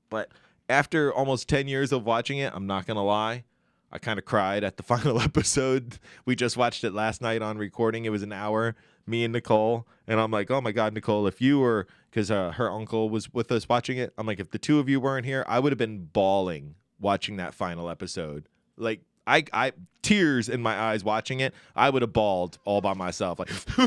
But 0.10 0.30
after 0.69 1.13
almost 1.13 1.47
10 1.47 1.69
years 1.69 1.93
of 1.93 2.06
watching 2.06 2.38
it, 2.38 2.52
I'm 2.54 2.67
not 2.67 2.86
going 2.86 2.97
to 2.97 3.02
lie, 3.02 3.45
I 3.89 4.00
kind 4.00 4.19
of 4.19 4.26
cried 4.26 4.65
at 4.65 4.76
the 4.76 4.84
final 4.91 5.21
episode. 5.21 5.97
We 6.26 6.36
just 6.36 6.58
watched 6.58 6.84
it 6.84 6.93
last 6.93 7.21
night 7.21 7.41
on 7.41 7.58
recording. 7.58 8.04
It 8.04 8.10
was 8.10 8.21
an 8.21 8.34
hour, 8.34 8.76
me 9.08 9.24
and 9.24 9.32
Nicole. 9.32 9.88
And 10.08 10.19
I'm 10.19 10.30
like, 10.30 10.52
oh 10.52 10.60
my 10.60 10.74
God, 10.74 10.93
Nicole, 10.93 11.26
if 11.26 11.39
you 11.39 11.60
were, 11.60 11.88
because 12.10 12.30
uh, 12.30 12.52
her 12.52 12.69
uncle 12.69 13.10
was 13.10 13.34
with 13.34 13.50
us 13.50 13.69
watching 13.69 13.97
it, 13.97 14.13
I'm 14.17 14.28
like, 14.28 14.41
if 14.41 14.52
the 14.52 14.60
two 14.60 14.80
of 14.80 14.89
you 14.89 15.00
weren't 15.00 15.26
here, 15.26 15.46
I 15.48 15.60
would 15.60 15.71
have 15.71 15.79
been 15.79 16.10
bawling 16.12 16.75
watching 17.00 17.38
that 17.38 17.54
final 17.54 17.90
episode. 17.90 18.50
Like, 18.75 19.04
I, 19.28 19.46
I 19.54 19.72
tears 20.02 20.50
in 20.50 20.62
my 20.62 20.78
eyes 20.80 21.04
watching 21.04 21.40
it. 21.40 21.54
I 21.76 21.90
would 21.90 22.02
have 22.02 22.13
bawled 22.13 22.58
all 22.65 22.82
by 22.82 22.94
myself, 22.94 23.40
like 23.40 23.50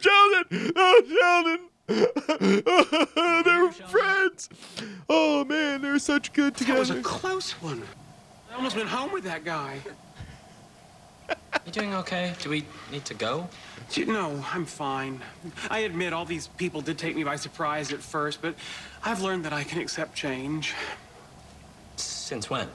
Sheldon, 0.00 0.72
oh 0.76 1.58
Sheldon, 1.88 3.42
they're 3.44 3.70
friends. 3.88 4.48
Oh 5.08 5.44
man, 5.44 5.82
they're 5.82 5.98
such 5.98 6.32
good 6.32 6.56
together. 6.56 6.74
That 6.74 6.80
was 6.80 6.90
a 6.90 7.02
close 7.02 7.52
one. 7.62 7.82
I 8.50 8.56
almost 8.56 8.76
went 8.76 8.88
home 8.88 9.12
with 9.12 9.24
that 9.24 9.44
guy. 9.44 9.80
You 11.64 11.72
doing 11.72 11.94
okay? 11.94 12.34
Do 12.40 12.50
we 12.50 12.64
need 12.92 13.04
to 13.06 13.14
go? 13.14 13.48
You- 13.92 14.06
No, 14.06 14.44
I'm 14.52 14.64
fine. 14.66 15.20
I 15.70 15.80
admit 15.80 16.12
all 16.12 16.24
these 16.24 16.48
people 16.48 16.80
did 16.80 16.98
take 16.98 17.14
me 17.16 17.24
by 17.24 17.36
surprise 17.36 17.92
at 17.92 18.00
first, 18.00 18.40
but 18.42 18.54
I've 19.04 19.20
learned 19.22 19.44
that 19.44 19.52
I 19.52 19.64
can 19.64 19.80
accept 19.80 20.14
change. 20.16 20.74
Since 22.26 22.50
when? 22.50 22.66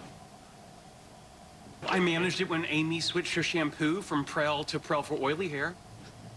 I 1.90 2.00
managed 2.00 2.40
it 2.40 2.48
when 2.48 2.66
Amy 2.70 3.02
switched 3.02 3.36
her 3.36 3.44
shampoo 3.44 4.02
from 4.02 4.24
Prell 4.24 4.64
to 4.64 4.80
Prell 4.80 5.04
for 5.04 5.16
oily 5.22 5.50
hair. 5.50 5.76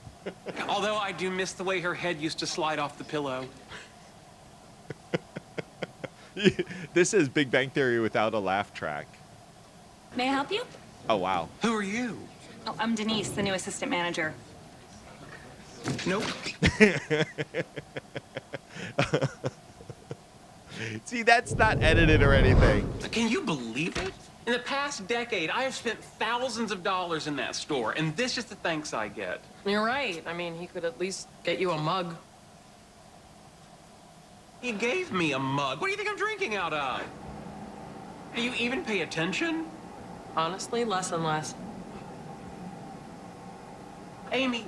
Although 0.69 0.97
I 0.97 1.13
do 1.13 1.31
miss 1.31 1.53
the 1.53 1.63
way 1.63 1.79
her 1.81 1.95
head 1.95 2.21
used 2.21 2.41
to 2.41 2.47
slide 2.49 2.81
off 2.81 2.99
the 2.99 3.05
pillow. 3.05 3.47
this 6.93 7.15
is 7.15 7.29
Big 7.29 7.53
Bang 7.53 7.71
Theory 7.71 8.01
without 8.01 8.35
a 8.35 8.39
laugh 8.41 8.75
track. 8.75 9.07
May 10.17 10.29
I 10.29 10.33
help 10.33 10.51
you? 10.51 10.65
Oh 11.09 11.19
wow. 11.19 11.49
Who 11.63 11.73
are 11.73 11.85
you? 11.85 12.19
Oh, 12.67 12.75
I'm 12.81 12.97
Denise, 12.97 13.29
the 13.29 13.45
new 13.45 13.55
assistant 13.55 13.93
manager. 13.93 14.35
Nope. 16.05 16.25
See, 21.05 21.23
that's 21.23 21.55
not 21.55 21.83
edited 21.83 22.23
or 22.23 22.33
anything. 22.33 22.89
Can 23.11 23.29
you 23.29 23.43
believe 23.43 23.97
it? 23.97 24.13
In 24.47 24.53
the 24.53 24.59
past 24.59 25.07
decade, 25.07 25.49
I 25.49 25.63
have 25.63 25.75
spent 25.75 26.03
thousands 26.19 26.71
of 26.71 26.83
dollars 26.83 27.27
in 27.27 27.37
that 27.37 27.55
store, 27.57 27.93
and 27.93 28.15
this 28.15 28.37
is 28.37 28.45
the 28.45 28.57
thanks 28.57 28.93
I 28.93 29.09
get. 29.09 29.41
You're 29.65 29.85
right. 29.85 30.23
I 30.27 30.35
mean, 30.35 30.55
he 30.55 30.67
could 30.67 30.85
at 30.85 31.01
least 31.01 31.29
get 31.45 31.59
you 31.59 31.71
a 31.71 31.79
mug. 31.79 32.15
He 34.61 34.73
gave 34.73 35.13
me 35.13 35.33
a 35.33 35.39
mug. 35.39 35.81
What 35.81 35.87
do 35.87 35.91
you 35.93 35.97
think 35.97 36.11
I'm 36.11 36.17
drinking 36.17 36.57
out 36.57 36.75
of? 36.75 37.03
Do 38.35 38.43
you 38.43 38.53
even 38.59 38.85
pay 38.85 39.01
attention? 39.01 39.67
Honestly, 40.37 40.85
less 40.85 41.13
and 41.13 41.25
less. 41.25 41.55
Amy, 44.33 44.67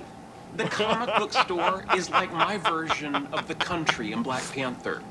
the 0.55 0.63
comic 0.63 1.15
book 1.17 1.33
store 1.33 1.85
is 1.95 2.09
like 2.09 2.31
my 2.31 2.57
version 2.57 3.15
of 3.15 3.47
the 3.47 3.55
country 3.55 4.11
in 4.11 4.23
Black 4.23 4.43
Panther. 4.53 5.03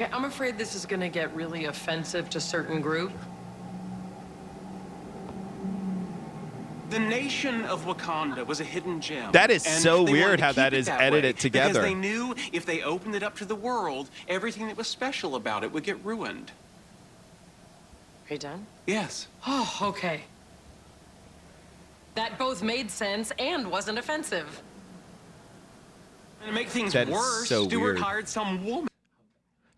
Okay, 0.00 0.10
I'm 0.14 0.24
afraid 0.24 0.56
this 0.56 0.74
is 0.74 0.86
gonna 0.86 1.10
get 1.10 1.34
really 1.36 1.66
offensive 1.66 2.30
to 2.30 2.40
certain 2.40 2.80
group. 2.80 3.12
The 6.88 6.98
nation 6.98 7.66
of 7.66 7.84
Wakanda 7.84 8.46
was 8.46 8.60
a 8.60 8.64
hidden 8.64 9.02
gem. 9.02 9.30
That 9.32 9.50
is 9.50 9.62
so 9.62 10.02
weird 10.02 10.40
how 10.40 10.52
that 10.52 10.72
is 10.72 10.86
that 10.86 10.94
it 10.94 10.96
is 10.96 10.98
that 10.98 11.00
edited 11.02 11.34
way 11.34 11.40
together. 11.40 11.68
Because 11.74 11.82
they 11.82 11.94
knew 11.94 12.34
if 12.50 12.64
they 12.64 12.82
opened 12.82 13.14
it 13.14 13.22
up 13.22 13.36
to 13.36 13.44
the 13.44 13.54
world, 13.54 14.08
everything 14.26 14.68
that 14.68 14.76
was 14.78 14.88
special 14.88 15.36
about 15.36 15.64
it 15.64 15.72
would 15.72 15.84
get 15.84 16.02
ruined. 16.02 16.50
Are 18.30 18.32
you 18.32 18.38
done? 18.38 18.66
Yes. 18.86 19.26
Oh, 19.46 19.78
okay. 19.82 20.22
That 22.14 22.38
both 22.38 22.62
made 22.62 22.90
sense 22.90 23.32
and 23.38 23.70
wasn't 23.70 23.98
offensive. 23.98 24.62
And 26.40 26.48
to 26.48 26.54
make 26.54 26.68
things 26.68 26.94
That 26.94 27.08
is 27.08 27.12
worse, 27.14 27.50
so 27.50 27.64
Stuart 27.64 27.82
weird. 27.82 27.98
hired 27.98 28.28
some 28.28 28.64
woman. 28.64 28.89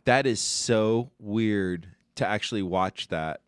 That 0.05 0.27
is 0.27 0.41
so 0.41 1.11
weird 1.19 1.89
to 2.17 2.27
actually 2.27 2.63
watch 2.63 3.09
that 3.09 3.41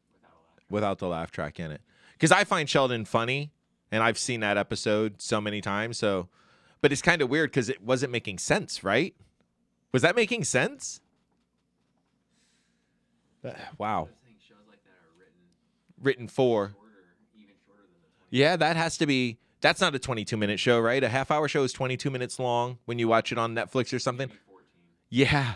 without 0.71 0.99
the 0.99 1.09
laugh 1.09 1.31
track 1.31 1.59
in 1.59 1.71
it. 1.71 1.81
Because 2.13 2.33
I 2.33 2.45
find 2.45 2.69
Sheldon 2.69 3.05
funny, 3.05 3.51
and 3.91 4.03
I've 4.03 4.19
seen 4.19 4.41
that 4.41 4.57
episode 4.57 5.21
so 5.21 5.41
many 5.41 5.61
times. 5.61 5.99
So, 5.99 6.29
but 6.81 6.93
it's 6.93 7.03
kind 7.03 7.23
of 7.23 7.29
weird 7.31 7.51
because 7.51 7.69
it 7.69 7.83
wasn't 7.83 8.13
making 8.13 8.39
sense, 8.39 8.83
right? 8.85 9.15
Was 9.93 10.03
that 10.03 10.17
making 10.17 10.45
sense? 10.45 11.01
Wow. 13.79 14.09
Shows 14.49 14.57
like 14.69 14.83
that 14.85 14.91
are 14.91 15.19
written 15.19 15.35
Written 16.01 16.29
for. 16.29 16.69
shorter, 16.69 16.89
even 17.37 17.55
shorter 17.67 17.83
than 17.83 18.01
the 18.03 18.29
20. 18.31 18.39
Yeah, 18.43 18.57
that 18.57 18.77
has 18.77 18.97
to 18.99 19.07
be. 19.07 19.39
That's 19.61 19.81
not 19.81 19.95
a 19.95 19.99
22 19.99 20.37
minute 20.37 20.59
show, 20.61 20.81
right? 20.81 21.03
A 21.03 21.09
half 21.09 21.31
hour 21.31 21.47
show 21.49 21.63
is 21.63 21.73
22 21.73 22.11
minutes 22.11 22.39
long 22.39 22.79
when 22.87 22.99
you 22.99 23.07
watch 23.09 23.33
it 23.33 23.39
on 23.39 23.55
Netflix 23.55 23.93
or 23.93 23.99
something. 23.99 24.31
Yeah. 25.11 25.55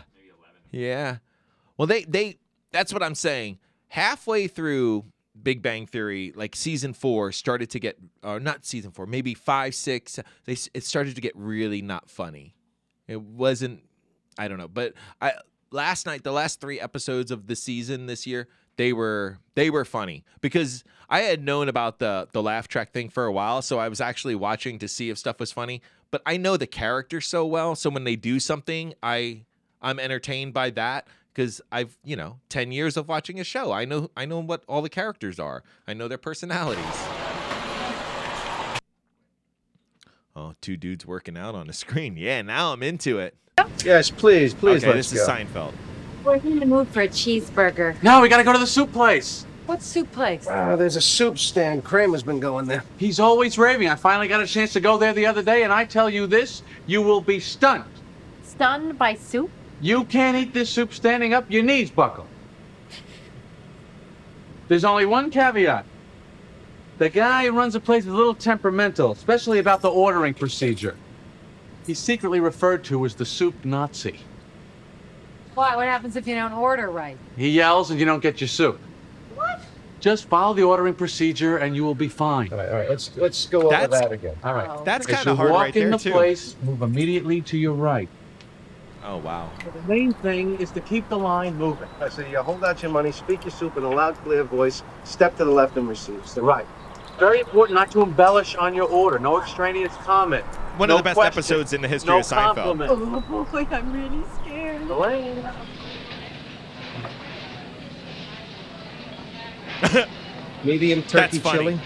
Maybe 0.71 0.85
11. 0.85 0.97
Yeah. 0.97 1.17
Well, 1.77 1.87
they 1.87 2.03
they 2.03 2.37
that's 2.71 2.93
what 2.93 3.03
I'm 3.03 3.15
saying. 3.15 3.59
Halfway 3.87 4.47
through 4.47 5.05
Big 5.41 5.61
Bang 5.61 5.87
Theory, 5.87 6.33
like 6.35 6.55
season 6.55 6.93
four 6.93 7.31
started 7.31 7.69
to 7.71 7.79
get, 7.79 7.97
or 8.23 8.39
not 8.39 8.65
season 8.65 8.91
four, 8.91 9.05
maybe 9.05 9.33
five, 9.33 9.73
six. 9.73 10.19
They 10.45 10.57
it 10.73 10.83
started 10.83 11.15
to 11.15 11.21
get 11.21 11.33
really 11.35 11.81
not 11.81 12.09
funny. 12.09 12.55
It 13.07 13.21
wasn't. 13.21 13.83
I 14.37 14.47
don't 14.47 14.57
know, 14.57 14.67
but 14.67 14.93
I 15.21 15.33
last 15.71 16.05
night 16.05 16.23
the 16.23 16.31
last 16.31 16.61
three 16.61 16.79
episodes 16.79 17.31
of 17.31 17.47
the 17.47 17.55
season 17.55 18.05
this 18.05 18.25
year 18.25 18.47
they 18.79 18.93
were 18.93 19.37
they 19.55 19.69
were 19.69 19.83
funny 19.83 20.23
because 20.39 20.85
I 21.09 21.19
had 21.19 21.43
known 21.43 21.67
about 21.67 21.99
the 21.99 22.29
the 22.31 22.41
laugh 22.41 22.69
track 22.69 22.93
thing 22.93 23.09
for 23.09 23.25
a 23.25 23.31
while, 23.31 23.61
so 23.61 23.77
I 23.77 23.89
was 23.89 23.99
actually 23.99 24.35
watching 24.35 24.79
to 24.79 24.87
see 24.87 25.09
if 25.09 25.17
stuff 25.17 25.37
was 25.37 25.51
funny. 25.51 25.81
But 26.11 26.21
I 26.25 26.37
know 26.37 26.55
the 26.55 26.65
character 26.65 27.19
so 27.19 27.45
well, 27.45 27.75
so 27.75 27.89
when 27.89 28.05
they 28.05 28.15
do 28.15 28.39
something, 28.39 28.93
I 29.03 29.43
I'm 29.81 29.99
entertained 29.99 30.53
by 30.53 30.69
that 30.71 31.07
because 31.33 31.61
I've 31.71 31.97
you 32.03 32.15
know 32.15 32.39
ten 32.49 32.71
years 32.71 32.97
of 32.97 33.07
watching 33.07 33.39
a 33.39 33.43
show. 33.43 33.71
I 33.71 33.85
know 33.85 34.11
I 34.15 34.25
know 34.25 34.41
what 34.41 34.63
all 34.67 34.81
the 34.81 34.89
characters 34.89 35.39
are. 35.39 35.63
I 35.87 35.93
know 35.93 36.07
their 36.07 36.17
personalities. 36.17 36.83
Oh, 40.35 40.53
two 40.61 40.77
dudes 40.77 41.05
working 41.05 41.37
out 41.37 41.55
on 41.55 41.69
a 41.69 41.73
screen. 41.73 42.15
Yeah, 42.17 42.41
now 42.41 42.71
I'm 42.71 42.83
into 42.83 43.19
it. 43.19 43.35
Yes, 43.83 44.09
please, 44.09 44.53
please 44.53 44.83
okay, 44.83 44.93
let's 44.93 45.09
this 45.09 45.25
go. 45.25 45.33
is 45.33 45.39
Seinfeld. 45.47 45.73
We're 46.23 46.35
in 46.35 46.59
the 46.59 46.65
mood 46.65 46.87
for 46.89 47.01
a 47.01 47.07
cheeseburger. 47.07 48.01
No, 48.03 48.21
we 48.21 48.29
gotta 48.29 48.43
go 48.43 48.53
to 48.53 48.59
the 48.59 48.67
soup 48.67 48.91
place. 48.91 49.45
What 49.65 49.81
soup 49.81 50.11
place? 50.11 50.47
Ah, 50.49 50.75
there's 50.75 50.95
a 50.95 51.01
soup 51.01 51.37
stand. 51.37 51.83
Kramer's 51.83 52.23
been 52.23 52.39
going 52.39 52.65
there. 52.65 52.83
He's 52.97 53.19
always 53.19 53.57
raving. 53.57 53.87
I 53.87 53.95
finally 53.95 54.27
got 54.27 54.41
a 54.41 54.47
chance 54.47 54.73
to 54.73 54.79
go 54.79 54.97
there 54.97 55.13
the 55.13 55.25
other 55.27 55.43
day, 55.43 55.63
and 55.63 55.71
I 55.71 55.85
tell 55.85 56.09
you 56.09 56.25
this, 56.25 56.63
you 56.87 57.01
will 57.01 57.21
be 57.21 57.39
stunned. 57.39 57.83
Stunned 58.43 58.97
by 58.97 59.13
soup? 59.13 59.51
You 59.81 60.03
can't 60.05 60.35
eat 60.37 60.53
this 60.53 60.69
soup 60.69 60.93
standing 60.93 61.33
up, 61.33 61.49
your 61.49 61.63
knees 61.63 61.89
buckle. 61.89 62.27
There's 64.67 64.83
only 64.83 65.05
one 65.05 65.31
caveat. 65.31 65.85
The 66.97 67.09
guy 67.09 67.45
who 67.45 67.53
runs 67.53 67.73
the 67.73 67.79
place 67.79 68.03
is 68.05 68.11
a 68.11 68.15
little 68.15 68.35
temperamental, 68.35 69.11
especially 69.11 69.59
about 69.59 69.81
the 69.81 69.89
ordering 69.89 70.33
procedure. 70.33 70.95
He's 71.87 71.97
secretly 71.97 72.39
referred 72.39 72.83
to 72.85 73.05
as 73.05 73.15
the 73.15 73.25
soup 73.25 73.55
Nazi. 73.63 74.19
Why? 75.55 75.75
What 75.75 75.87
happens 75.87 76.15
if 76.15 76.27
you 76.27 76.35
don't 76.35 76.53
order 76.53 76.89
right? 76.89 77.17
He 77.37 77.49
yells 77.49 77.89
and 77.89 77.99
you 77.99 78.05
don't 78.05 78.19
get 78.21 78.41
your 78.41 78.47
soup. 78.47 78.79
What? 79.35 79.61
Just 79.99 80.25
follow 80.25 80.53
the 80.53 80.63
ordering 80.63 80.93
procedure 80.93 81.57
and 81.57 81.75
you 81.75 81.83
will 81.83 81.95
be 81.95 82.07
fine. 82.07 82.51
All 82.51 82.57
right, 82.59 82.69
all 82.69 82.75
right. 82.75 82.89
Let's 82.89 83.11
let's 83.17 83.45
go 83.47 83.61
over 83.61 83.69
That's- 83.69 83.99
that 84.01 84.11
again. 84.11 84.35
All 84.43 84.53
right. 84.53 84.69
Oh. 84.69 84.83
That's 84.83 85.07
As 85.07 85.15
kind 85.15 85.25
you 85.25 85.31
of 85.31 85.37
hard 85.37 85.51
walk 85.51 85.61
right 85.61 85.75
in 85.75 85.83
there 85.89 85.91
the 85.91 85.97
too. 85.97 86.11
place, 86.11 86.55
move 86.63 86.81
immediately 86.81 87.41
to 87.41 87.57
your 87.57 87.73
right. 87.73 88.07
Oh 89.03 89.17
wow. 89.17 89.49
The 89.73 89.81
main 89.83 90.13
thing 90.13 90.59
is 90.59 90.71
to 90.71 90.81
keep 90.81 91.07
the 91.09 91.17
line 91.17 91.55
moving. 91.57 91.87
I 92.01 92.09
so 92.09 92.21
you 92.25 92.41
hold 92.41 92.63
out 92.63 92.81
your 92.83 92.91
money, 92.91 93.11
speak 93.11 93.43
your 93.45 93.51
soup 93.51 93.77
in 93.77 93.83
a 93.83 93.89
loud, 93.89 94.15
clear 94.23 94.43
voice, 94.43 94.83
step 95.03 95.37
to 95.37 95.45
the 95.45 95.51
left 95.51 95.77
and 95.77 95.87
receive. 95.87 96.23
the 96.33 96.41
Right. 96.41 96.65
Very 97.17 97.39
important 97.39 97.75
not 97.75 97.91
to 97.91 98.01
embellish 98.01 98.55
on 98.55 98.73
your 98.73 98.87
order. 98.87 99.19
No 99.19 99.41
extraneous 99.41 99.93
comment. 99.97 100.45
One 100.77 100.89
No 100.89 100.95
of 100.95 100.99
the 100.99 101.03
best 101.03 101.15
question. 101.15 101.33
episodes 101.33 101.73
in 101.73 101.81
the 101.81 101.87
history 101.87 102.09
no 102.13 102.19
of 102.19 102.25
Seinfeld. 102.25 102.55
compliment. 102.55 102.91
Oh 102.91 103.45
boy, 103.51 103.67
I'm 103.71 103.91
really 103.91 104.23
scared. 104.41 104.81
Elaine. 104.89 105.49
Medium 110.63 111.01
turkey 111.03 111.37
That's 111.37 111.37
funny. 111.39 111.59
chili. 111.59 111.79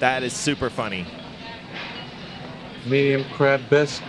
That 0.00 0.22
is 0.22 0.32
super 0.32 0.68
funny. 0.70 1.06
Medium 2.86 3.24
crab 3.32 3.60
bisque. 3.70 4.02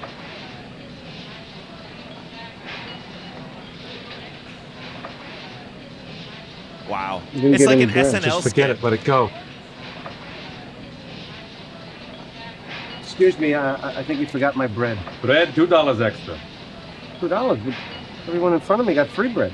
Wow. 7.16 7.24
It's 7.34 7.66
like 7.66 7.80
an 7.80 7.92
bread. 7.92 8.06
SNL 8.06 8.22
Just 8.24 8.44
forget 8.44 8.54
skit. 8.54 8.70
it. 8.72 8.84
Let 8.84 8.94
it 8.94 9.04
go. 9.04 9.30
Excuse 13.02 13.40
me, 13.40 13.54
uh, 13.54 13.78
I 13.78 14.00
I 14.00 14.04
think 14.04 14.20
you 14.20 14.28
forgot 14.28 14.56
my 14.56 14.68
bread. 14.68 14.98
Bread, 15.22 15.56
two 15.56 15.68
dollars 15.68 16.02
extra. 16.02 16.38
Two 17.20 17.30
dollars. 17.30 17.60
Everyone 18.28 18.54
in 18.54 18.60
front 18.60 18.82
of 18.82 18.88
me 18.88 18.94
got 18.94 19.08
free 19.10 19.32
bread. 19.32 19.54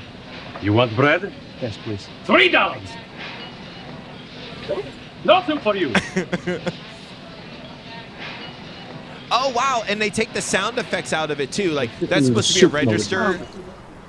You 0.60 0.72
want 0.72 0.94
bread? 0.96 1.32
Yes, 1.60 1.76
please. 1.84 2.08
Three 2.24 2.48
dollars. 2.48 2.88
Nothing 5.24 5.58
for 5.60 5.76
you. 5.76 5.92
Oh 9.34 9.48
wow! 9.56 9.82
And 9.88 9.98
they 9.98 10.10
take 10.10 10.34
the 10.34 10.42
sound 10.42 10.76
effects 10.76 11.14
out 11.14 11.30
of 11.30 11.40
it 11.40 11.50
too. 11.50 11.70
Like 11.70 11.88
that's 12.00 12.26
supposed 12.26 12.52
to 12.52 12.60
be 12.60 12.66
a 12.66 12.68
register. 12.68 13.40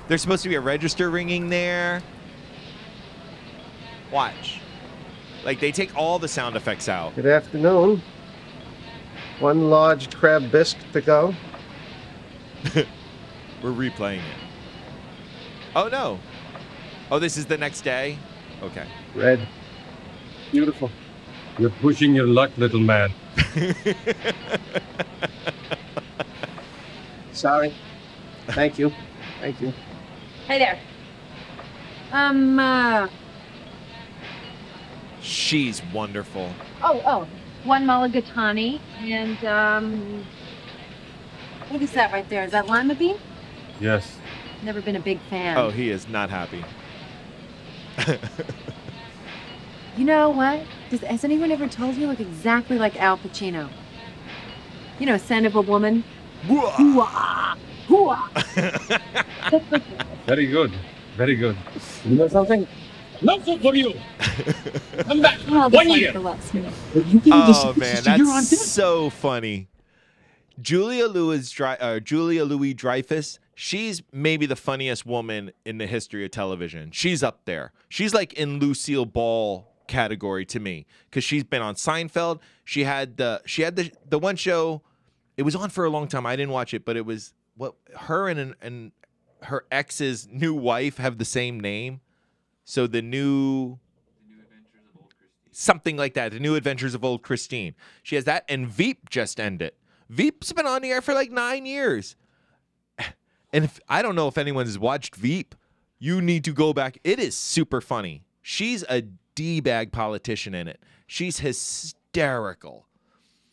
There's 0.06 0.20
supposed 0.20 0.42
to 0.42 0.50
be 0.50 0.54
a 0.56 0.60
register 0.60 1.08
ringing 1.08 1.48
there. 1.48 2.02
Watch. 4.14 4.60
Like 5.44 5.58
they 5.58 5.72
take 5.72 5.96
all 5.96 6.20
the 6.20 6.28
sound 6.28 6.54
effects 6.54 6.88
out. 6.88 7.16
Good 7.16 7.26
afternoon. 7.26 8.00
One 9.40 9.70
large 9.70 10.14
crab 10.14 10.52
bisque 10.52 10.78
to 10.92 11.00
go. 11.00 11.34
We're 13.60 13.72
replaying 13.72 14.18
it. 14.18 14.38
Oh 15.74 15.88
no. 15.88 16.20
Oh, 17.10 17.18
this 17.18 17.36
is 17.36 17.46
the 17.46 17.58
next 17.58 17.80
day. 17.80 18.16
Okay. 18.62 18.86
Red. 19.16 19.48
Beautiful. 20.52 20.92
You're 21.58 21.70
pushing 21.70 22.14
your 22.14 22.28
luck, 22.28 22.52
little 22.56 22.78
man. 22.78 23.12
Sorry. 27.32 27.74
Thank 28.46 28.78
you. 28.78 28.92
Thank 29.40 29.60
you. 29.60 29.72
Hey 30.46 30.60
there. 30.60 30.78
Um, 32.12 32.60
uh, 32.60 33.08
She's 35.24 35.82
wonderful. 35.92 36.50
oh, 36.82 37.02
oh. 37.06 37.26
one 37.64 37.86
mulligatawny, 37.86 38.78
and 39.00 39.42
um, 39.44 40.24
what 41.70 41.80
is 41.80 41.92
that 41.92 42.12
right 42.12 42.28
there? 42.28 42.44
Is 42.44 42.52
that 42.52 42.66
lima 42.66 42.94
bean? 42.94 43.16
Yes. 43.80 44.18
Never 44.62 44.80
been 44.80 44.96
a 44.96 45.00
big 45.00 45.18
fan. 45.30 45.56
Oh, 45.56 45.70
he 45.70 45.90
is 45.90 46.08
not 46.08 46.30
happy. 46.30 46.64
You 49.96 50.04
know 50.04 50.30
what? 50.30 50.62
Does, 50.90 51.02
has 51.02 51.22
anyone 51.22 51.52
ever 51.52 51.68
told 51.68 51.94
you 51.94 52.02
you 52.02 52.06
look 52.08 52.18
exactly 52.18 52.78
like 52.78 53.00
Al 53.00 53.16
Pacino? 53.16 53.68
You 54.98 55.06
know, 55.06 55.16
Scent 55.16 55.46
of 55.46 55.54
a 55.54 55.60
Woman. 55.60 56.02
Hoo-ah! 56.48 57.56
Hoo-ah! 57.86 58.28
Very 60.26 60.48
good. 60.48 60.72
Very 61.16 61.36
good. 61.36 61.56
You 62.04 62.16
know 62.16 62.28
something? 62.28 62.66
No 63.24 63.40
food 63.40 63.60
for 63.62 63.74
you. 63.74 63.94
Come 64.98 65.22
back. 65.22 65.38
Oh, 65.48 65.68
One 65.68 65.88
the 65.88 65.98
year. 65.98 66.12
Psycho 66.12 66.20
loves 66.20 66.54
oh 66.54 67.74
man, 67.76 68.02
that's 68.04 68.60
so 68.60 69.10
funny. 69.10 69.68
Julia 70.60 71.06
Louis 71.06 71.50
Dri- 71.50 71.78
uh, 71.80 72.00
Julia 72.00 72.44
Louis 72.44 72.74
Dreyfus. 72.74 73.38
She's 73.54 74.02
maybe 74.12 74.46
the 74.46 74.56
funniest 74.56 75.06
woman 75.06 75.52
in 75.64 75.78
the 75.78 75.86
history 75.86 76.24
of 76.24 76.30
television. 76.32 76.90
She's 76.90 77.22
up 77.22 77.44
there. 77.44 77.72
She's 77.88 78.12
like 78.12 78.32
in 78.34 78.58
Lucille 78.58 79.04
Ball 79.06 79.68
category 79.86 80.44
to 80.46 80.60
me 80.60 80.86
because 81.08 81.24
she's 81.24 81.44
been 81.44 81.62
on 81.62 81.74
Seinfeld. 81.74 82.40
She 82.64 82.84
had 82.84 83.16
the 83.16 83.42
she 83.46 83.62
had 83.62 83.76
the 83.76 83.90
the 84.08 84.18
one 84.18 84.36
show. 84.36 84.82
It 85.36 85.42
was 85.42 85.56
on 85.56 85.70
for 85.70 85.84
a 85.84 85.90
long 85.90 86.08
time. 86.08 86.26
I 86.26 86.36
didn't 86.36 86.52
watch 86.52 86.74
it, 86.74 86.84
but 86.84 86.96
it 86.96 87.06
was 87.06 87.32
what 87.56 87.74
her 87.96 88.28
and 88.28 88.54
and 88.60 88.92
her 89.42 89.64
ex's 89.70 90.28
new 90.30 90.54
wife 90.54 90.96
have 90.98 91.18
the 91.18 91.24
same 91.24 91.60
name. 91.60 92.00
So 92.64 92.86
the 92.86 93.02
new 93.02 93.78
something 95.54 95.96
like 95.96 96.14
that. 96.14 96.32
The 96.32 96.40
New 96.40 96.56
Adventures 96.56 96.94
of 96.94 97.04
Old 97.04 97.22
Christine. 97.22 97.74
She 98.02 98.16
has 98.16 98.24
that, 98.24 98.44
and 98.48 98.68
Veep 98.68 99.08
just 99.08 99.38
ended. 99.38 99.72
Veep's 100.10 100.52
been 100.52 100.66
on 100.66 100.82
the 100.82 100.90
air 100.90 101.00
for 101.00 101.14
like 101.14 101.30
nine 101.30 101.64
years, 101.64 102.16
and 103.52 103.64
if 103.64 103.80
I 103.88 104.02
don't 104.02 104.16
know 104.16 104.28
if 104.28 104.36
anyone's 104.36 104.78
watched 104.78 105.16
Veep, 105.16 105.54
you 105.98 106.20
need 106.20 106.44
to 106.44 106.52
go 106.52 106.72
back. 106.72 106.98
It 107.04 107.18
is 107.18 107.36
super 107.36 107.80
funny. 107.80 108.24
She's 108.42 108.84
a 108.88 109.02
d 109.34 109.60
bag 109.60 109.92
politician 109.92 110.54
in 110.54 110.68
it. 110.68 110.82
She's 111.06 111.38
hysterical. 111.38 112.86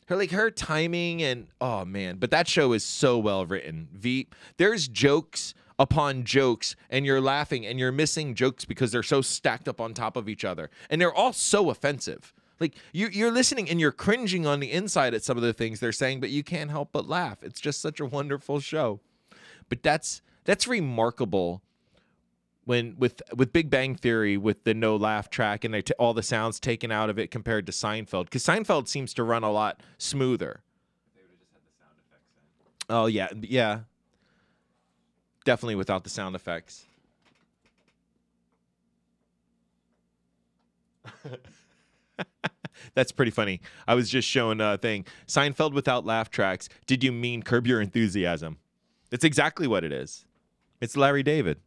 Her 0.07 0.17
like 0.17 0.31
her 0.31 0.51
timing 0.51 1.23
and 1.23 1.47
oh 1.61 1.85
man, 1.85 2.17
but 2.17 2.31
that 2.31 2.47
show 2.49 2.73
is 2.73 2.83
so 2.83 3.17
well 3.17 3.45
written. 3.45 3.87
Veep. 3.93 4.35
There's 4.57 4.89
jokes 4.89 5.53
upon 5.81 6.23
jokes 6.23 6.75
and 6.91 7.07
you're 7.07 7.19
laughing 7.19 7.65
and 7.65 7.79
you're 7.79 7.91
missing 7.91 8.35
jokes 8.35 8.65
because 8.65 8.91
they're 8.91 9.01
so 9.01 9.19
stacked 9.19 9.67
up 9.67 9.81
on 9.81 9.95
top 9.95 10.15
of 10.15 10.29
each 10.29 10.45
other. 10.45 10.69
And 10.91 11.01
they're 11.01 11.13
all 11.13 11.33
so 11.33 11.71
offensive. 11.71 12.33
Like 12.59 12.75
you, 12.93 13.07
you're 13.07 13.31
listening 13.31 13.67
and 13.67 13.79
you're 13.79 13.91
cringing 13.91 14.45
on 14.45 14.59
the 14.59 14.71
inside 14.71 15.15
at 15.15 15.23
some 15.23 15.37
of 15.37 15.43
the 15.43 15.53
things 15.53 15.79
they're 15.79 15.91
saying 15.91 16.19
but 16.19 16.29
you 16.29 16.43
can't 16.43 16.69
help 16.69 16.89
but 16.91 17.09
laugh. 17.09 17.41
It's 17.41 17.59
just 17.59 17.81
such 17.81 17.99
a 17.99 18.05
wonderful 18.05 18.59
show. 18.59 18.99
But 19.69 19.81
that's 19.81 20.21
that's 20.43 20.67
remarkable 20.67 21.63
when 22.65 22.95
with 22.99 23.23
with 23.35 23.51
big 23.51 23.71
bang 23.71 23.95
theory 23.95 24.37
with 24.37 24.63
the 24.63 24.75
no 24.75 24.95
laugh 24.95 25.31
track 25.31 25.63
and 25.63 25.73
they 25.73 25.81
t- 25.81 25.95
all 25.97 26.13
the 26.13 26.21
sounds 26.21 26.59
taken 26.59 26.91
out 26.91 27.09
of 27.09 27.17
it 27.17 27.31
compared 27.31 27.65
to 27.65 27.71
seinfeld 27.71 28.25
because 28.25 28.43
seinfeld 28.43 28.87
seems 28.87 29.15
to 29.15 29.23
run 29.23 29.43
a 29.43 29.51
lot 29.51 29.81
smoother. 29.97 30.61
Oh 32.87 33.07
yeah. 33.07 33.29
Yeah 33.39 33.79
definitely 35.43 35.75
without 35.75 36.03
the 36.03 36.09
sound 36.09 36.35
effects. 36.35 36.85
That's 42.93 43.11
pretty 43.11 43.31
funny. 43.31 43.61
I 43.87 43.95
was 43.95 44.09
just 44.09 44.27
showing 44.27 44.59
a 44.61 44.77
thing. 44.77 45.05
Seinfeld 45.27 45.73
without 45.73 46.05
laugh 46.05 46.29
tracks. 46.29 46.69
Did 46.87 47.03
you 47.03 47.11
mean 47.11 47.43
curb 47.43 47.67
your 47.67 47.81
enthusiasm? 47.81 48.57
It's 49.11 49.23
exactly 49.23 49.67
what 49.67 49.83
it 49.83 49.91
is. 49.91 50.25
It's 50.79 50.97
Larry 50.97 51.23
David. 51.23 51.57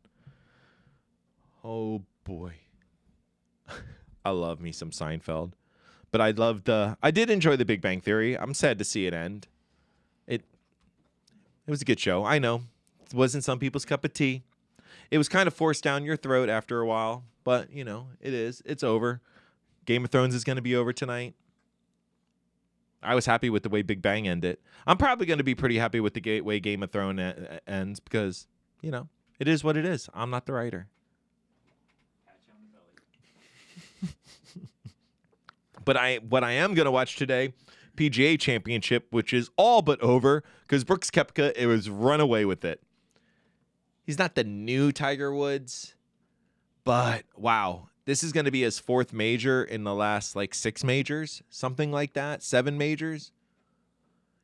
Oh 1.63 2.03
boy. 2.25 2.55
I 4.25 4.31
love 4.31 4.61
me 4.61 4.73
some 4.73 4.91
Seinfeld. 4.91 5.53
But 6.11 6.21
I 6.21 6.31
loved 6.31 6.69
uh 6.69 6.97
I 7.03 7.11
did 7.11 7.31
enjoy 7.31 7.57
the 7.57 7.65
Big 7.65 7.81
Bang 7.81 8.01
Theory. 8.01 8.39
I'm 8.39 8.55
sad 8.55 8.79
to 8.79 8.85
see 8.85 9.07
it 9.07 9.15
end. 9.15 9.47
It 10.27 10.43
it 11.67 11.71
was 11.71 11.83
a 11.83 11.87
good 11.87 12.01
show. 12.01 12.25
I 12.25 12.39
know. 12.39 12.63
Wasn't 13.15 13.45
some 13.45 13.59
people's 13.59 13.85
cup 13.85 14.05
of 14.05 14.13
tea. 14.13 14.43
It 15.11 15.19
was 15.19 15.29
kind 15.29 15.47
of 15.47 15.55
forced 15.55 15.85
down 15.85 16.05
your 16.05 16.17
throat 16.17 16.49
after 16.49 16.81
a 16.81 16.87
while, 16.87 17.25
but 17.45 17.73
you 17.73 17.85
know, 17.85 18.09
it 18.21 18.35
is. 18.35 18.63
It's 18.65 18.83
over. 18.83 19.21
Game 19.85 20.05
of 20.05 20.11
Thrones 20.11 20.35
is 20.35 20.45
going 20.45 20.57
to 20.57 20.63
be 20.63 20.75
over 20.75 20.93
tonight. 20.93 21.35
I 23.03 23.15
was 23.15 23.27
happy 23.27 23.51
with 23.51 23.63
the 23.63 23.69
way 23.69 23.83
Big 23.83 24.01
Bang 24.01 24.27
ended. 24.27 24.57
I'm 24.87 24.97
probably 24.97 25.27
going 25.27 25.39
to 25.39 25.45
be 25.45 25.55
pretty 25.55 25.77
happy 25.77 26.01
with 26.01 26.15
the 26.15 26.41
way 26.41 26.59
Game 26.59 26.83
of 26.83 26.91
Thrones 26.91 27.21
ends 27.67 28.01
because, 28.01 28.47
you 28.81 28.91
know, 28.91 29.09
it 29.39 29.47
is 29.47 29.63
what 29.63 29.77
it 29.77 29.85
is. 29.85 30.09
I'm 30.15 30.31
not 30.31 30.47
the 30.47 30.55
writer. 30.55 30.89
but 35.85 35.97
I 35.99 36.17
what 36.17 36.43
I 36.43 36.53
am 36.53 36.73
going 36.75 36.87
to 36.87 36.91
watch 36.91 37.17
today 37.17 37.53
PGA 37.97 38.39
Championship, 38.39 39.07
which 39.11 39.33
is 39.33 39.51
all 39.57 39.83
but 39.83 40.01
over 40.01 40.43
because 40.63 40.85
Brooks 40.85 41.11
Koepka 41.11 41.53
it 41.57 41.67
was 41.67 41.91
run 41.91 42.21
away 42.21 42.45
with 42.45 42.65
it. 42.65 42.81
He's 44.05 44.19
not 44.19 44.35
the 44.35 44.45
new 44.45 44.93
Tiger 44.93 45.35
Woods, 45.35 45.95
but 46.85 47.25
wow, 47.37 47.89
this 48.05 48.23
is 48.23 48.33
going 48.33 48.45
to 48.45 48.51
be 48.51 48.63
his 48.63 48.79
fourth 48.79 49.13
major 49.13 49.65
in 49.65 49.85
the 49.85 49.95
last 49.95 50.37
like 50.37 50.55
six 50.55 50.85
majors, 50.85 51.43
something 51.49 51.91
like 51.91 52.13
that, 52.13 52.43
seven 52.43 52.77
majors. 52.77 53.33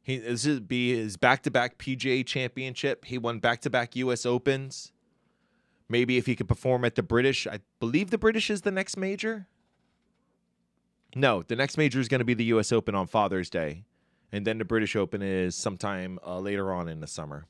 He 0.03 0.17
this 0.17 0.47
would 0.47 0.67
be 0.67 0.97
his 0.97 1.19
back-to-back 1.19 1.77
PGA 1.77 2.25
Championship. 2.25 3.05
He 3.05 3.19
won 3.19 3.39
back-to-back 3.39 3.95
U.S. 3.97 4.25
Opens. 4.25 4.93
Maybe 5.91 6.17
if 6.17 6.25
he 6.25 6.35
could 6.35 6.49
perform 6.49 6.85
at 6.85 6.95
the 6.95 7.03
British, 7.03 7.47
I 7.47 7.59
believe 7.81 8.11
the 8.11 8.19
British 8.19 8.49
is 8.49 8.63
the 8.63 8.71
next 8.71 8.97
major. 8.97 9.47
No, 11.15 11.43
the 11.43 11.57
next 11.57 11.77
major 11.77 12.01
is 12.01 12.09
going 12.09 12.21
to 12.21 12.25
be 12.25 12.35
the 12.35 12.45
U.S. 12.45 12.73
Open 12.73 12.95
on 12.95 13.09
Father's 13.09 13.51
Day, 13.51 13.85
and 14.33 14.47
then 14.47 14.57
the 14.57 14.65
British 14.65 14.97
Open 14.97 15.21
is 15.21 15.55
sometime 15.55 16.19
uh, 16.25 16.39
later 16.39 16.73
on 16.73 16.89
in 16.89 17.01
the 17.01 17.09
summer. 17.09 17.47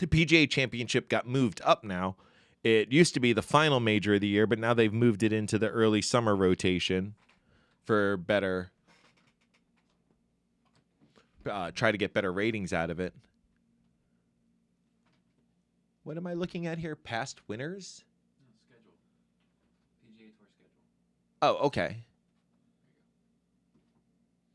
The 0.00 0.06
PGA 0.06 0.48
Championship 0.48 1.10
got 1.10 1.28
moved 1.28 1.60
up 1.62 1.84
now. 1.84 2.16
It 2.64 2.90
used 2.90 3.12
to 3.14 3.20
be 3.20 3.34
the 3.34 3.42
final 3.42 3.80
major 3.80 4.14
of 4.14 4.22
the 4.22 4.28
year, 4.28 4.46
but 4.46 4.58
now 4.58 4.72
they've 4.72 4.92
moved 4.92 5.22
it 5.22 5.30
into 5.30 5.58
the 5.58 5.68
early 5.68 6.00
summer 6.00 6.34
rotation 6.34 7.14
for 7.84 8.16
better. 8.16 8.70
Uh, 11.44 11.70
try 11.72 11.92
to 11.92 11.98
get 11.98 12.14
better 12.14 12.32
ratings 12.32 12.72
out 12.72 12.88
of 12.88 12.98
it. 12.98 13.12
What 16.04 16.16
am 16.16 16.26
I 16.26 16.32
looking 16.32 16.66
at 16.66 16.78
here? 16.78 16.96
Past 16.96 17.46
winners? 17.46 18.02
Oh, 21.42 21.56
okay. 21.66 22.04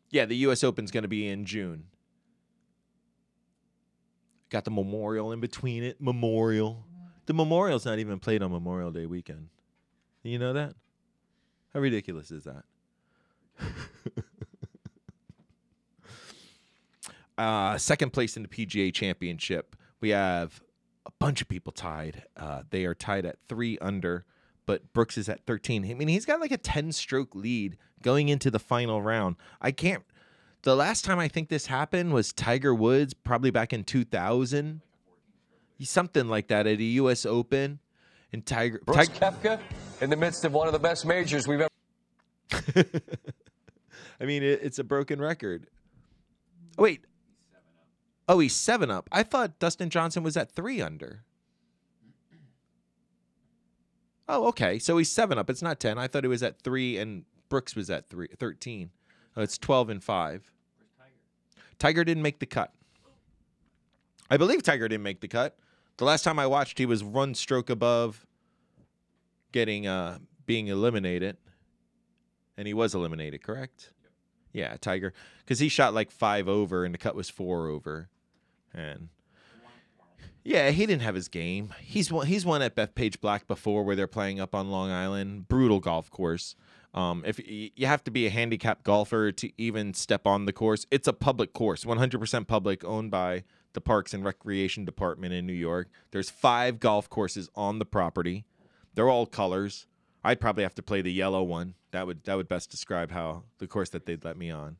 Yeah, 0.10 0.26
the 0.26 0.38
U.S. 0.38 0.64
Open's 0.64 0.90
going 0.90 1.04
to 1.04 1.08
be 1.08 1.28
in 1.28 1.46
June. 1.46 1.86
Got 4.56 4.64
the 4.64 4.72
Memorial 4.72 5.34
in 5.34 5.42
between 5.42 5.84
it. 5.84 6.00
Memorial. 6.00 6.86
The 7.26 7.34
Memorial's 7.34 7.86
not 7.86 8.00
even 8.00 8.20
played 8.20 8.42
on 8.42 8.54
Memorial 8.54 8.90
Day 8.90 9.06
weekend. 9.06 9.50
You 10.24 10.40
know 10.40 10.54
that? 10.54 10.76
How 11.74 11.82
ridiculous 11.82 12.32
is 12.32 12.46
that? 12.46 12.64
uh, 17.38 17.78
second 17.78 18.14
place 18.14 18.38
in 18.38 18.44
the 18.44 18.48
PGA 18.48 18.94
Championship, 18.94 19.76
we 20.00 20.12
have 20.12 20.62
a 21.06 21.12
bunch 21.20 21.42
of 21.42 21.50
people 21.50 21.74
tied. 21.74 22.24
Uh, 22.38 22.64
they 22.70 22.86
are 22.86 22.96
tied 22.96 23.26
at 23.26 23.40
three 23.50 23.78
under, 23.80 24.24
but 24.66 24.94
Brooks 24.94 25.18
is 25.18 25.28
at 25.28 25.46
13. 25.46 25.84
I 25.84 25.96
mean, 25.96 26.08
he's 26.08 26.26
got 26.26 26.40
like 26.40 26.54
a 26.54 26.58
10 26.58 26.94
stroke 26.94 27.36
lead 27.36 27.78
going 28.02 28.30
into 28.30 28.50
the 28.50 28.60
final 28.60 29.02
round. 29.02 29.36
I 29.60 29.72
can't. 29.72 30.06
The 30.66 30.76
last 30.76 31.06
time 31.06 31.20
I 31.20 31.28
think 31.28 31.50
this 31.50 31.68
happened 31.68 32.12
was 32.12 32.34
Tiger 32.34 32.74
Woods, 32.74 33.14
probably 33.14 33.52
back 33.52 33.72
in 33.72 33.84
2000. 33.84 34.82
Something 35.82 36.28
like 36.28 36.48
that 36.48 36.66
at 36.66 36.80
a 36.80 36.84
U.S. 36.84 37.24
Open. 37.24 37.78
And 38.34 38.44
Tiger. 38.44 38.82
Brooks 38.84 39.08
Tiger 39.10 39.38
Koepka 39.38 39.60
in 40.02 40.10
the 40.10 40.16
midst 40.16 40.44
of 40.44 40.54
one 40.54 40.66
of 40.66 40.74
the 40.74 40.80
best 40.80 41.06
majors 41.06 41.48
we've 41.48 41.62
ever. 41.62 41.70
I 44.20 44.26
mean, 44.26 44.42
it, 44.42 44.62
it's 44.64 44.80
a 44.80 44.84
broken 44.84 45.22
record. 45.22 45.68
Oh, 46.80 46.84
wait. 46.84 47.06
Oh, 48.28 48.40
he's 48.40 48.56
seven 48.56 48.90
up. 48.90 49.08
I 49.12 49.22
thought 49.22 49.60
Dustin 49.60 49.92
Johnson 49.92 50.24
was 50.24 50.36
at 50.36 50.52
three 50.52 50.82
under. 50.82 51.26
Oh, 54.28 54.48
okay. 54.48 54.80
So 54.80 54.98
he's 54.98 55.12
seven 55.12 55.38
up. 55.38 55.48
It's 55.48 55.62
not 55.62 55.80
10. 55.80 56.00
I 56.00 56.08
thought 56.08 56.26
it 56.26 56.30
was 56.30 56.42
at 56.42 56.60
three 56.60 56.98
and 56.98 57.26
Brooks 57.50 57.76
was 57.76 57.92
at 57.92 58.10
three, 58.10 58.30
13. 58.36 58.90
Oh, 59.38 59.44
it's 59.44 59.60
12 59.60 59.92
and 59.92 60.04
five. 60.04 60.52
Tiger 61.80 62.04
didn't 62.04 62.24
make 62.24 62.40
the 62.40 62.46
cut. 62.46 62.72
I 64.30 64.38
believe 64.38 64.64
Tiger 64.64 64.88
didn't 64.88 65.04
make 65.04 65.22
the 65.22 65.28
cut. 65.28 65.58
The 65.98 66.06
last 66.06 66.24
time 66.24 66.40
I 66.40 66.48
watched, 66.48 66.78
he 66.78 66.86
was 66.86 67.04
one 67.04 67.36
stroke 67.36 67.70
above 67.70 68.26
getting 69.52 69.88
uh 69.88 70.20
being 70.46 70.68
eliminated. 70.68 71.38
And 72.58 72.68
he 72.68 72.74
was 72.74 72.96
eliminated, 72.96 73.44
correct? 73.44 73.92
Yeah, 74.54 74.78
Tiger, 74.80 75.14
because 75.40 75.60
he 75.60 75.68
shot 75.68 75.94
like 75.94 76.12
five 76.12 76.48
over 76.48 76.86
and 76.86 76.94
the 76.94 76.98
cut 76.98 77.16
was 77.16 77.30
four 77.30 77.68
over, 77.68 78.08
and 78.74 79.10
yeah, 80.46 80.70
he 80.70 80.86
didn't 80.86 81.02
have 81.02 81.16
his 81.16 81.28
game. 81.28 81.74
He's 81.82 82.10
won, 82.10 82.28
he's 82.28 82.46
won 82.46 82.62
at 82.62 82.76
Bethpage 82.76 83.20
Black 83.20 83.48
before, 83.48 83.84
where 83.84 83.98
they're 83.98 84.08
playing 84.08 84.40
up 84.40 84.56
on 84.56 84.72
Long 84.72 84.92
Island, 84.92 85.50
brutal 85.50 85.82
golf 85.82 86.10
course. 86.10 86.56
Um, 86.96 87.24
if 87.28 87.42
you 87.46 87.88
have 87.88 88.06
to 88.06 88.12
be 88.12 88.26
a 88.26 88.30
handicapped 88.30 88.84
golfer 88.84 89.34
to 89.34 89.52
even 89.58 89.94
step 89.94 90.26
on 90.26 90.46
the 90.46 90.54
course, 90.54 90.88
it's 90.90 91.10
a 91.10 91.14
public 91.14 91.52
course, 91.52 91.84
100% 91.84 92.48
public, 92.48 92.86
owned 92.86 93.12
by 93.12 93.44
the 93.74 93.82
Parks 93.82 94.14
and 94.14 94.24
Recreation 94.24 94.86
Department 94.86 95.34
in 95.34 95.46
New 95.46 95.54
York. 95.54 95.90
There's 96.12 96.30
five 96.30 96.80
golf 96.80 97.10
courses 97.10 97.50
on 97.54 97.80
the 97.80 97.86
property. 97.86 98.46
They're 98.94 99.10
all 99.10 99.26
colors. 99.26 99.88
I'd 100.24 100.40
probably 100.40 100.64
have 100.64 100.76
to 100.76 100.82
play 100.82 101.02
the 101.02 101.12
yellow 101.12 101.44
one. 101.44 101.76
That 101.92 102.08
would 102.08 102.24
that 102.24 102.36
would 102.36 102.48
best 102.48 102.72
describe 102.72 103.12
how 103.12 103.44
the 103.60 103.68
course 103.68 103.90
that 103.90 104.06
they'd 104.06 104.24
let 104.24 104.38
me 104.38 104.50
on. 104.50 104.78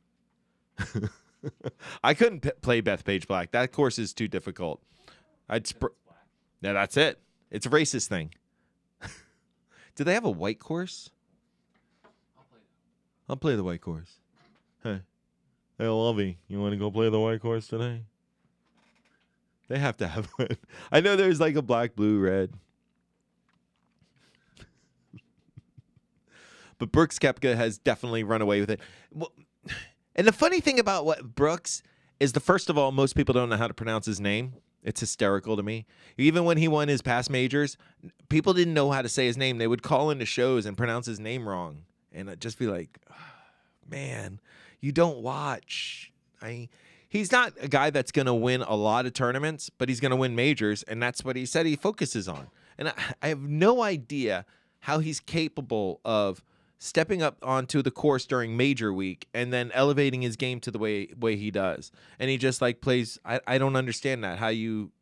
I 2.02 2.14
couldn't 2.14 2.40
p- 2.40 2.50
play 2.62 2.80
Bethpage 2.80 3.26
Black. 3.26 3.52
That 3.52 3.72
course 3.72 3.98
is 3.98 4.14
too 4.14 4.26
difficult. 4.26 4.82
I'd 5.48 5.66
sp- 5.68 5.94
that's 6.62 6.96
it. 6.96 7.20
It's 7.50 7.66
a 7.66 7.70
racist 7.70 8.08
thing. 8.08 8.34
Do 9.94 10.02
they 10.02 10.14
have 10.14 10.24
a 10.24 10.30
white 10.30 10.58
course? 10.58 11.10
I'll 13.28 13.36
play 13.36 13.56
the 13.56 13.64
white 13.64 13.80
course. 13.80 14.18
Hey, 14.82 15.00
hey, 15.78 15.88
Lovey, 15.88 16.38
you 16.48 16.60
want 16.60 16.72
to 16.72 16.78
go 16.78 16.90
play 16.90 17.08
the 17.10 17.20
white 17.20 17.40
course 17.40 17.66
today? 17.66 18.02
They 19.68 19.78
have 19.78 19.96
to 19.98 20.06
have 20.06 20.26
one. 20.36 20.56
I 20.92 21.00
know 21.00 21.16
there's 21.16 21.40
like 21.40 21.56
a 21.56 21.62
black, 21.62 21.96
blue, 21.96 22.20
red. 22.20 22.52
but 26.78 26.92
Brooks 26.92 27.18
Koepka 27.18 27.56
has 27.56 27.78
definitely 27.78 28.22
run 28.22 28.42
away 28.42 28.60
with 28.60 28.70
it. 28.70 28.80
Well, 29.12 29.32
and 30.16 30.26
the 30.26 30.32
funny 30.32 30.60
thing 30.60 30.78
about 30.78 31.04
what 31.04 31.34
Brooks 31.34 31.82
is 32.20 32.32
the 32.32 32.40
first 32.40 32.70
of 32.70 32.78
all, 32.78 32.92
most 32.92 33.16
people 33.16 33.32
don't 33.32 33.48
know 33.48 33.56
how 33.56 33.68
to 33.68 33.74
pronounce 33.74 34.06
his 34.06 34.20
name. 34.20 34.54
It's 34.82 35.00
hysterical 35.00 35.56
to 35.56 35.64
me. 35.64 35.84
Even 36.16 36.44
when 36.44 36.58
he 36.58 36.68
won 36.68 36.86
his 36.86 37.02
past 37.02 37.28
majors, 37.28 37.76
people 38.28 38.52
didn't 38.52 38.72
know 38.72 38.92
how 38.92 39.02
to 39.02 39.08
say 39.08 39.26
his 39.26 39.36
name. 39.36 39.58
They 39.58 39.66
would 39.66 39.82
call 39.82 40.10
into 40.10 40.24
shows 40.24 40.64
and 40.64 40.76
pronounce 40.76 41.06
his 41.06 41.18
name 41.18 41.48
wrong, 41.48 41.82
and 42.16 42.30
I'd 42.30 42.40
just 42.40 42.58
be 42.58 42.66
like, 42.66 42.98
"Man, 43.88 44.40
you 44.80 44.92
don't 44.92 45.18
watch." 45.18 46.12
I 46.42 46.68
he's 47.08 47.32
not 47.32 47.52
a 47.60 47.68
guy 47.68 47.90
that's 47.90 48.12
going 48.12 48.26
to 48.26 48.34
win 48.34 48.62
a 48.62 48.74
lot 48.74 49.06
of 49.06 49.12
tournaments, 49.12 49.70
but 49.70 49.88
he's 49.88 50.00
going 50.00 50.10
to 50.10 50.16
win 50.16 50.34
majors, 50.34 50.82
and 50.84 51.02
that's 51.02 51.24
what 51.24 51.36
he 51.36 51.46
said 51.46 51.66
he 51.66 51.76
focuses 51.76 52.28
on. 52.28 52.48
And 52.78 52.88
I, 52.88 52.94
I 53.22 53.28
have 53.28 53.42
no 53.42 53.82
idea 53.82 54.44
how 54.80 54.98
he's 54.98 55.20
capable 55.20 56.00
of 56.04 56.42
stepping 56.78 57.22
up 57.22 57.38
onto 57.42 57.82
the 57.82 57.90
course 57.90 58.26
during 58.26 58.56
major 58.56 58.92
week 58.92 59.26
and 59.32 59.52
then 59.52 59.70
elevating 59.72 60.22
his 60.22 60.36
game 60.36 60.60
to 60.60 60.70
the 60.70 60.78
way 60.78 61.08
way 61.18 61.36
he 61.36 61.50
does. 61.50 61.90
And 62.18 62.30
he 62.30 62.36
just 62.36 62.60
like 62.60 62.80
plays 62.80 63.18
I, 63.24 63.40
I 63.46 63.58
don't 63.58 63.76
understand 63.76 64.22
that 64.24 64.38
how 64.38 64.48
you 64.48 64.92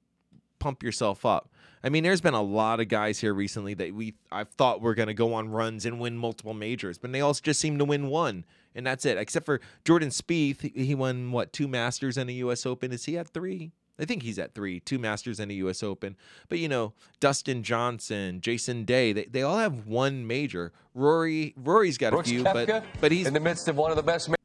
pump 0.58 0.82
yourself 0.82 1.26
up. 1.26 1.50
I 1.85 1.91
mean, 1.91 2.03
there's 2.03 2.22
been 2.22 2.35
a 2.35 2.43
lot 2.43 2.80
of 2.80 2.89
guys 2.89 3.18
here 3.20 3.35
recently 3.35 3.74
that 3.74 3.95
we 3.95 4.14
I've 4.32 4.49
thought 4.49 4.80
were 4.80 4.95
going 4.95 5.09
to 5.09 5.14
go 5.14 5.35
on 5.35 5.51
runs 5.51 5.85
and 5.85 6.01
win 6.01 6.16
multiple 6.16 6.55
majors, 6.55 6.97
but 6.97 7.12
they 7.12 7.20
all 7.20 7.35
just 7.35 7.61
seem 7.61 7.76
to 7.78 7.85
win 7.85 8.07
one, 8.09 8.47
and 8.74 8.87
that's 8.87 9.05
it. 9.05 9.18
Except 9.18 9.45
for 9.45 9.61
Jordan 9.85 10.09
Spieth, 10.09 10.62
he- 10.74 10.95
won 10.95 11.30
what 11.30 11.53
two 11.53 11.68
Masters 11.68 12.16
and 12.16 12.30
a 12.30 12.32
U.S. 12.35 12.64
Open. 12.64 12.91
Is 12.91 13.05
he 13.05 13.18
at 13.18 13.28
three? 13.28 13.72
I 13.99 14.07
think 14.07 14.22
he's 14.22 14.39
at 14.39 14.55
three, 14.55 14.80
two 14.80 14.99
Masters 14.99 15.39
and 15.39 15.51
a 15.51 15.55
U.S. 15.57 15.82
Open. 15.82 16.16
But 16.49 16.59
you 16.59 16.68
know, 16.68 16.95
Dustin 17.20 17.62
Johnson, 17.62 18.41
Jason 18.41 18.85
Day, 18.85 19.12
they, 19.12 19.26
they 19.26 19.43
all 19.43 19.59
have 19.59 19.87
one 19.87 20.26
major. 20.26 20.72
Rory 20.95 21.53
Rory's 21.55 21.99
got 21.99 22.12
Brooks 22.12 22.28
a 22.30 22.32
few, 22.32 22.45
but 22.45 22.85
but 23.03 23.12
he's 23.12 23.26
in 23.26 23.35
the 23.35 23.41
midst 23.41 23.68
of 23.68 23.76
one 23.76 23.91
of 23.91 23.97
the 23.99 24.03
best. 24.03 24.30
Ma- 24.30 24.37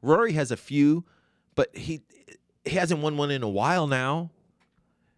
Rory 0.00 0.32
has 0.32 0.50
a 0.50 0.56
few, 0.56 1.04
but 1.54 1.76
he 1.76 2.00
he 2.64 2.76
hasn't 2.76 3.00
won 3.02 3.18
one 3.18 3.30
in 3.30 3.42
a 3.42 3.48
while 3.50 3.86
now. 3.86 4.30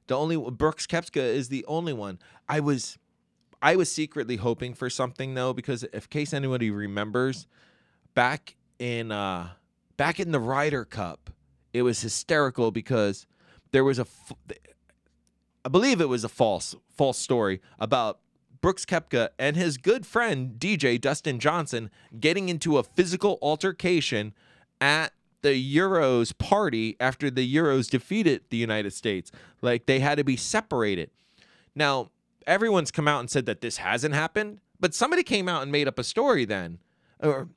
The 0.07 0.17
only 0.17 0.37
Brooks 0.37 0.87
Koepka 0.87 1.23
is 1.23 1.49
the 1.49 1.65
only 1.67 1.93
one. 1.93 2.19
I 2.49 2.61
was 2.61 2.99
I 3.63 3.77
was 3.77 3.91
secretly 3.91 4.37
hoping 4.37 4.75
for 4.75 4.89
something 4.91 5.35
though 5.35 5.53
because 5.53 5.85
if 5.93 6.09
case 6.09 6.33
anybody 6.33 6.71
remembers 6.71 7.47
back 8.15 8.57
in 8.79 9.11
uh 9.11 9.51
back 9.97 10.21
in 10.21 10.33
the 10.33 10.41
Ryder 10.41 10.85
Cup, 10.85 11.31
it 11.73 11.83
was 11.83 12.01
hysterical 12.01 12.71
because 12.71 13.27
there 13.73 13.85
was 13.85 13.99
a 13.99 14.07
I 15.65 15.69
believe 15.69 16.01
it 16.01 16.09
was 16.09 16.25
a 16.25 16.29
false 16.29 16.75
false 16.89 17.19
story 17.19 17.61
about 17.79 18.21
Brooks 18.61 18.85
Koepka 18.85 19.31
and 19.39 19.57
his 19.57 19.77
good 19.77 20.07
friend 20.07 20.59
DJ 20.59 21.01
Dustin 21.01 21.39
Johnson 21.39 21.91
getting 22.19 22.49
into 22.49 22.79
a 22.79 22.83
physical 22.83 23.39
altercation 23.43 24.35
at 24.81 25.13
the 25.43 25.77
Euros 25.77 26.37
party 26.37 26.97
after 27.01 27.31
the 27.31 27.55
Euros 27.55 27.89
defeated 27.91 28.43
the 28.51 28.57
United 28.57 28.93
States. 28.93 29.31
Like 29.63 29.87
they 29.87 30.01
had 30.01 30.19
to 30.19 30.25
be 30.25 30.37
separated. 30.37 31.11
Now, 31.75 32.11
everyone's 32.47 32.91
come 32.91 33.09
out 33.09 33.21
and 33.21 33.31
said 33.31 33.47
that 33.47 33.61
this 33.61 33.79
hasn't 33.79 34.15
happened, 34.15 34.61
but 34.81 34.95
somebody 34.95 35.23
came 35.23 35.49
out 35.49 35.63
and 35.63 35.73
made 35.73 35.89
up 35.89 35.99
a 35.99 36.05
story 36.05 36.45
then. 36.45 36.79
Or 37.21 37.49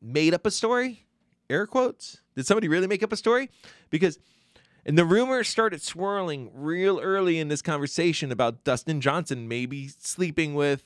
made 0.00 0.34
up 0.34 0.46
a 0.46 0.50
story? 0.50 1.06
Air 1.48 1.66
quotes? 1.66 2.20
Did 2.34 2.46
somebody 2.46 2.68
really 2.68 2.86
make 2.86 3.02
up 3.02 3.12
a 3.12 3.16
story? 3.16 3.50
Because 3.90 4.18
and 4.84 4.96
the 4.96 5.04
rumors 5.04 5.48
started 5.48 5.82
swirling 5.82 6.50
real 6.54 7.00
early 7.00 7.40
in 7.40 7.48
this 7.48 7.60
conversation 7.60 8.30
about 8.30 8.62
Dustin 8.62 9.00
Johnson 9.00 9.48
maybe 9.48 9.88
sleeping 9.88 10.54
with 10.54 10.84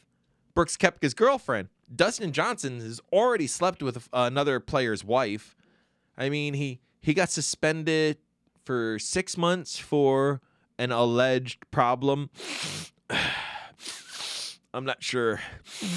Brooks 0.54 0.78
Koepka's 0.78 1.12
girlfriend. 1.12 1.68
Dustin 1.94 2.32
Johnson 2.32 2.80
has 2.80 3.00
already 3.12 3.46
slept 3.46 3.82
with 3.82 4.08
another 4.12 4.58
player's 4.58 5.04
wife. 5.04 5.54
I 6.20 6.28
mean, 6.28 6.52
he 6.54 6.80
he 7.00 7.14
got 7.14 7.30
suspended 7.30 8.18
for 8.64 8.98
6 8.98 9.36
months 9.38 9.78
for 9.78 10.42
an 10.78 10.92
alleged 10.92 11.68
problem. 11.70 12.28
I'm 14.74 14.84
not 14.84 15.02
sure. 15.02 15.40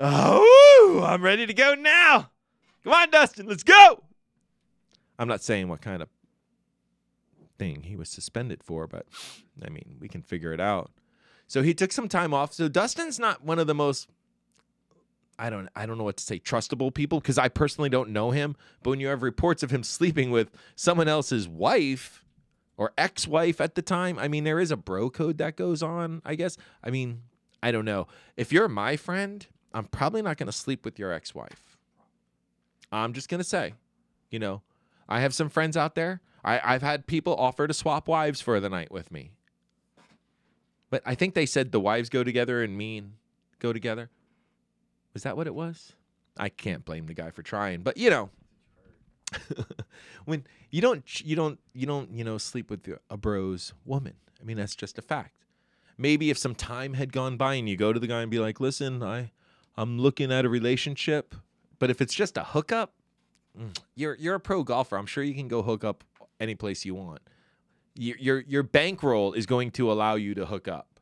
Oh, 0.00 1.04
I'm 1.06 1.22
ready 1.22 1.46
to 1.46 1.54
go 1.54 1.74
now. 1.74 2.30
Come 2.82 2.92
on, 2.92 3.10
Dustin, 3.10 3.46
let's 3.46 3.62
go. 3.62 4.02
I'm 5.20 5.28
not 5.28 5.40
saying 5.40 5.68
what 5.68 5.80
kind 5.80 6.02
of 6.02 6.08
thing 7.58 7.84
he 7.84 7.94
was 7.94 8.08
suspended 8.08 8.64
for, 8.64 8.88
but 8.88 9.06
I 9.64 9.70
mean, 9.70 9.98
we 10.00 10.08
can 10.08 10.20
figure 10.20 10.52
it 10.52 10.60
out. 10.60 10.90
So 11.46 11.62
he 11.62 11.74
took 11.74 11.92
some 11.92 12.08
time 12.08 12.34
off. 12.34 12.52
So 12.52 12.66
Dustin's 12.66 13.20
not 13.20 13.44
one 13.44 13.60
of 13.60 13.68
the 13.68 13.74
most 13.74 14.08
I 15.38 15.50
don't 15.50 15.68
I 15.74 15.86
don't 15.86 15.98
know 15.98 16.04
what 16.04 16.16
to 16.18 16.24
say 16.24 16.38
trustable 16.38 16.92
people 16.92 17.20
because 17.20 17.38
I 17.38 17.48
personally 17.48 17.90
don't 17.90 18.10
know 18.10 18.30
him, 18.30 18.56
but 18.82 18.90
when 18.90 19.00
you 19.00 19.08
have 19.08 19.22
reports 19.22 19.62
of 19.62 19.70
him 19.70 19.82
sleeping 19.82 20.30
with 20.30 20.50
someone 20.76 21.08
else's 21.08 21.48
wife 21.48 22.24
or 22.76 22.92
ex-wife 22.98 23.60
at 23.60 23.74
the 23.74 23.82
time, 23.82 24.18
I 24.18 24.28
mean 24.28 24.44
there 24.44 24.60
is 24.60 24.70
a 24.70 24.76
bro 24.76 25.10
code 25.10 25.38
that 25.38 25.56
goes 25.56 25.82
on, 25.82 26.22
I 26.24 26.34
guess. 26.34 26.56
I 26.82 26.90
mean, 26.90 27.22
I 27.62 27.72
don't 27.72 27.84
know. 27.84 28.06
If 28.36 28.52
you're 28.52 28.68
my 28.68 28.96
friend, 28.96 29.46
I'm 29.72 29.86
probably 29.86 30.22
not 30.22 30.36
going 30.36 30.46
to 30.46 30.52
sleep 30.52 30.84
with 30.84 30.98
your 30.98 31.12
ex-wife. 31.12 31.76
I'm 32.92 33.12
just 33.12 33.28
going 33.28 33.40
to 33.40 33.44
say, 33.44 33.74
you 34.30 34.38
know, 34.38 34.62
I 35.08 35.20
have 35.20 35.34
some 35.34 35.48
friends 35.48 35.76
out 35.76 35.94
there. 35.94 36.20
I, 36.44 36.60
I've 36.62 36.82
had 36.82 37.06
people 37.06 37.34
offer 37.34 37.66
to 37.66 37.74
swap 37.74 38.06
wives 38.06 38.40
for 38.40 38.60
the 38.60 38.68
night 38.68 38.92
with 38.92 39.10
me. 39.10 39.32
But 40.90 41.02
I 41.04 41.14
think 41.14 41.34
they 41.34 41.46
said 41.46 41.72
the 41.72 41.80
wives 41.80 42.08
go 42.08 42.22
together 42.22 42.62
and 42.62 42.76
mean 42.76 43.14
go 43.58 43.72
together. 43.72 44.10
Was 45.14 45.22
that 45.22 45.36
what 45.36 45.46
it 45.46 45.54
was? 45.54 45.92
I 46.36 46.48
can't 46.48 46.84
blame 46.84 47.06
the 47.06 47.14
guy 47.14 47.30
for 47.30 47.42
trying, 47.42 47.82
but 47.82 47.96
you 47.96 48.10
know, 48.10 48.30
when 50.24 50.44
you 50.70 50.80
don't, 50.80 51.04
you 51.24 51.36
don't, 51.36 51.58
you 51.72 51.86
don't, 51.86 52.12
you 52.12 52.24
know, 52.24 52.38
sleep 52.38 52.68
with 52.68 52.88
a 53.08 53.16
bro's 53.16 53.72
woman. 53.84 54.14
I 54.40 54.44
mean, 54.44 54.56
that's 54.56 54.74
just 54.74 54.98
a 54.98 55.02
fact. 55.02 55.36
Maybe 55.96 56.30
if 56.30 56.38
some 56.38 56.56
time 56.56 56.94
had 56.94 57.12
gone 57.12 57.36
by 57.36 57.54
and 57.54 57.68
you 57.68 57.76
go 57.76 57.92
to 57.92 58.00
the 58.00 58.08
guy 58.08 58.22
and 58.22 58.30
be 58.30 58.40
like, 58.40 58.58
"Listen, 58.58 59.02
I, 59.02 59.30
I'm 59.76 59.98
looking 59.98 60.32
at 60.32 60.44
a 60.44 60.48
relationship," 60.48 61.36
but 61.78 61.88
if 61.88 62.00
it's 62.00 62.14
just 62.14 62.36
a 62.36 62.42
hookup, 62.42 62.94
mm, 63.58 63.76
you're 63.94 64.16
you're 64.16 64.34
a 64.34 64.40
pro 64.40 64.64
golfer. 64.64 64.96
I'm 64.96 65.06
sure 65.06 65.22
you 65.22 65.34
can 65.34 65.46
go 65.46 65.62
hook 65.62 65.84
up 65.84 66.02
any 66.40 66.56
place 66.56 66.84
you 66.84 66.96
want. 66.96 67.22
Your 67.94 68.16
your 68.18 68.40
your 68.40 68.62
bankroll 68.64 69.34
is 69.34 69.46
going 69.46 69.70
to 69.72 69.92
allow 69.92 70.16
you 70.16 70.34
to 70.34 70.46
hook 70.46 70.66
up. 70.66 70.93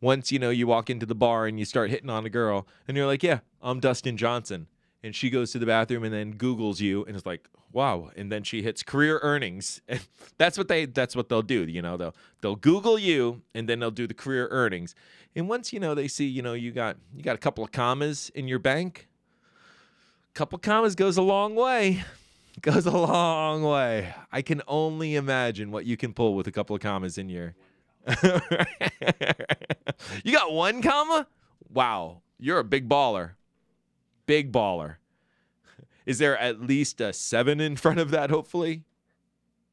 Once 0.00 0.32
you 0.32 0.38
know 0.38 0.50
you 0.50 0.66
walk 0.66 0.88
into 0.88 1.06
the 1.06 1.14
bar 1.14 1.46
and 1.46 1.58
you 1.58 1.64
start 1.64 1.90
hitting 1.90 2.10
on 2.10 2.24
a 2.24 2.30
girl, 2.30 2.66
and 2.88 2.96
you're 2.96 3.06
like, 3.06 3.22
"Yeah, 3.22 3.40
I'm 3.60 3.80
Dustin 3.80 4.16
Johnson," 4.16 4.66
and 5.02 5.14
she 5.14 5.30
goes 5.30 5.52
to 5.52 5.58
the 5.58 5.66
bathroom 5.66 6.04
and 6.04 6.12
then 6.12 6.32
Google's 6.32 6.80
you, 6.80 7.04
and 7.04 7.16
it's 7.16 7.26
like, 7.26 7.48
"Wow!" 7.72 8.10
And 8.16 8.30
then 8.32 8.42
she 8.42 8.62
hits 8.62 8.82
career 8.82 9.18
earnings, 9.22 9.80
and 9.88 10.00
that's 10.38 10.56
what 10.56 10.68
they 10.68 10.86
that's 10.86 11.14
what 11.14 11.28
they'll 11.28 11.42
do. 11.42 11.64
You 11.64 11.82
know, 11.82 11.96
they'll 11.96 12.14
they'll 12.40 12.56
Google 12.56 12.98
you, 12.98 13.42
and 13.54 13.68
then 13.68 13.80
they'll 13.80 13.90
do 13.90 14.06
the 14.06 14.14
career 14.14 14.48
earnings. 14.50 14.94
And 15.36 15.48
once 15.48 15.72
you 15.72 15.80
know 15.80 15.94
they 15.94 16.08
see, 16.08 16.26
you 16.26 16.42
know, 16.42 16.54
you 16.54 16.72
got 16.72 16.96
you 17.14 17.22
got 17.22 17.34
a 17.34 17.38
couple 17.38 17.62
of 17.62 17.72
commas 17.72 18.30
in 18.34 18.48
your 18.48 18.58
bank, 18.58 19.08
a 20.28 20.32
couple 20.32 20.58
commas 20.58 20.94
goes 20.94 21.16
a 21.16 21.22
long 21.22 21.54
way 21.54 22.04
goes 22.62 22.86
a 22.86 22.90
long 22.90 23.62
way. 23.62 24.14
I 24.32 24.42
can 24.42 24.62
only 24.66 25.14
imagine 25.14 25.70
what 25.70 25.86
you 25.86 25.96
can 25.96 26.12
pull 26.12 26.34
with 26.34 26.46
a 26.46 26.52
couple 26.52 26.74
of 26.76 26.82
commas 26.82 27.18
in 27.18 27.28
your. 27.28 27.54
you 30.24 30.32
got 30.32 30.52
one 30.52 30.82
comma? 30.82 31.26
Wow, 31.72 32.22
you're 32.38 32.58
a 32.58 32.64
big 32.64 32.88
baller. 32.88 33.32
Big 34.26 34.52
baller. 34.52 34.96
Is 36.06 36.18
there 36.18 36.36
at 36.38 36.60
least 36.60 37.00
a 37.00 37.12
seven 37.12 37.60
in 37.60 37.76
front 37.76 38.00
of 38.00 38.10
that? 38.10 38.30
Hopefully, 38.30 38.84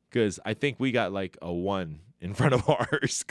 because 0.10 0.40
I 0.46 0.54
think 0.54 0.80
we 0.80 0.92
got 0.92 1.12
like 1.12 1.38
a 1.42 1.52
one 1.52 2.00
in 2.22 2.34
front 2.34 2.54
of 2.54 2.68
ours. 2.70 3.26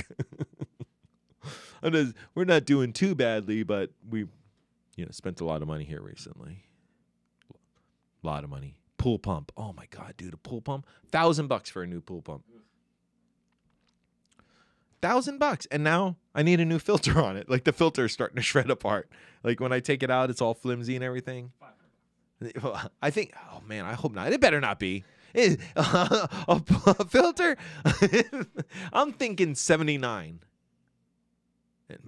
It's- 1.83 2.13
we're 2.35 2.45
not 2.45 2.65
doing 2.65 2.93
too 2.93 3.15
badly, 3.15 3.63
but 3.63 3.91
we, 4.09 4.21
you 4.97 5.05
know, 5.05 5.11
spent 5.13 5.41
a 5.41 5.45
lot 5.45 5.63
of 5.63 5.69
money 5.69 5.85
here 5.85 6.03
recently. 6.03 6.65
A 8.25 8.27
lot 8.27 8.45
of 8.45 8.51
money. 8.51 8.79
Pool 8.99 9.19
pump. 9.19 9.53
Oh 9.57 9.73
my 9.73 9.87
god, 9.91 10.15
dude, 10.17 10.35
a 10.35 10.39
pool 10.39 10.63
pump. 10.63 10.87
Thousand 11.13 11.47
bucks 11.47 11.71
for 11.71 11.83
a 11.83 11.87
new 11.87 12.01
pool 12.01 12.23
pump. 12.23 12.43
Thousand 15.03 15.39
bucks, 15.39 15.67
and 15.71 15.85
now 15.85 16.17
I 16.35 16.43
need 16.43 16.59
a 16.61 16.65
new 16.65 16.79
filter 16.79 17.21
on 17.21 17.37
it. 17.37 17.49
Like 17.49 17.65
the 17.65 17.73
filter 17.73 18.07
is 18.07 18.13
starting 18.13 18.37
to 18.37 18.43
shred 18.51 18.71
apart. 18.71 19.11
Like 19.43 19.61
when 19.61 19.73
I 19.73 19.81
take 19.81 20.03
it 20.03 20.11
out, 20.11 20.31
it's 20.31 20.41
all 20.41 20.55
flimsy 20.55 20.95
and 20.95 21.05
everything. 21.05 21.53
I 23.03 23.11
think. 23.11 23.33
Oh 23.53 23.61
man, 23.67 23.85
I 23.85 23.95
hope 23.95 24.15
not. 24.15 24.33
It 24.33 24.41
better 24.41 24.61
not 24.61 24.79
be. 24.79 25.05
A, 25.37 25.59
a 25.77 27.05
filter. 27.05 27.59
I'm 28.93 29.13
thinking 29.13 29.55
seventy 29.55 29.99
nine. 29.99 30.41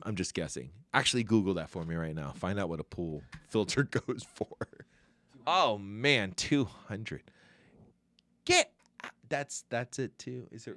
I'm 0.03 0.17
just 0.17 0.33
guessing. 0.35 0.71
Actually, 0.95 1.25
Google 1.25 1.55
that 1.55 1.69
for 1.69 1.85
me 1.85 1.95
right 1.95 2.15
now. 2.15 2.33
Find 2.33 2.59
out 2.59 2.71
what 2.71 2.81
a 2.81 2.85
pool 2.85 3.23
filter 3.49 3.83
goes 3.85 4.27
for. 4.35 4.57
Oh 5.47 5.79
man, 5.79 6.33
two 6.33 6.65
hundred. 6.65 7.23
Get. 8.45 8.73
Uh, 9.05 9.09
that's 9.29 9.65
that's 9.69 9.99
it 9.99 10.19
too. 10.19 10.47
Is 10.51 10.65
there? 10.65 10.77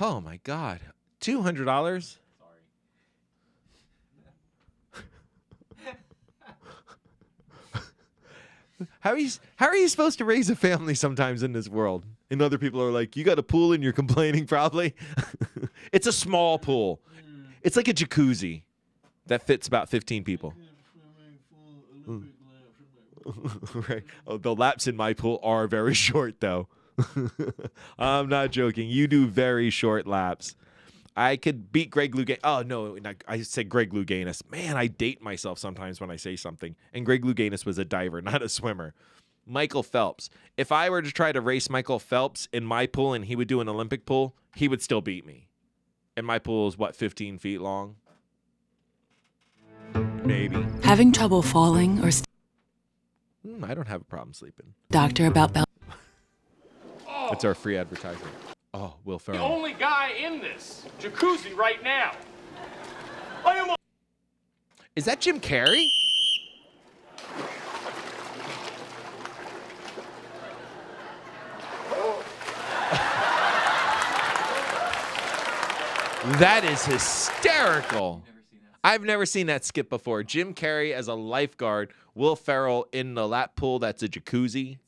Oh 0.00 0.20
my 0.20 0.38
god, 0.44 0.80
two 1.20 1.42
hundred 1.42 1.64
dollars. 1.64 2.18
How 9.00 9.10
are 9.10 9.18
you 9.18 9.30
how 9.56 9.66
are 9.66 9.76
you 9.76 9.88
supposed 9.88 10.18
to 10.18 10.24
raise 10.24 10.48
a 10.48 10.56
family 10.56 10.94
sometimes 10.94 11.42
in 11.42 11.52
this 11.52 11.68
world? 11.68 12.06
And 12.30 12.40
other 12.40 12.56
people 12.56 12.80
are 12.82 12.90
like, 12.90 13.16
"You 13.16 13.24
got 13.24 13.38
a 13.38 13.42
pool 13.42 13.72
and 13.72 13.82
you're 13.82 13.92
complaining 13.92 14.46
probably." 14.46 14.94
it's 15.92 16.06
a 16.06 16.12
small 16.12 16.58
pool. 16.58 17.00
Hmm. 17.22 17.42
It's 17.62 17.76
like 17.76 17.88
a 17.88 17.94
jacuzzi 17.94 18.62
that 19.26 19.42
fits 19.42 19.68
about 19.68 19.90
15 19.90 20.24
people. 20.24 20.54
right. 23.88 24.02
Oh, 24.26 24.38
the 24.38 24.54
laps 24.54 24.86
in 24.86 24.96
my 24.96 25.12
pool 25.12 25.40
are 25.42 25.66
very 25.66 25.94
short 25.94 26.40
though. 26.40 26.68
I'm 27.98 28.28
not 28.28 28.50
joking. 28.50 28.88
You 28.88 29.06
do 29.06 29.26
very 29.26 29.70
short 29.70 30.06
laps. 30.06 30.54
I 31.16 31.36
could 31.36 31.72
beat 31.72 31.90
Greg 31.90 32.14
Louganis. 32.14 32.38
Oh 32.44 32.62
no, 32.62 32.96
I 33.26 33.42
said 33.42 33.68
Greg 33.68 33.92
Louganis. 33.92 34.42
Man, 34.50 34.76
I 34.76 34.86
date 34.86 35.20
myself 35.20 35.58
sometimes 35.58 36.00
when 36.00 36.10
I 36.10 36.16
say 36.16 36.36
something. 36.36 36.76
And 36.92 37.04
Greg 37.04 37.24
Louganis 37.24 37.66
was 37.66 37.78
a 37.78 37.84
diver, 37.84 38.22
not 38.22 38.42
a 38.42 38.48
swimmer. 38.48 38.94
Michael 39.46 39.82
Phelps. 39.82 40.30
If 40.56 40.70
I 40.70 40.88
were 40.88 41.02
to 41.02 41.10
try 41.10 41.32
to 41.32 41.40
race 41.40 41.68
Michael 41.68 41.98
Phelps 41.98 42.48
in 42.52 42.64
my 42.64 42.86
pool 42.86 43.12
and 43.12 43.24
he 43.24 43.34
would 43.34 43.48
do 43.48 43.60
an 43.60 43.68
Olympic 43.68 44.06
pool, 44.06 44.34
he 44.54 44.68
would 44.68 44.80
still 44.82 45.00
beat 45.00 45.26
me. 45.26 45.48
And 46.16 46.26
my 46.26 46.38
pool 46.38 46.68
is 46.68 46.78
what, 46.78 46.94
15 46.94 47.38
feet 47.38 47.60
long? 47.60 47.96
Maybe. 50.24 50.64
Having 50.82 51.12
trouble 51.12 51.42
falling 51.42 52.04
or 52.04 52.10
st- 52.10 52.26
Hmm, 53.44 53.64
I 53.64 53.72
don't 53.74 53.88
have 53.88 54.02
a 54.02 54.04
problem 54.04 54.34
sleeping. 54.34 54.74
doctor 54.90 55.26
about 55.26 55.54
bel- 55.54 55.64
Oh. 57.30 57.34
It's 57.34 57.44
our 57.44 57.54
free 57.54 57.76
advertisement. 57.76 58.34
Oh, 58.74 58.94
Will 59.04 59.20
Ferrell. 59.20 59.38
The 59.38 59.54
only 59.54 59.72
guy 59.72 60.10
in 60.10 60.40
this 60.40 60.84
jacuzzi 60.98 61.56
right 61.56 61.80
now. 61.82 62.10
I 63.46 63.56
am 63.56 63.76
Is 64.96 65.04
that 65.04 65.20
Jim 65.20 65.38
Carrey? 65.40 65.86
That 76.38 76.64
is 76.64 76.84
hysterical. 76.84 78.24
I've 78.82 79.02
never 79.02 79.24
seen 79.24 79.46
that 79.46 79.64
skit 79.64 79.88
before. 79.88 80.22
Jim 80.22 80.52
Carrey 80.52 80.92
as 80.92 81.06
a 81.06 81.14
lifeguard, 81.14 81.92
Will 82.14 82.36
Ferrell 82.36 82.88
in 82.92 83.14
the 83.14 83.28
lap 83.28 83.56
pool 83.56 83.78
that's 83.78 84.02
a 84.02 84.08
jacuzzi. 84.08 84.78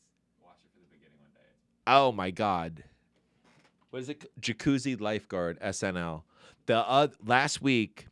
Oh 1.87 2.13
my 2.13 2.31
god. 2.31 2.85
What 3.91 4.03
is 4.03 4.09
it? 4.09 4.31
Jacuzzi 4.41 5.01
lifeguard 5.01 5.61
SNL. 5.61 6.23
The 6.67 6.79
uh, 6.79 7.09
last 7.25 7.61
week 7.61 8.07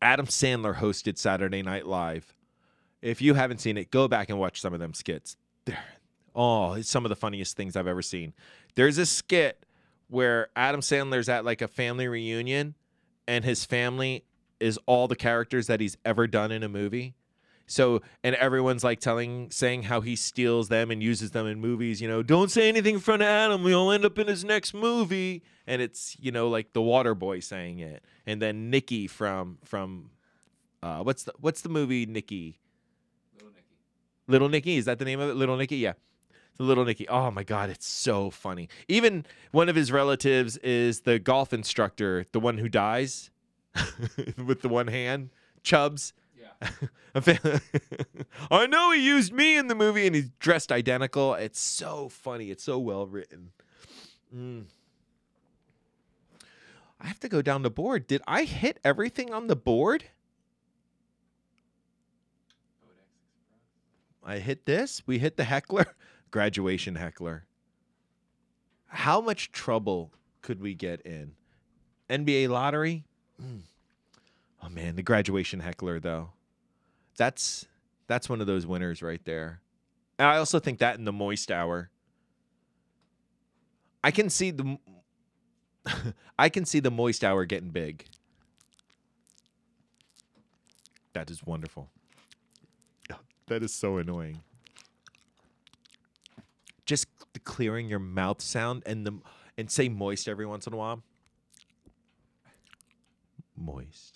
Adam 0.00 0.26
Sandler 0.26 0.76
hosted 0.76 1.18
Saturday 1.18 1.62
Night 1.62 1.86
Live. 1.86 2.34
If 3.02 3.20
you 3.22 3.34
haven't 3.34 3.60
seen 3.60 3.76
it, 3.76 3.90
go 3.90 4.08
back 4.08 4.30
and 4.30 4.38
watch 4.38 4.60
some 4.60 4.74
of 4.74 4.80
them 4.80 4.94
skits. 4.94 5.36
They're, 5.64 5.78
oh, 6.34 6.72
it's 6.74 6.88
some 6.88 7.04
of 7.04 7.08
the 7.08 7.16
funniest 7.16 7.56
things 7.56 7.76
I've 7.76 7.86
ever 7.86 8.02
seen. 8.02 8.32
There's 8.74 8.98
a 8.98 9.06
skit 9.06 9.64
where 10.08 10.48
Adam 10.56 10.80
Sandler's 10.80 11.28
at 11.28 11.44
like 11.44 11.62
a 11.62 11.68
family 11.68 12.08
reunion 12.08 12.74
and 13.26 13.44
his 13.44 13.64
family 13.64 14.24
is 14.60 14.78
all 14.86 15.08
the 15.08 15.16
characters 15.16 15.66
that 15.66 15.80
he's 15.80 15.96
ever 16.04 16.26
done 16.26 16.50
in 16.52 16.62
a 16.62 16.68
movie. 16.68 17.14
So, 17.66 18.00
and 18.22 18.36
everyone's 18.36 18.84
like 18.84 19.00
telling, 19.00 19.50
saying 19.50 19.84
how 19.84 20.00
he 20.00 20.14
steals 20.14 20.68
them 20.68 20.90
and 20.90 21.02
uses 21.02 21.32
them 21.32 21.46
in 21.46 21.60
movies. 21.60 22.00
You 22.00 22.08
know, 22.08 22.22
don't 22.22 22.50
say 22.50 22.68
anything 22.68 22.94
in 22.94 23.00
front 23.00 23.22
of 23.22 23.28
Adam. 23.28 23.64
We'll 23.64 23.90
end 23.90 24.04
up 24.04 24.18
in 24.18 24.28
his 24.28 24.44
next 24.44 24.72
movie. 24.72 25.42
And 25.66 25.82
it's, 25.82 26.16
you 26.20 26.30
know, 26.30 26.48
like 26.48 26.72
the 26.72 26.82
water 26.82 27.14
boy 27.14 27.40
saying 27.40 27.80
it. 27.80 28.04
And 28.24 28.40
then 28.40 28.70
Nicky 28.70 29.08
from, 29.08 29.58
from, 29.64 30.10
uh, 30.82 31.00
what's 31.00 31.24
the, 31.24 31.32
what's 31.40 31.62
the 31.62 31.68
movie 31.68 32.06
Nicky? 32.06 32.60
Little 34.28 34.48
Nicky? 34.48 34.76
Is 34.76 34.84
that 34.84 34.98
the 34.98 35.04
name 35.04 35.20
of 35.20 35.30
it? 35.30 35.34
Little 35.34 35.56
Nicky? 35.56 35.76
Yeah. 35.76 35.94
The 36.56 36.62
Little 36.62 36.84
Nicky. 36.84 37.08
Oh 37.08 37.30
my 37.30 37.42
God, 37.42 37.68
it's 37.68 37.86
so 37.86 38.30
funny. 38.30 38.68
Even 38.88 39.26
one 39.50 39.68
of 39.68 39.76
his 39.76 39.92
relatives 39.92 40.56
is 40.58 41.00
the 41.00 41.18
golf 41.18 41.52
instructor, 41.52 42.26
the 42.32 42.40
one 42.40 42.58
who 42.58 42.68
dies 42.68 43.30
with 44.38 44.62
the 44.62 44.68
one 44.68 44.86
hand, 44.86 45.30
Chubbs. 45.62 46.12
Yeah. 46.62 46.70
I 48.50 48.66
know 48.66 48.90
he 48.90 49.04
used 49.04 49.32
me 49.32 49.56
in 49.56 49.68
the 49.68 49.74
movie 49.74 50.06
and 50.06 50.14
he's 50.14 50.30
dressed 50.38 50.70
identical. 50.70 51.34
It's 51.34 51.60
so 51.60 52.08
funny. 52.08 52.50
It's 52.50 52.64
so 52.64 52.78
well 52.78 53.06
written. 53.06 53.52
Mm. 54.34 54.64
I 57.00 57.06
have 57.06 57.20
to 57.20 57.28
go 57.28 57.42
down 57.42 57.62
the 57.62 57.70
board. 57.70 58.06
Did 58.06 58.22
I 58.26 58.44
hit 58.44 58.78
everything 58.84 59.32
on 59.32 59.46
the 59.46 59.56
board? 59.56 60.04
I 64.24 64.38
hit 64.38 64.66
this. 64.66 65.02
We 65.06 65.18
hit 65.18 65.36
the 65.36 65.44
heckler, 65.44 65.86
graduation 66.30 66.96
heckler. 66.96 67.46
How 68.88 69.20
much 69.20 69.52
trouble 69.52 70.12
could 70.42 70.60
we 70.60 70.74
get 70.74 71.00
in? 71.02 71.32
NBA 72.10 72.48
lottery? 72.48 73.04
Mm. 73.40 73.62
Oh 74.62 74.68
man, 74.68 74.96
the 74.96 75.02
graduation 75.02 75.60
heckler 75.60 76.00
though. 76.00 76.30
That's 77.16 77.66
that's 78.06 78.28
one 78.28 78.40
of 78.40 78.46
those 78.46 78.66
winners 78.66 79.02
right 79.02 79.24
there. 79.24 79.60
And 80.18 80.28
I 80.28 80.38
also 80.38 80.58
think 80.58 80.78
that 80.78 80.98
in 80.98 81.04
the 81.04 81.12
moist 81.12 81.50
hour. 81.50 81.90
I 84.02 84.10
can 84.10 84.30
see 84.30 84.50
the 84.50 84.78
I 86.38 86.48
can 86.48 86.64
see 86.64 86.80
the 86.80 86.90
moist 86.90 87.24
hour 87.24 87.44
getting 87.44 87.70
big. 87.70 88.04
That 91.12 91.30
is 91.30 91.44
wonderful. 91.44 91.88
That 93.48 93.62
is 93.62 93.72
so 93.72 93.98
annoying. 93.98 94.40
Just 96.84 97.06
the 97.32 97.38
clearing 97.38 97.88
your 97.88 98.00
mouth 98.00 98.42
sound 98.42 98.82
and 98.84 99.06
the 99.06 99.20
and 99.56 99.70
say 99.70 99.88
moist 99.88 100.26
every 100.26 100.46
once 100.46 100.66
in 100.66 100.72
a 100.72 100.76
while. 100.76 101.04
Moist. 103.56 104.15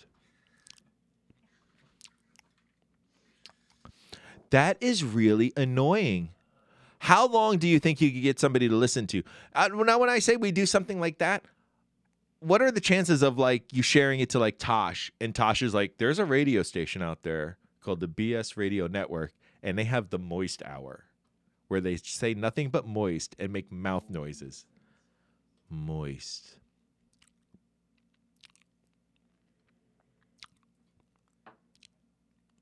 That 4.51 4.77
is 4.79 5.03
really 5.03 5.51
annoying. 5.57 6.29
How 6.99 7.27
long 7.27 7.57
do 7.57 7.67
you 7.67 7.79
think 7.79 7.99
you 7.99 8.11
could 8.11 8.21
get 8.21 8.39
somebody 8.39 8.69
to 8.69 8.75
listen 8.75 9.07
to? 9.07 9.23
Uh, 9.55 9.69
now, 9.73 9.97
when 9.97 10.09
I 10.09 10.19
say 10.19 10.35
we 10.35 10.51
do 10.51 10.65
something 10.65 10.99
like 10.99 11.17
that, 11.17 11.43
what 12.41 12.61
are 12.61 12.71
the 12.71 12.81
chances 12.81 13.23
of 13.23 13.37
like 13.37 13.63
you 13.73 13.81
sharing 13.81 14.19
it 14.19 14.29
to 14.31 14.39
like 14.39 14.59
Tosh 14.59 15.11
and 15.19 15.33
Tosh 15.33 15.61
is 15.61 15.73
like, 15.73 15.97
there's 15.97 16.19
a 16.19 16.25
radio 16.25 16.61
station 16.63 17.01
out 17.01 17.23
there 17.23 17.57
called 17.79 18.01
the 18.01 18.07
BS 18.07 18.57
Radio 18.57 18.87
Network, 18.87 19.33
and 19.63 19.77
they 19.77 19.85
have 19.85 20.09
the 20.09 20.19
Moist 20.19 20.61
Hour, 20.63 21.05
where 21.67 21.81
they 21.81 21.95
say 21.95 22.33
nothing 22.33 22.69
but 22.69 22.85
moist 22.85 23.35
and 23.39 23.51
make 23.51 23.71
mouth 23.71 24.09
noises. 24.09 24.65
Moist. 25.69 26.57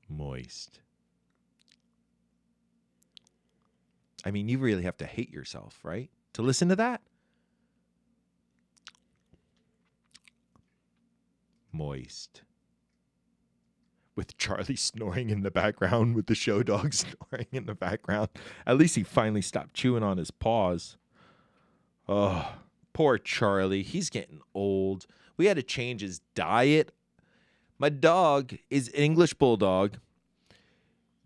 Moist. 0.08 0.80
I 4.24 4.30
mean, 4.30 4.48
you 4.48 4.58
really 4.58 4.82
have 4.82 4.96
to 4.98 5.06
hate 5.06 5.30
yourself, 5.30 5.78
right? 5.82 6.10
To 6.34 6.42
listen 6.42 6.68
to 6.68 6.76
that? 6.76 7.00
Moist. 11.72 12.42
with 14.16 14.36
Charlie 14.36 14.76
snoring 14.76 15.30
in 15.30 15.42
the 15.42 15.50
background, 15.50 16.14
with 16.14 16.26
the 16.26 16.34
show 16.34 16.62
dog 16.62 16.92
snoring 16.94 17.46
in 17.52 17.66
the 17.66 17.74
background. 17.74 18.28
At 18.66 18.76
least 18.76 18.96
he 18.96 19.02
finally 19.02 19.40
stopped 19.42 19.74
chewing 19.74 20.02
on 20.02 20.18
his 20.18 20.30
paws. 20.30 20.96
Oh, 22.08 22.54
poor 22.92 23.18
Charlie. 23.18 23.82
He's 23.82 24.10
getting 24.10 24.40
old. 24.54 25.06
We 25.36 25.46
had 25.46 25.56
to 25.56 25.62
change 25.62 26.00
his 26.02 26.20
diet. 26.34 26.92
My 27.78 27.88
dog 27.88 28.54
is 28.68 28.90
English 28.94 29.34
bulldog. 29.34 29.96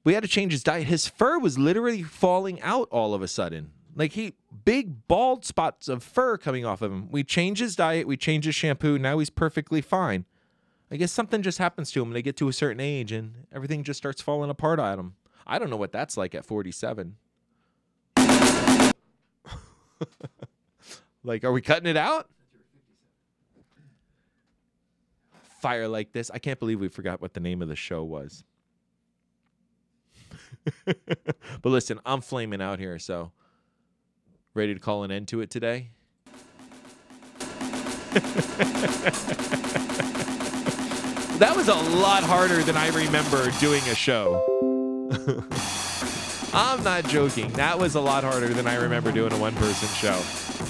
We 0.04 0.12
had 0.14 0.22
to 0.22 0.28
change 0.28 0.52
his 0.52 0.62
diet. 0.62 0.86
His 0.86 1.08
fur 1.08 1.38
was 1.38 1.58
literally 1.58 2.02
falling 2.02 2.60
out 2.60 2.88
all 2.90 3.14
of 3.14 3.22
a 3.22 3.28
sudden. 3.28 3.72
Like 3.96 4.12
he 4.12 4.34
big 4.64 5.06
bald 5.08 5.44
spots 5.44 5.88
of 5.88 6.02
fur 6.02 6.36
coming 6.36 6.64
off 6.64 6.82
of 6.82 6.92
him. 6.92 7.10
We 7.10 7.24
changed 7.24 7.60
his 7.60 7.74
diet, 7.74 8.06
we 8.06 8.16
changed 8.16 8.46
his 8.46 8.54
shampoo, 8.54 8.98
now 8.98 9.18
he's 9.18 9.30
perfectly 9.30 9.80
fine. 9.80 10.26
I 10.90 10.96
guess 10.96 11.12
something 11.12 11.42
just 11.42 11.58
happens 11.58 11.90
to 11.92 12.02
him 12.02 12.08
when 12.08 12.14
they 12.14 12.22
get 12.22 12.36
to 12.36 12.48
a 12.48 12.52
certain 12.52 12.80
age 12.80 13.12
and 13.12 13.46
everything 13.52 13.82
just 13.82 13.96
starts 13.98 14.20
falling 14.20 14.50
apart 14.50 14.78
on 14.78 14.98
him. 14.98 15.14
I 15.46 15.58
don't 15.58 15.70
know 15.70 15.76
what 15.76 15.92
that's 15.92 16.16
like 16.16 16.34
at 16.34 16.44
47. 16.44 17.16
like, 21.24 21.44
are 21.44 21.52
we 21.52 21.60
cutting 21.62 21.88
it 21.88 21.96
out? 21.96 22.28
Fire 25.60 25.88
like 25.88 26.12
this. 26.12 26.30
I 26.32 26.38
can't 26.38 26.58
believe 26.58 26.80
we 26.80 26.88
forgot 26.88 27.20
what 27.22 27.32
the 27.34 27.40
name 27.40 27.62
of 27.62 27.68
the 27.68 27.76
show 27.76 28.04
was. 28.04 28.44
but 30.84 31.70
listen, 31.70 32.00
I'm 32.04 32.20
flaming 32.20 32.60
out 32.60 32.78
here, 32.78 32.98
so 32.98 33.32
ready 34.54 34.74
to 34.74 34.80
call 34.80 35.04
an 35.04 35.10
end 35.10 35.28
to 35.28 35.40
it 35.40 35.50
today? 35.50 35.90
that 41.38 41.52
was 41.56 41.68
a 41.68 41.74
lot 41.74 42.22
harder 42.22 42.62
than 42.62 42.76
I 42.76 42.88
remember 42.88 43.50
doing 43.58 43.82
a 43.88 43.94
show. 43.94 44.44
I'm 46.54 46.84
not 46.84 47.04
joking. 47.08 47.50
That 47.54 47.76
was 47.76 47.96
a 47.96 48.00
lot 48.00 48.22
harder 48.22 48.46
than 48.46 48.68
I 48.68 48.76
remember 48.76 49.10
doing 49.10 49.32
a 49.32 49.38
one 49.38 49.56
person 49.56 49.88
show. 49.88 50.22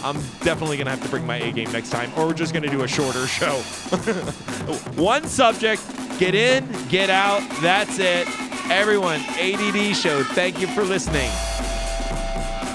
I'm 0.02 0.16
definitely 0.42 0.78
going 0.78 0.86
to 0.86 0.92
have 0.92 1.02
to 1.02 1.08
bring 1.10 1.26
my 1.26 1.36
A 1.36 1.52
game 1.52 1.70
next 1.72 1.90
time, 1.90 2.10
or 2.16 2.26
we're 2.26 2.32
just 2.32 2.54
going 2.54 2.62
to 2.62 2.70
do 2.70 2.84
a 2.84 2.88
shorter 2.88 3.26
show. 3.26 3.56
one 4.96 5.24
subject, 5.24 5.82
get 6.18 6.34
in, 6.34 6.66
get 6.88 7.10
out. 7.10 7.42
That's 7.60 7.98
it. 7.98 8.26
Everyone, 8.70 9.20
ADD 9.38 9.94
show, 9.94 10.22
thank 10.22 10.58
you 10.58 10.66
for 10.68 10.84
listening. 10.84 11.30